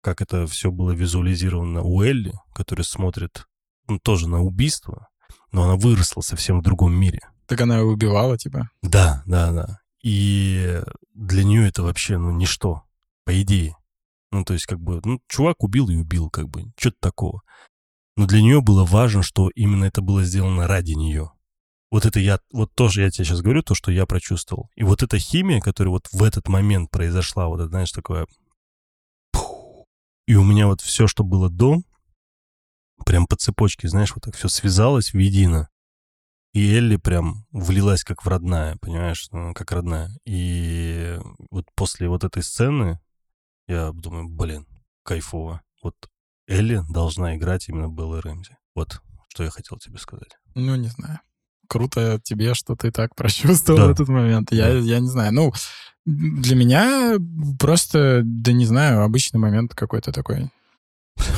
[0.00, 3.46] как это все было визуализировано у Элли, которая смотрит
[3.88, 5.08] ну, тоже на убийство,
[5.50, 7.20] но она выросла совсем в другом мире.
[7.46, 8.68] Так она и убивала тебя?
[8.82, 9.78] Да, да, да.
[10.02, 10.80] И
[11.14, 12.82] для нее это вообще, ну, ничто,
[13.24, 13.76] по идее.
[14.30, 17.42] Ну, то есть, как бы, ну, чувак убил и убил, как бы, что-то такого.
[18.22, 21.32] Но для нее было важно, что именно это было сделано ради нее.
[21.90, 24.70] Вот это я, вот тоже я тебе сейчас говорю, то, что я прочувствовал.
[24.76, 28.28] И вот эта химия, которая вот в этот момент произошла, вот это, знаешь, такое...
[30.28, 31.78] И у меня вот все, что было до,
[33.04, 35.68] прям по цепочке, знаешь, вот так все связалось в едино.
[36.52, 40.16] И Элли прям влилась как в родная, понимаешь, ну, как родная.
[40.24, 41.18] И
[41.50, 43.00] вот после вот этой сцены
[43.66, 44.68] я думаю, блин,
[45.02, 45.60] кайфово.
[45.82, 45.96] Вот
[46.48, 48.56] Элли должна играть именно Белла Рэмзи.
[48.74, 50.36] Вот что я хотел тебе сказать.
[50.54, 51.20] Ну, не знаю.
[51.68, 53.92] Круто тебе, что ты так прочувствовал да.
[53.92, 54.52] этот момент.
[54.52, 54.78] Я, да.
[54.78, 55.32] я не знаю.
[55.32, 55.52] Ну,
[56.04, 57.16] для меня
[57.58, 60.50] просто, да не знаю, обычный момент какой-то такой.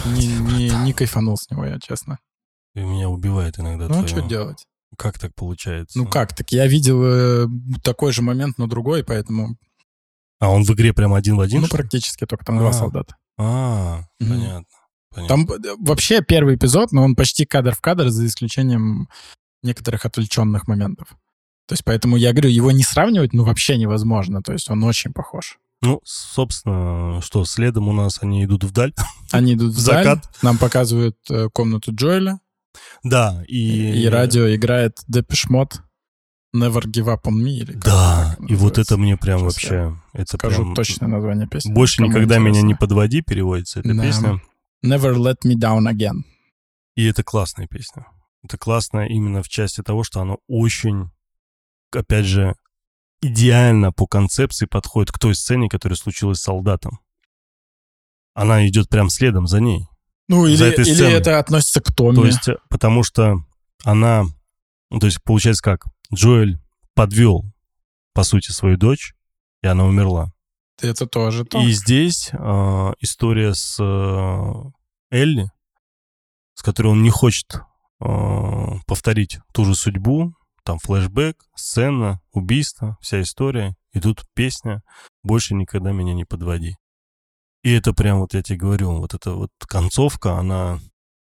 [0.07, 0.27] Не,
[0.57, 2.19] не, не кайфанул с него, я честно.
[2.75, 3.87] И меня убивает иногда.
[3.87, 4.09] Ну, твое...
[4.09, 4.67] что делать?
[4.97, 5.99] Как так получается?
[5.99, 7.47] Ну как, так я видел э,
[7.83, 9.57] такой же момент, но другой, поэтому...
[10.39, 11.63] А он в игре прям один в один?
[11.63, 13.17] Ну, практически, только там а, два солдата.
[13.37, 14.67] А, понятно,
[15.15, 15.47] понятно.
[15.47, 19.09] Там э, вообще первый эпизод, но он почти кадр в кадр, за исключением
[19.63, 21.09] некоторых отвлеченных моментов.
[21.67, 24.43] То есть поэтому я говорю, его не сравнивать, ну, вообще невозможно.
[24.43, 25.59] То есть он очень похож.
[25.81, 28.95] Ну, собственно, что, следом у нас они идут вдаль.
[29.33, 30.29] Они идут в закат.
[30.43, 32.41] Нам показывают э, комнату Джоэля.
[33.03, 34.03] Да, и...
[34.03, 35.81] И радио играет Депешмот
[36.55, 37.59] Never Give Up On Me.
[37.59, 39.97] Или да, и вот это мне прям Сейчас вообще...
[40.13, 40.75] Это скажу прям...
[40.75, 41.73] точное название песни.
[41.73, 42.49] Больше никогда интересно.
[42.49, 44.03] меня не подводи, переводится эта да.
[44.03, 44.41] песня.
[44.85, 46.25] Never Let Me Down Again.
[46.95, 48.07] И это классная песня.
[48.43, 51.11] Это классно именно в части того, что она очень,
[51.91, 52.55] опять же,
[53.23, 57.01] идеально по концепции подходит к той сцене, которая случилась с солдатом.
[58.35, 59.89] Она идет прям следом за ней.
[60.29, 62.17] Ну, или, или это относится к Томми.
[62.17, 63.37] То есть, потому что
[63.85, 64.25] она...
[64.91, 65.87] Ну, то есть, получается как?
[66.13, 66.61] Джоэль
[66.93, 67.45] подвел,
[68.13, 69.15] по сути, свою дочь,
[69.63, 70.34] и она умерла.
[70.81, 71.61] Это тоже то.
[71.61, 74.71] И здесь э, история с э,
[75.11, 75.51] Элли,
[76.55, 77.47] с которой он не хочет
[78.01, 78.07] э,
[78.87, 80.35] повторить ту же судьбу.
[80.65, 83.77] Там флешбэк, сцена, убийство, вся история.
[83.93, 84.83] И тут песня
[85.23, 86.77] «Больше никогда меня не подводи».
[87.63, 90.81] И это прям, вот я тебе говорю, вот эта вот концовка, она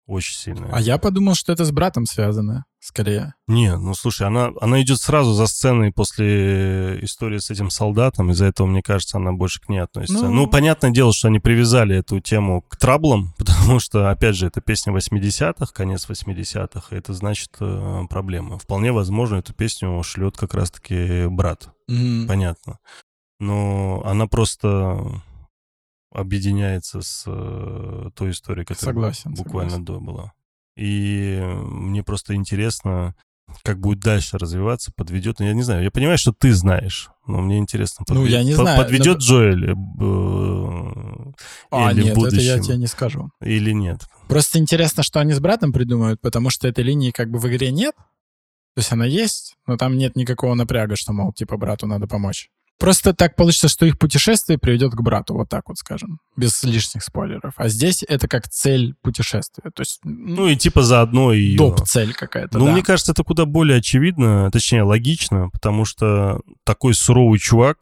[0.06, 0.70] очень сильная.
[0.72, 3.34] А я подумал, что это с братом связано, скорее.
[3.48, 8.46] Не, ну слушай, она, она идет сразу за сценой после истории с этим солдатом, из-за
[8.46, 10.26] этого, мне кажется, она больше к ней относится.
[10.26, 14.46] Ну, ну понятное дело, что они привязали эту тему к траблам, потому что, опять же,
[14.46, 18.58] это песня 80-х, конец 80-х, и это значит э, проблема.
[18.58, 21.70] Вполне возможно, эту песню шлет как раз-таки брат.
[21.90, 22.26] Mm-hmm.
[22.26, 22.78] Понятно.
[23.38, 25.22] Но она просто
[26.16, 29.84] объединяется с э, той историей, которая согласен, буквально согласен.
[29.84, 30.32] до была.
[30.76, 33.14] И мне просто интересно,
[33.62, 35.40] как будет дальше развиваться, подведет.
[35.40, 38.24] Я не знаю, я понимаю, что ты знаешь, но мне интересно, подвед...
[38.24, 39.20] ну, я не знаю, подведет но...
[39.20, 39.74] Джоэль э,
[41.70, 43.30] а, или нет, в будущем, это я тебе не скажу.
[43.40, 44.06] Или нет.
[44.28, 47.70] Просто интересно, что они с братом придумают, потому что этой линии как бы в игре
[47.70, 47.94] нет.
[48.74, 52.50] То есть она есть, но там нет никакого напряга, что, мол, типа, брату надо помочь.
[52.78, 57.02] Просто так получится, что их путешествие приведет к брату, вот так вот скажем, без лишних
[57.02, 57.54] спойлеров.
[57.56, 59.70] А здесь это как цель путешествия.
[59.74, 61.56] То есть, ну и типа заодно и...
[61.56, 62.72] Доп-цель какая-то, Ну, да.
[62.72, 67.78] мне кажется, это куда более очевидно, точнее, логично, потому что такой суровый чувак,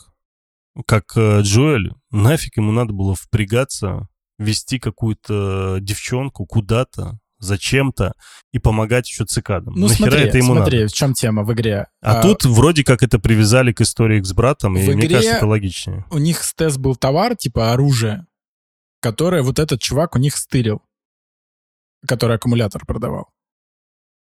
[0.87, 4.09] как э, Джоэль, нафиг ему надо было впрягаться,
[4.39, 8.15] вести какую-то девчонку куда-то, зачем-то
[8.53, 9.75] и помогать еще цикадам.
[9.75, 10.91] Ну Нахера смотри, это ему смотри, надо?
[10.91, 11.87] в чем тема в игре.
[12.03, 15.37] А, а тут вроде как это привязали к истории с братом, и игре мне кажется,
[15.37, 16.05] это логичнее.
[16.11, 18.27] У них с тест был товар, типа оружие,
[19.01, 20.83] которое вот этот чувак у них стырил,
[22.07, 23.29] который аккумулятор продавал.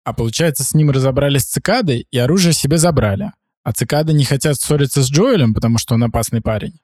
[0.04, 3.32] А получается, с ним разобрались цикады, и оружие себе забрали.
[3.64, 6.80] А цикады не хотят ссориться с Джоэлем, потому что он опасный парень.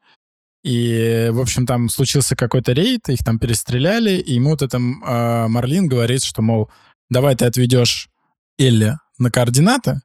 [0.64, 5.48] И, в общем, там случился какой-то рейд, их там перестреляли, и ему вот это э,
[5.48, 6.70] Марлин говорит, что, мол,
[7.10, 8.08] давай ты отведешь
[8.58, 10.00] Элли на координаты,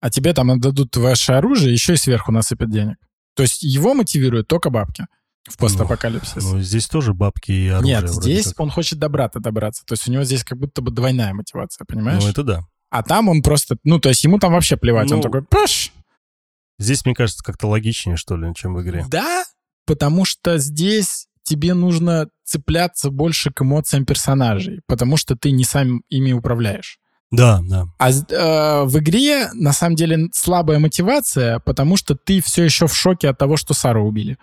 [0.00, 2.96] а тебе там отдадут ваше оружие, еще и сверху насыпят денег.
[3.34, 5.06] То есть его мотивируют только бабки
[5.48, 6.42] в постапокалипсис.
[6.42, 8.00] Ну, ну здесь тоже бабки и оружие.
[8.00, 8.60] Нет, здесь как.
[8.60, 9.84] он хочет добра-то добраться.
[9.86, 12.22] То есть у него здесь как будто бы двойная мотивация, понимаешь?
[12.22, 12.60] Ну, это да.
[12.90, 15.10] А там он просто, ну, то есть ему там вообще плевать.
[15.10, 15.92] Ну, он такой, паш!
[16.78, 19.04] Здесь, мне кажется, как-то логичнее, что ли, чем в игре.
[19.08, 19.44] Да,
[19.88, 26.02] потому что здесь тебе нужно цепляться больше к эмоциям персонажей, потому что ты не сам
[26.10, 26.98] ими управляешь.
[27.30, 27.86] Да, да.
[27.98, 32.94] А э, в игре на самом деле слабая мотивация, потому что ты все еще в
[32.94, 34.36] шоке от того, что Сару убили.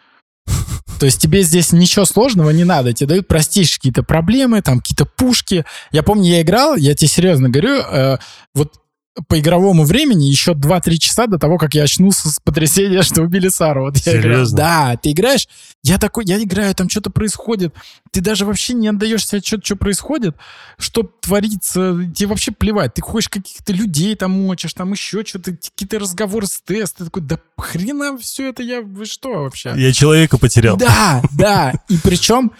[1.00, 2.94] То есть тебе здесь ничего сложного не надо.
[2.94, 5.64] Тебе дают простейшие какие-то проблемы, там какие-то пушки.
[5.92, 8.18] Я помню, я играл, я тебе серьезно говорю, э,
[8.56, 8.80] вот
[9.28, 13.48] по игровому времени еще 2-3 часа до того, как я очнулся с потрясения, что убили
[13.48, 13.86] Сару.
[13.86, 14.28] Вот я Серьезно?
[14.28, 14.48] Играю.
[14.52, 15.48] Да, ты играешь,
[15.84, 17.74] я такой, я играю, там что-то происходит,
[18.12, 20.36] ты даже вообще не отдаешь себе отчет, что происходит,
[20.78, 26.00] что творится, тебе вообще плевать, ты хочешь каких-то людей там мочишь, там еще что-то, какие-то
[26.00, 29.74] разговоры с тест, ты такой, да хрена все это я, вы что вообще?
[29.78, 30.78] Я человека потерял.
[30.78, 32.52] Да, да, и причем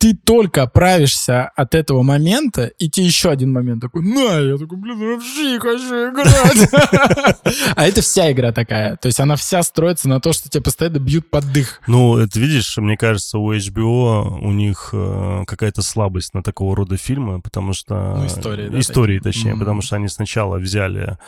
[0.00, 4.78] ты только оправишься от этого момента, и тебе еще один момент такой, на, я такой,
[4.78, 7.36] блин, вообще не хочу играть.
[7.76, 8.96] А это вся игра такая.
[8.96, 11.82] То есть она вся строится на то, что тебя постоянно бьют под дых.
[11.86, 16.96] Ну, это видишь, мне кажется, у HBO у них э, какая-то слабость на такого рода
[16.96, 18.16] фильмы, потому что...
[18.16, 19.32] Ну, истории, да, Истории, такие.
[19.32, 21.18] точнее, потому что они сначала взяли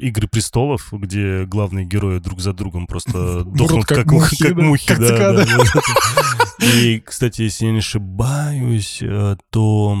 [0.00, 4.88] «Игры престолов», где главные герои друг за другом просто дохнут как как, мухи, как мухи,
[4.88, 6.66] как да, да, да.
[6.66, 9.96] И, кстати, если я не ошибаюсь, э, то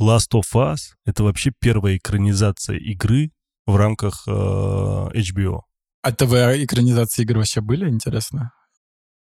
[0.00, 3.30] Last of Us— это вообще первая экранизация игры
[3.66, 5.62] в рамках э, HBO.
[6.02, 8.52] А ТВ экранизации игр вообще были, интересно?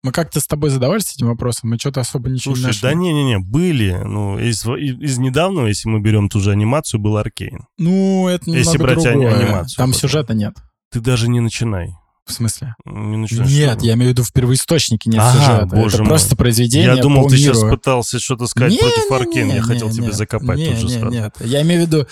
[0.03, 2.81] Мы как-то с тобой задавались этим вопросом, мы что-то особо ничего не Слушай, нашли.
[2.89, 3.91] да не-не-не, были.
[4.05, 7.65] Ну, из, из, недавнего, если мы берем ту же анимацию, был Аркейн.
[7.79, 9.35] Ну, это немного Если брать другое.
[9.35, 9.93] анимацию Там потом.
[10.01, 10.53] сюжета нет.
[10.91, 11.95] Ты даже не начинай.
[12.25, 12.75] В смысле?
[12.85, 13.47] Не начинай.
[13.47, 15.75] Нет, я имею в виду в первоисточнике нет Ага, сюжета.
[15.75, 16.09] боже это мой.
[16.09, 19.47] просто произведение Я думал, ты сейчас пытался что-то сказать Не, против не, Аркейна.
[19.51, 20.11] Я не, хотел не, тебя не.
[20.11, 21.09] закопать Не, тут же не, сразу.
[21.15, 22.05] Нет, я имею в виду,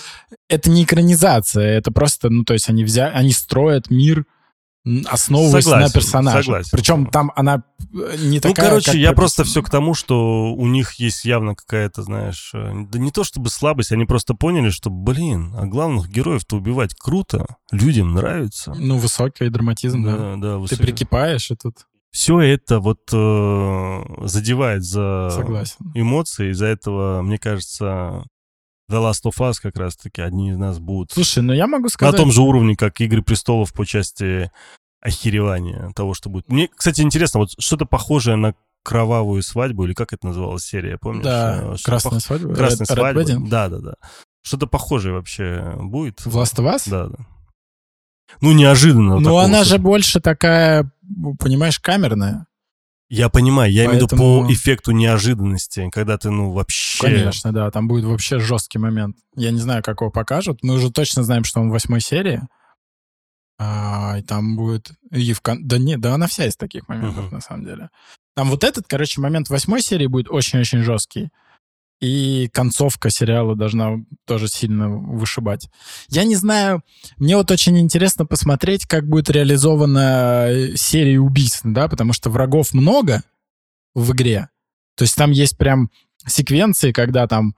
[0.49, 4.25] это не экранизация, это просто, ну, то есть они взяли, они строят мир,
[5.09, 6.43] основываясь Согласен, на персонаже.
[6.43, 6.69] согласен.
[6.71, 10.53] Причем там она э, не Ну, такая, короче, как я просто все к тому, что
[10.53, 14.69] у них есть явно какая-то, знаешь, э, да не то чтобы слабость, они просто поняли,
[14.69, 18.73] что, блин, а главных героев-то убивать круто, людям нравится.
[18.77, 20.35] Ну, высокий драматизм, да.
[20.35, 25.91] Да, да, Ты прикипаешь, и тут Все это вот э, задевает за согласен.
[25.95, 28.23] эмоции, из-за этого, мне кажется,
[28.91, 31.89] The Last of Us как раз-таки одни из нас будут Слушай, ну я могу на
[31.89, 32.15] сказать...
[32.17, 34.51] том же уровне, как Игры престолов по части
[35.01, 36.49] охеревания того, что будет.
[36.49, 38.53] Мне, кстати, интересно, вот что-то похожее на
[38.83, 41.23] кровавую свадьбу, или как это называлась серия, помнишь?
[41.23, 42.55] Да, Э, что-то красная пох- свадьба.
[42.55, 43.21] Красная Red- Red свадьба.
[43.21, 43.47] Wedding.
[43.49, 43.93] Да, да, да.
[44.43, 46.23] Что-то похожее вообще будет?
[46.23, 46.83] В Last of Us?
[46.89, 47.15] Да, да.
[48.41, 49.19] Ну, неожиданно.
[49.19, 50.91] Ну, она что- же больше такая,
[51.39, 52.45] понимаешь, камерная.
[53.15, 57.01] Я понимаю, я имею в виду Поэтому- по эффекту неожиданности, когда ты, ну, вообще...
[57.01, 59.15] Конечно, да, там будет вообще жесткий момент.
[59.35, 60.59] Я не знаю, как его покажут.
[60.63, 62.41] Мы уже точно знаем, что он в восьмой серии.
[63.57, 64.91] А, и там будет...
[65.11, 67.35] И в кон- Да нет, да она вся из таких моментов, Мгм.
[67.35, 67.89] на самом деле.
[68.35, 71.29] Там вот этот, короче, момент восьмой серии будет очень-очень жесткий.
[72.01, 75.69] И концовка сериала должна тоже сильно вышибать.
[76.09, 76.83] Я не знаю,
[77.17, 82.73] мне вот очень интересно посмотреть, как будет реализована э, серия убийств, да, потому что врагов
[82.73, 83.23] много
[83.93, 84.49] в игре.
[84.95, 85.89] То есть там есть прям
[86.27, 87.55] секвенции, когда там,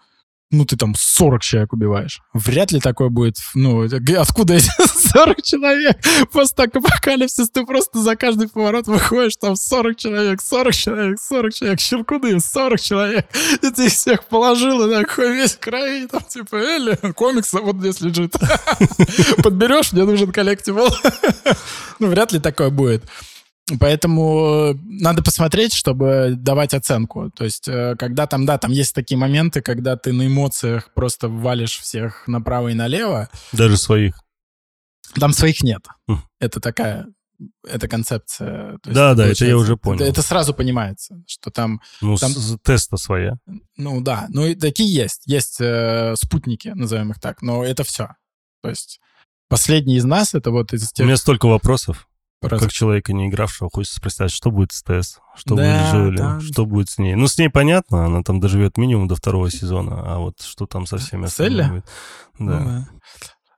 [0.49, 2.21] ну, ты там 40 человек убиваешь.
[2.33, 3.83] Вряд ли такое будет, ну,
[4.17, 4.69] откуда эти
[5.13, 5.97] 40 человек?
[6.31, 12.39] Постапокалипсис, ты просто за каждый поворот выходишь, там 40 человек, 40 человек, 40 человек, щелкуны,
[12.39, 13.27] 40 человек.
[13.61, 17.99] И ты их всех положил, и такой весь крови, там, типа, Элли, комикс вот здесь
[18.01, 18.33] лежит.
[19.43, 20.87] Подберешь, мне нужен коллективал.
[21.99, 23.03] Ну, вряд ли такое будет.
[23.79, 27.29] Поэтому э, надо посмотреть, чтобы давать оценку.
[27.31, 31.27] То есть, э, когда там, да, там есть такие моменты, когда ты на эмоциях просто
[31.27, 34.15] валишь всех направо и налево, Даже своих.
[35.19, 35.85] там своих нет.
[36.07, 36.21] Хм.
[36.39, 37.07] Это такая,
[37.67, 38.77] это концепция.
[38.77, 39.99] То есть, Да, да, это я уже понял.
[40.01, 43.33] Это, это сразу понимается, что там, Ну, Там- с- теста своя.
[43.75, 45.23] ну да, ну и такие есть.
[45.25, 48.09] Есть э, спутники, назовем их так, но это все.
[48.63, 49.01] То есть
[49.49, 51.05] последний из нас, это вот из У тех...
[51.05, 52.07] меня столько вопросов.
[52.41, 55.19] Раз- Как человека, не игравшего, хочется спросить, а что будет с Тесс?
[55.35, 56.17] Что Да, будет с Джоли?
[56.17, 56.39] да.
[56.41, 57.15] Что будет с ней?
[57.15, 60.85] Ну, с ней понятно, она там доживет минимум до второго сезона, а вот что там
[60.85, 61.83] со всеми остальными?
[62.39, 62.59] Ну Да.
[62.59, 62.87] да.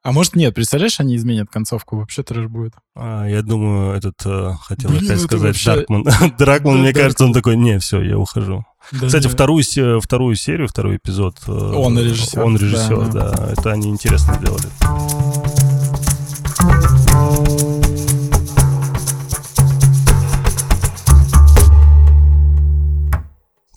[0.02, 2.74] А может нет, представляешь, они изменят концовку, вообще трэш будет.
[2.96, 6.04] А, я думаю, этот, э, хотел Блин, опять сказать, вообще- Даркман.
[6.38, 8.64] Дракман, Да, мне кажется, он такой, не, все, я ухожу.
[8.94, 9.30] Да, Кстати, да.
[9.30, 9.62] вторую,
[10.02, 11.36] вторую серию, второй эпизод.
[11.48, 13.52] э, Он режиссер, Он режиссер, да, да.
[13.52, 14.70] Это они интересно сделали.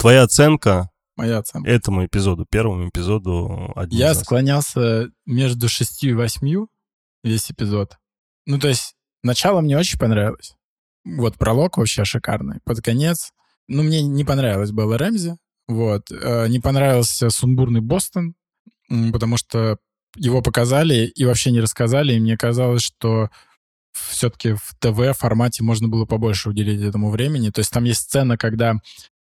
[0.03, 1.71] Твоя оценка Моя оценка.
[1.71, 4.21] этому эпизоду, первому эпизоду один Я нас.
[4.21, 6.69] склонялся между шестью и восьмью
[7.23, 7.97] весь эпизод.
[8.47, 10.55] Ну, то есть, начало мне очень понравилось.
[11.05, 12.59] Вот пролог вообще шикарный.
[12.65, 13.31] Под конец,
[13.69, 15.37] ну, мне не понравилось Белла Рэмзи.
[15.69, 16.11] Вот.
[16.11, 18.35] Э, Не понравился сумбурный Бостон,
[18.89, 19.79] потому что
[20.17, 23.31] его показали и вообще не рассказали, и мне казалось, что
[23.93, 27.51] все-таки в ТВ формате можно было побольше уделить этому времени.
[27.51, 28.75] То есть там есть сцена, когда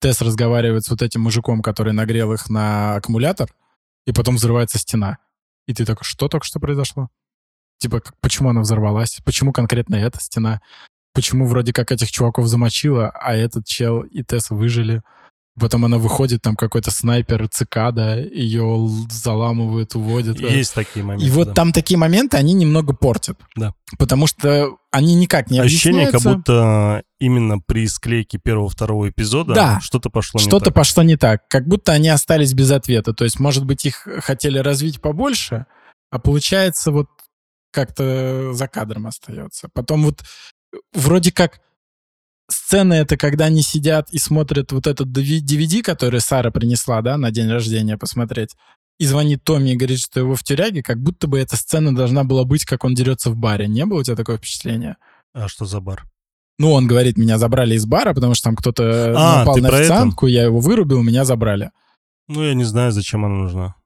[0.01, 3.53] Тесс разговаривает с вот этим мужиком, который нагрел их на аккумулятор,
[4.07, 5.19] и потом взрывается стена.
[5.67, 7.09] И ты такой, что только что произошло?
[7.79, 9.21] Типа, почему она взорвалась?
[9.25, 10.61] Почему конкретно эта стена?
[11.15, 15.03] Почему вроде как этих чуваков замочила, а этот чел и Тесс выжили?
[15.59, 20.39] Потом она выходит, там какой-то снайпер, цикада, ее заламывают, уводят.
[20.39, 21.27] Есть такие моменты.
[21.27, 21.55] И вот да.
[21.55, 23.41] там такие моменты, они немного портят.
[23.57, 23.75] Да.
[23.99, 29.81] Потому что они никак не Ощущение, как будто именно при склейке первого-второго эпизода Да.
[29.81, 30.75] что-то пошло не Что-то так.
[30.75, 31.49] пошло не так.
[31.49, 33.13] Как будто они остались без ответа.
[33.15, 35.67] То есть, может быть, их хотели развить побольше,
[36.11, 37.09] а получается вот
[37.73, 39.69] как-то за кадром остается.
[39.73, 40.23] Потом вот
[40.73, 41.61] э, вроде как
[42.51, 47.31] сцена это, когда они сидят и смотрят вот этот DVD, который Сара принесла, да, на
[47.31, 48.57] день рождения посмотреть,
[48.99, 52.25] и звонит Томми и говорит, что его в тюряге, как будто бы эта сцена должна
[52.25, 53.69] была быть, как он дерется в баре.
[53.69, 54.97] Не было у тебя такое впечатление?
[55.33, 56.05] А что за бар?
[56.59, 60.27] Ну, он говорит, меня забрали из бара, потому что там кто-то А, напал на официантку,
[60.27, 61.71] я его вырубил, меня забрали.
[62.27, 63.77] Ну, я не знаю, зачем она нужна.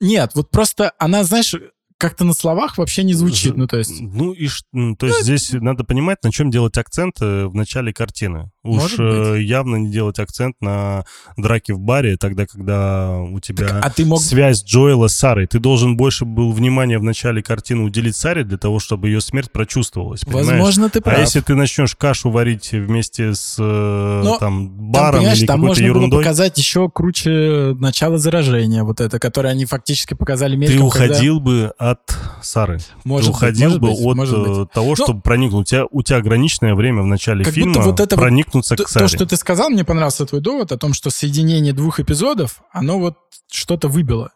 [0.00, 1.54] Нет, вот просто она, знаешь,
[1.98, 3.56] как-то на словах вообще не звучит.
[3.56, 4.48] Ну, то есть, Ну, и
[4.96, 8.50] то есть здесь надо понимать, на чем делать акцент э, в начале картины.
[8.66, 11.04] Уж э, явно не делать акцент на
[11.36, 14.20] драке в баре, тогда, когда у тебя а ты мог...
[14.20, 15.46] связь Джоэла с Сарой.
[15.46, 19.50] Ты должен больше был внимания в начале картины уделить Саре для того, чтобы ее смерть
[19.52, 20.22] прочувствовалась.
[20.24, 20.46] понимаешь?
[20.48, 21.16] Возможно, ты прав.
[21.16, 25.46] А если ты начнешь кашу варить вместе с э, Но там Там, баром понимаешь, или
[25.46, 30.52] там можно было ерундой, показать еще круче начало заражения, вот это, которое они фактически показали
[30.52, 30.90] ты мельком.
[30.90, 32.00] когда- уходил бы от
[32.42, 32.78] Сары.
[33.04, 34.68] Может ты быть, уходил может бы быть, от быть.
[34.70, 35.62] э, того, чтобы проникнуть.
[35.62, 38.22] У тебя, у тебя ограниченное время в начале Как будто фильма вот это вот
[38.56, 39.06] проникнуться То, к Саре.
[39.06, 42.98] то, что ты сказал, мне понравился твой довод о том, что соединение двух эпизодов, оно
[42.98, 43.16] вот
[43.50, 44.32] что-то выбило.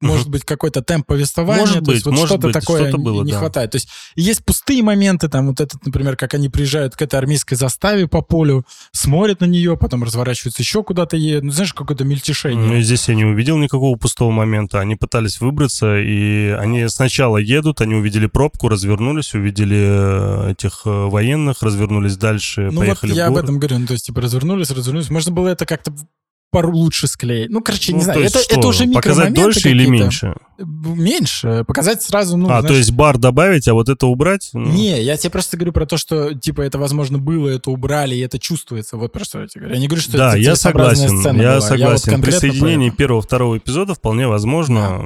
[0.00, 2.98] Может быть, какой-то темп повествования, Может то есть быть, вот может что-то быть, такое не-
[2.98, 3.38] было, не да.
[3.38, 3.72] хватает.
[3.72, 7.56] То есть есть пустые моменты, там вот этот, например, как они приезжают к этой армейской
[7.56, 11.44] заставе по полю, смотрят на нее, потом разворачиваются еще куда-то едут.
[11.44, 12.64] Ну, знаешь, какое-то мельтешение.
[12.64, 14.78] Ну, и здесь я не увидел никакого пустого момента.
[14.78, 19.78] Они пытались выбраться, и они сначала едут, они увидели пробку, развернулись, увидели
[20.48, 23.44] э, этих э, военных, развернулись дальше, Ну вот поехали я в об город.
[23.46, 25.10] этом говорю, ну то есть типа развернулись, развернулись.
[25.10, 25.92] Можно было это как-то
[26.50, 27.50] пару лучше склеить.
[27.50, 30.34] Ну, короче, не Ну, знаю, то есть это, что, это уже Показать дольше или меньше?
[30.58, 31.64] Меньше.
[31.66, 34.50] Показать сразу, ну, а, знаешь, то есть бар добавить, а вот это убрать?
[34.52, 38.14] Ну, Не, я тебе просто говорю про то, что, типа, это, возможно, было, это убрали,
[38.14, 38.96] и это чувствуется.
[38.96, 39.74] Вот про что я тебе говорю.
[39.76, 41.18] Я не говорю, что Да, это я согласен.
[41.20, 41.60] сцена Я была.
[41.60, 41.92] согласен.
[41.92, 45.02] вот конкретно Присоединение первого-второго эпизода вполне возможно.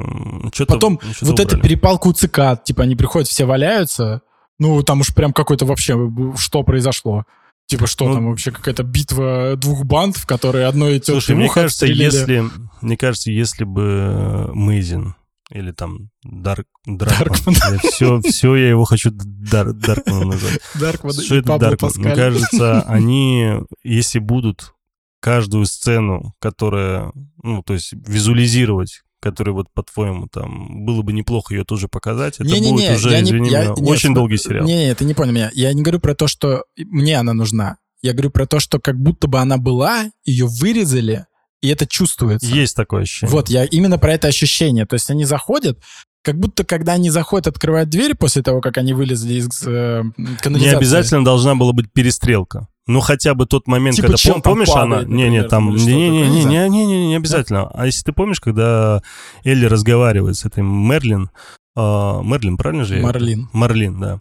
[0.53, 1.63] Что-то, Потом что-то вот эта убрали.
[1.63, 4.23] перепалка у цикад, типа, они приходят, все валяются,
[4.59, 5.97] ну, там уж прям какой-то вообще,
[6.37, 7.25] что произошло?
[7.67, 11.49] Типа, что Ну, там вообще, какая-то битва двух банд, в которой одной идет Слушай, мне
[11.49, 12.05] кажется, отстрелили.
[12.05, 12.45] если,
[12.81, 15.15] мне кажется, если бы Мейзин
[15.51, 17.55] или там Дарк, Даркман.
[17.91, 20.61] все, все, я его хочу Дар, Даркманом назвать.
[20.81, 21.93] Даркман Что и это Даркман?
[21.97, 24.75] Мне кажется, они, если будут
[25.21, 27.13] каждую сцену, которая,
[27.43, 32.45] ну, то есть визуализировать, которая вот, по-твоему, там, было бы неплохо ее тоже показать, это
[32.45, 34.67] Не-не-не, будет уже, я не- извини я- меня, нет, очень см- долгий сериал.
[34.67, 35.51] Не, не, ты не понял меня.
[35.55, 37.77] Я не говорю про то, что мне она нужна.
[38.03, 41.27] Я говорю про то, что как будто бы она была, ее вырезали,
[41.61, 42.47] и это чувствуется.
[42.49, 43.33] Есть такое ощущение.
[43.33, 44.85] Вот, я именно про это ощущение.
[44.87, 45.79] То есть они заходят,
[46.25, 50.03] как будто когда они заходят, открывают дверь после того, как они вылезли из э,
[50.41, 50.59] канализации.
[50.59, 52.67] Не обязательно должна была быть перестрелка.
[52.87, 54.33] Ну, хотя бы тот момент, Типа когда...
[54.33, 55.15] там помнишь, падает, она...
[55.15, 55.71] Не-не, например, там...
[55.71, 56.71] или что-то такое, не знаю.
[56.71, 57.71] Не-не-не, не обязательно.
[57.73, 59.03] А если ты помнишь, когда
[59.45, 61.31] Элли разговаривает с этой Мерлин...
[61.77, 63.01] а, Мерлин, правильно же?
[63.01, 63.49] Марлин.
[63.53, 64.21] Марлин, да.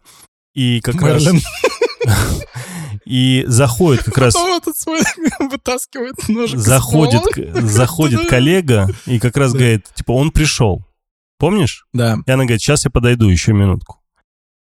[0.53, 1.41] И как Мерлин.
[2.05, 2.43] раз...
[3.05, 4.33] И заходит как раз...
[4.33, 5.01] Свой
[5.39, 7.23] вытаскивает ножик Заходит,
[7.55, 10.85] заходит коллега и как раз говорит, типа, он пришел.
[11.37, 11.85] Помнишь?
[11.91, 12.19] Да.
[12.25, 13.99] И она говорит, сейчас я подойду еще минутку.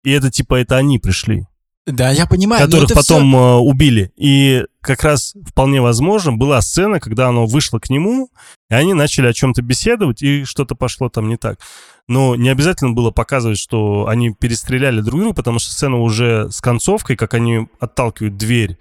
[0.04, 1.46] И это типа, это они пришли.
[1.86, 2.64] Да, я понимаю.
[2.64, 4.10] которых потом э, убили.
[4.16, 8.28] И как раз вполне возможно была сцена, когда оно вышло к нему,
[8.68, 11.60] и они начали о чем-то беседовать, и что-то пошло там не так.
[12.08, 16.60] Но не обязательно было показывать, что они перестреляли друг друга, потому что сцена уже с
[16.60, 18.78] концовкой, как они отталкивают дверь,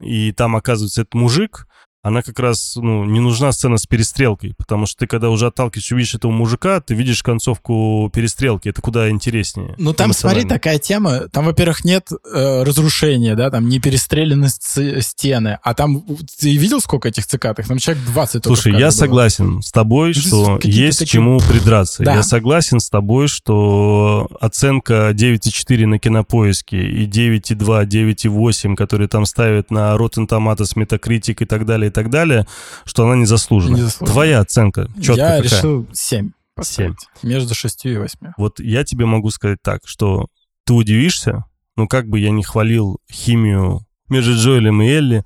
[0.00, 1.65] и там оказывается этот мужик,
[2.06, 5.90] она как раз, ну, не нужна сцена с перестрелкой, потому что ты, когда уже отталкиваешь,
[5.90, 9.74] увидишь этого мужика, ты видишь концовку перестрелки, это куда интереснее.
[9.78, 11.28] Ну там, смотри, такая тема.
[11.32, 15.58] Там, во-первых, нет э, разрушения, да, там не перестреляны стены.
[15.62, 16.02] А там,
[16.40, 17.56] ты видел, сколько этих цикад?
[17.66, 18.90] Там человек 20 только в Слушай, я было.
[18.90, 22.02] согласен с тобой, Здесь что есть такие- чему придраться.
[22.02, 22.14] Да.
[22.16, 29.70] Я согласен с тобой, что оценка 9,4 на кинопоиске и 9,2, 9,8, которые там ставят
[29.70, 32.46] на Rotten Tomatoes, Metacritic и так далее, так далее,
[32.84, 33.76] что она не заслужена.
[33.76, 34.12] Не заслужена.
[34.12, 35.42] Твоя оценка четкая Я какая?
[35.42, 36.98] решил 7 поставить.
[37.22, 38.32] Между 6 и 8.
[38.36, 40.26] Вот я тебе могу сказать так, что
[40.66, 41.44] ты удивишься,
[41.74, 45.24] ну как бы я не хвалил химию между Джоэлем и Элли,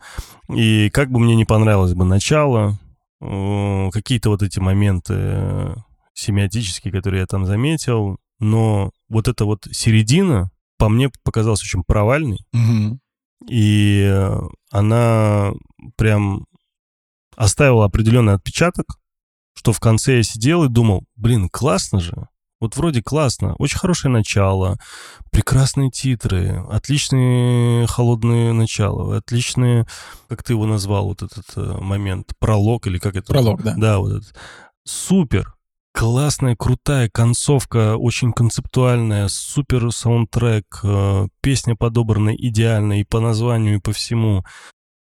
[0.48, 2.78] и как бы мне не понравилось бы начало,
[3.20, 5.74] какие-то вот эти моменты э,
[6.14, 12.38] семиотические, которые я там заметил, но вот эта вот середина по мне показалась очень провальной,
[13.48, 14.40] и э,
[14.70, 15.52] она
[15.96, 16.46] прям
[17.40, 18.98] оставила определенный отпечаток,
[19.54, 22.28] что в конце я сидел и думал, блин, классно же.
[22.60, 24.78] Вот вроде классно, очень хорошее начало,
[25.32, 29.86] прекрасные титры, отличные холодные начала, отличные,
[30.28, 33.32] как ты его назвал, вот этот э, момент, пролог или как это?
[33.32, 33.74] Пролог, да.
[33.78, 34.34] Да, вот этот.
[34.84, 35.54] Супер,
[35.94, 43.80] классная, крутая концовка, очень концептуальная, супер саундтрек, э, песня подобрана идеально и по названию, и
[43.80, 44.44] по всему.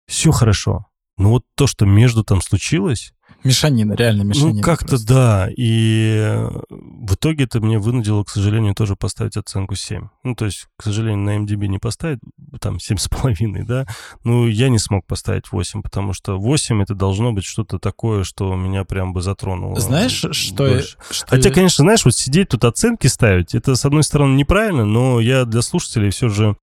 [0.07, 0.85] Все хорошо.
[1.18, 3.14] Но вот то, что между там случилось,
[3.44, 4.53] Мешанина, реально мешанина.
[4.56, 5.49] ну, как-то да.
[5.56, 10.07] И э, в итоге это мне вынудило, к сожалению, тоже поставить оценку 7.
[10.23, 12.19] Ну, то есть, к сожалению, на MDB не поставить,
[12.61, 13.85] там, 7,5, да.
[14.23, 18.56] Ну, я не смог поставить 8, потому что 8 это должно быть что-то такое, что
[18.56, 19.80] меня прям бы затронуло.
[19.80, 20.65] Знаешь, что...
[20.65, 20.98] больше.
[21.11, 25.19] что- Хотя, конечно, знаешь, вот сидеть тут оценки ставить, это, с одной стороны, неправильно, но
[25.19, 26.56] я для слушателей все же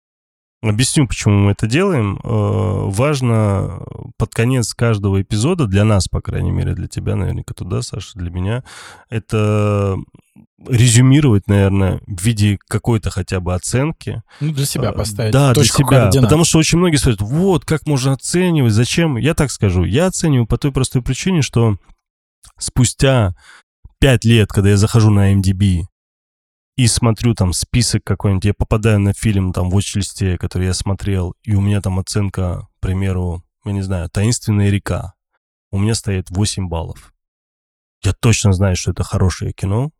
[0.62, 2.18] объясню, почему мы это делаем.
[2.22, 3.82] Э, Важно
[4.18, 8.30] под конец каждого эпизода, для нас, по крайней мере, для тебя, наверняка, туда, Саша, для
[8.30, 8.64] меня,
[9.08, 9.96] это
[10.68, 14.22] резюмировать, наверное, в виде какой-то хотя бы оценки.
[14.40, 15.32] Ну, для себя Э, поставить.
[15.32, 15.86] Да, для себя.
[15.86, 16.26] координат.
[16.26, 19.16] Потому что очень многие спрашивают, вот, как можно оценивать, зачем?
[19.16, 21.78] Я так скажу, я оцениваю по той простой причине, что
[22.58, 23.34] спустя
[24.00, 25.82] пять лет, когда я захожу на MDB
[26.80, 31.34] и смотрю там список какой-нибудь, я попадаю на фильм там в watch который я смотрел,
[31.42, 35.12] и у меня там оценка, к примеру, я не знаю, «Таинственная река»,
[35.70, 37.12] у меня стоит 8 баллов.
[38.02, 39.90] Я точно знаю, что это хорошее кино,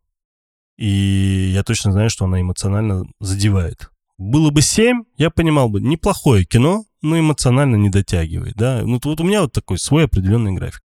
[0.75, 3.91] и я точно знаю, что она эмоционально задевает.
[4.17, 8.81] Было бы 7, я понимал бы, неплохое кино, но эмоционально не дотягивает, да.
[8.81, 10.81] Ну, вот у меня вот такой свой определенный график.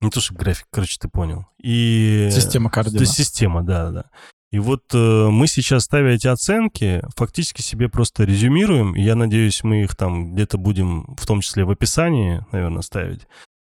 [0.00, 1.44] Не то, что график, короче, ты понял.
[1.58, 2.30] И...
[2.32, 3.02] Система координат.
[3.02, 4.10] есть система, да, да.
[4.50, 9.62] И вот э, мы сейчас, ставя эти оценки, фактически себе просто резюмируем, и я надеюсь,
[9.62, 13.26] мы их там где-то будем, в том числе в описании, наверное, ставить,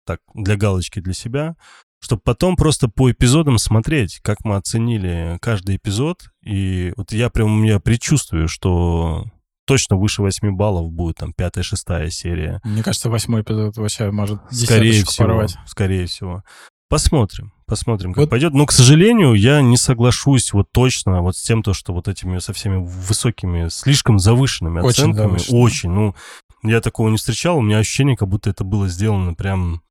[0.05, 1.55] так, для галочки для себя,
[2.01, 6.29] чтобы потом просто по эпизодам смотреть, как мы оценили каждый эпизод.
[6.43, 9.25] И вот я прям, у меня предчувствую, что
[9.65, 12.61] точно выше 8 баллов будет там пятая, шестая серия.
[12.63, 15.57] Мне кажется, восьмой эпизод вообще может Скорее всего, порвать.
[15.67, 16.43] скорее всего.
[16.89, 18.53] Посмотрим, посмотрим, как Вот- пойдет.
[18.53, 22.39] Но, к сожалению, я не соглашусь вот точно вот с тем, то, что вот этими
[22.39, 25.27] со всеми высокими, слишком завышенными Очень оценками.
[25.37, 25.61] завышенными.
[25.63, 25.89] Очень.
[25.91, 26.15] Ну,
[26.63, 27.57] я такого не встречал.
[27.57, 29.81] У меня ощущение, как будто это было сделано прям,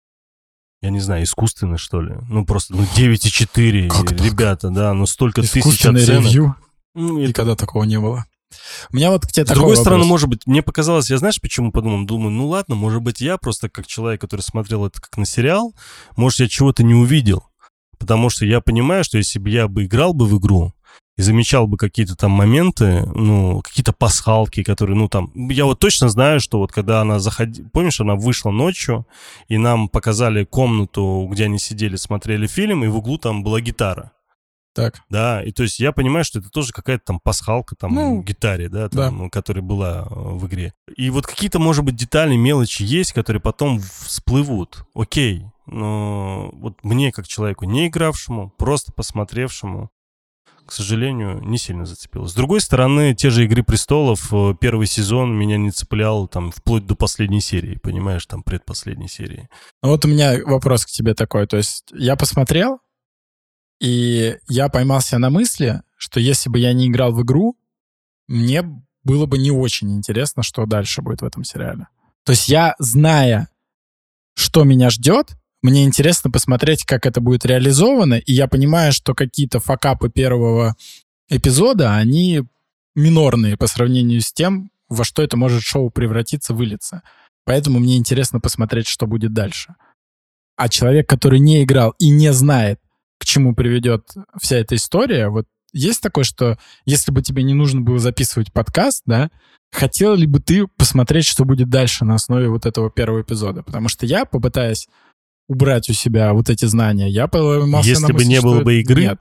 [0.83, 2.17] я не знаю, искусственно, что ли.
[2.29, 4.21] Ну, просто, ну, 9,4, Как так?
[4.21, 6.03] ребята, да, ну, столько тысяч оценок.
[6.03, 6.57] ревью.
[6.97, 8.25] Ну, это Никогда такого не было.
[8.91, 10.09] У меня вот к тебе С другой стороны, вопрос.
[10.09, 12.07] может быть, мне показалось, я знаешь, почему подумал?
[12.07, 15.75] Думаю, ну ладно, может быть, я просто как человек, который смотрел это как на сериал,
[16.17, 17.45] может, я чего-то не увидел.
[17.99, 20.73] Потому что я понимаю, что если бы я бы играл бы в игру
[21.17, 25.33] и замечал бы какие-то там моменты, ну, какие-то пасхалки, которые, ну, там...
[25.51, 27.69] Я вот точно знаю, что вот когда она заходила...
[27.73, 29.05] Помнишь, она вышла ночью,
[29.49, 34.13] и нам показали комнату, где они сидели, смотрели фильм, и в углу там была гитара.
[34.79, 35.01] Так.
[35.11, 38.69] Да, и то есть я понимаю, что это тоже какая-то там пасхалка там Ну, гитаре,
[38.69, 40.73] да, там, которая была э, в игре.
[40.97, 44.85] И вот какие-то, может быть, детали, мелочи есть, которые потом всплывут.
[44.95, 49.91] Окей, но вот мне, как человеку, не игравшему, просто посмотревшему,
[50.69, 52.27] к сожалению, не сильно зацепило.
[52.27, 56.87] С другой стороны, те же «Игры престолов», э, первый сезон меня не цеплял там вплоть
[56.87, 59.49] до последней серии, понимаешь, там предпоследней серии.
[59.83, 61.47] Ну Вот у меня вопрос к тебе такой.
[61.47, 62.81] То есть я посмотрел,
[63.81, 67.57] и я поймался на мысли, что если бы я не играл в игру,
[68.27, 68.63] мне
[69.05, 71.89] было бы не очень интересно, что дальше будет в этом сериале.
[72.25, 73.49] То есть я, зная,
[74.35, 79.61] что меня ждет, мне интересно посмотреть, как это будет реализовано, и я понимаю, что какие-то
[79.61, 80.77] факапы первого
[81.29, 82.43] эпизода, они
[82.95, 87.03] минорные по сравнению с тем, во что это может шоу превратиться, вылиться.
[87.45, 89.75] Поэтому мне интересно посмотреть, что будет дальше.
[90.57, 92.81] А человек, который не играл и не знает,
[93.19, 94.09] к чему приведет
[94.41, 99.03] вся эта история, вот есть такое, что если бы тебе не нужно было записывать подкаст,
[99.07, 99.31] да,
[99.71, 103.63] хотел ли бы ты посмотреть, что будет дальше на основе вот этого первого эпизода?
[103.63, 104.89] Потому что я, попытаясь
[105.49, 108.81] убрать у себя вот эти знания, я поймался Если на бы мысли, не было бы
[108.81, 109.19] игры, Нет,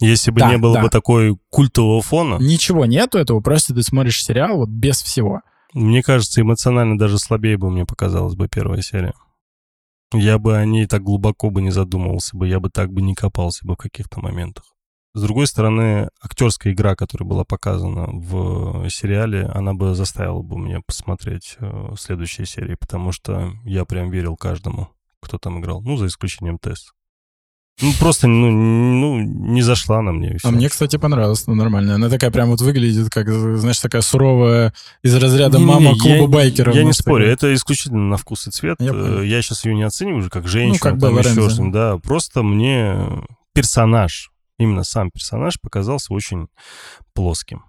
[0.00, 0.82] Если бы Да, не было да.
[0.82, 5.42] бы такой культового фона, ничего нету этого, просто ты смотришь сериал вот без всего.
[5.72, 9.14] Мне кажется, эмоционально даже слабее бы мне показалась бы первая серия.
[10.12, 13.14] Я бы о ней так глубоко бы не задумывался бы, я бы так бы не
[13.14, 14.64] копался бы в каких-то моментах.
[15.12, 20.82] С другой стороны, актерская игра, которая была показана в сериале, она бы заставила бы меня
[20.86, 24.88] посмотреть э, следующие серии, потому что я прям верил каждому,
[25.20, 25.82] кто там играл.
[25.82, 26.92] Ну, за исключением Тесс.
[27.82, 30.36] Ну, просто, ну, ну, не зашла на мне.
[30.44, 31.94] А мне, кстати, понравилось, ну, нормально.
[31.94, 36.26] Она такая прям вот выглядит, как, знаешь, такая суровая из разряда Не-не-не, мама клуба я-
[36.28, 36.74] байкеров.
[36.74, 37.32] Я не Ну, спорю, такая.
[37.34, 38.76] это исключительно на вкус и цвет.
[38.80, 39.22] Я Э, понял.
[39.22, 41.96] Я сейчас ее не оцениваю уже как женщину, как там Белла еще что-нибудь, да.
[41.98, 42.98] Просто мне
[43.54, 46.48] персонаж именно сам персонаж показался очень
[47.14, 47.64] плоским.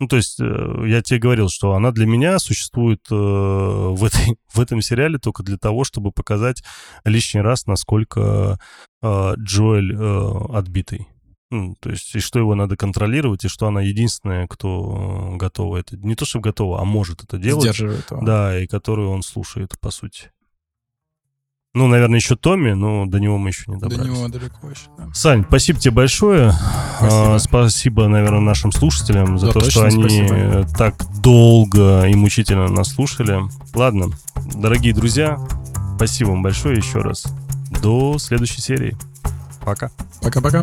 [0.00, 4.36] Ну, то есть, э, я тебе говорил, что она для меня существует э, в, этой,
[4.52, 6.62] в этом сериале только для того, чтобы показать
[7.04, 8.58] лишний раз, насколько
[9.38, 11.08] Джоэль э, отбитый.
[11.50, 15.96] Ну, то есть, и что его надо контролировать, и что она единственная, кто готова это...
[15.96, 17.62] Не то, что готова, а может это делать.
[17.62, 18.24] Сдерживает его.
[18.24, 20.30] Да, и которую он слушает, по сути.
[21.74, 24.06] Ну, наверное, еще Томми, но до него мы еще не добрались.
[24.06, 25.08] До него далеко еще, да.
[25.12, 26.52] Сань, спасибо тебе большое.
[26.52, 27.34] Спасибо.
[27.34, 30.34] А, спасибо, наверное, нашим слушателям за Да, то, что они спасибо.
[30.34, 33.40] э, так долго и мучительно нас слушали.
[33.74, 34.06] Ладно,
[34.54, 35.38] дорогие друзья,
[35.96, 37.26] спасибо вам большое еще раз.
[37.84, 38.96] До следующей серии.
[39.62, 39.90] Пока.
[40.22, 40.62] Пока-пока.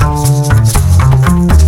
[0.00, 1.67] Thank you.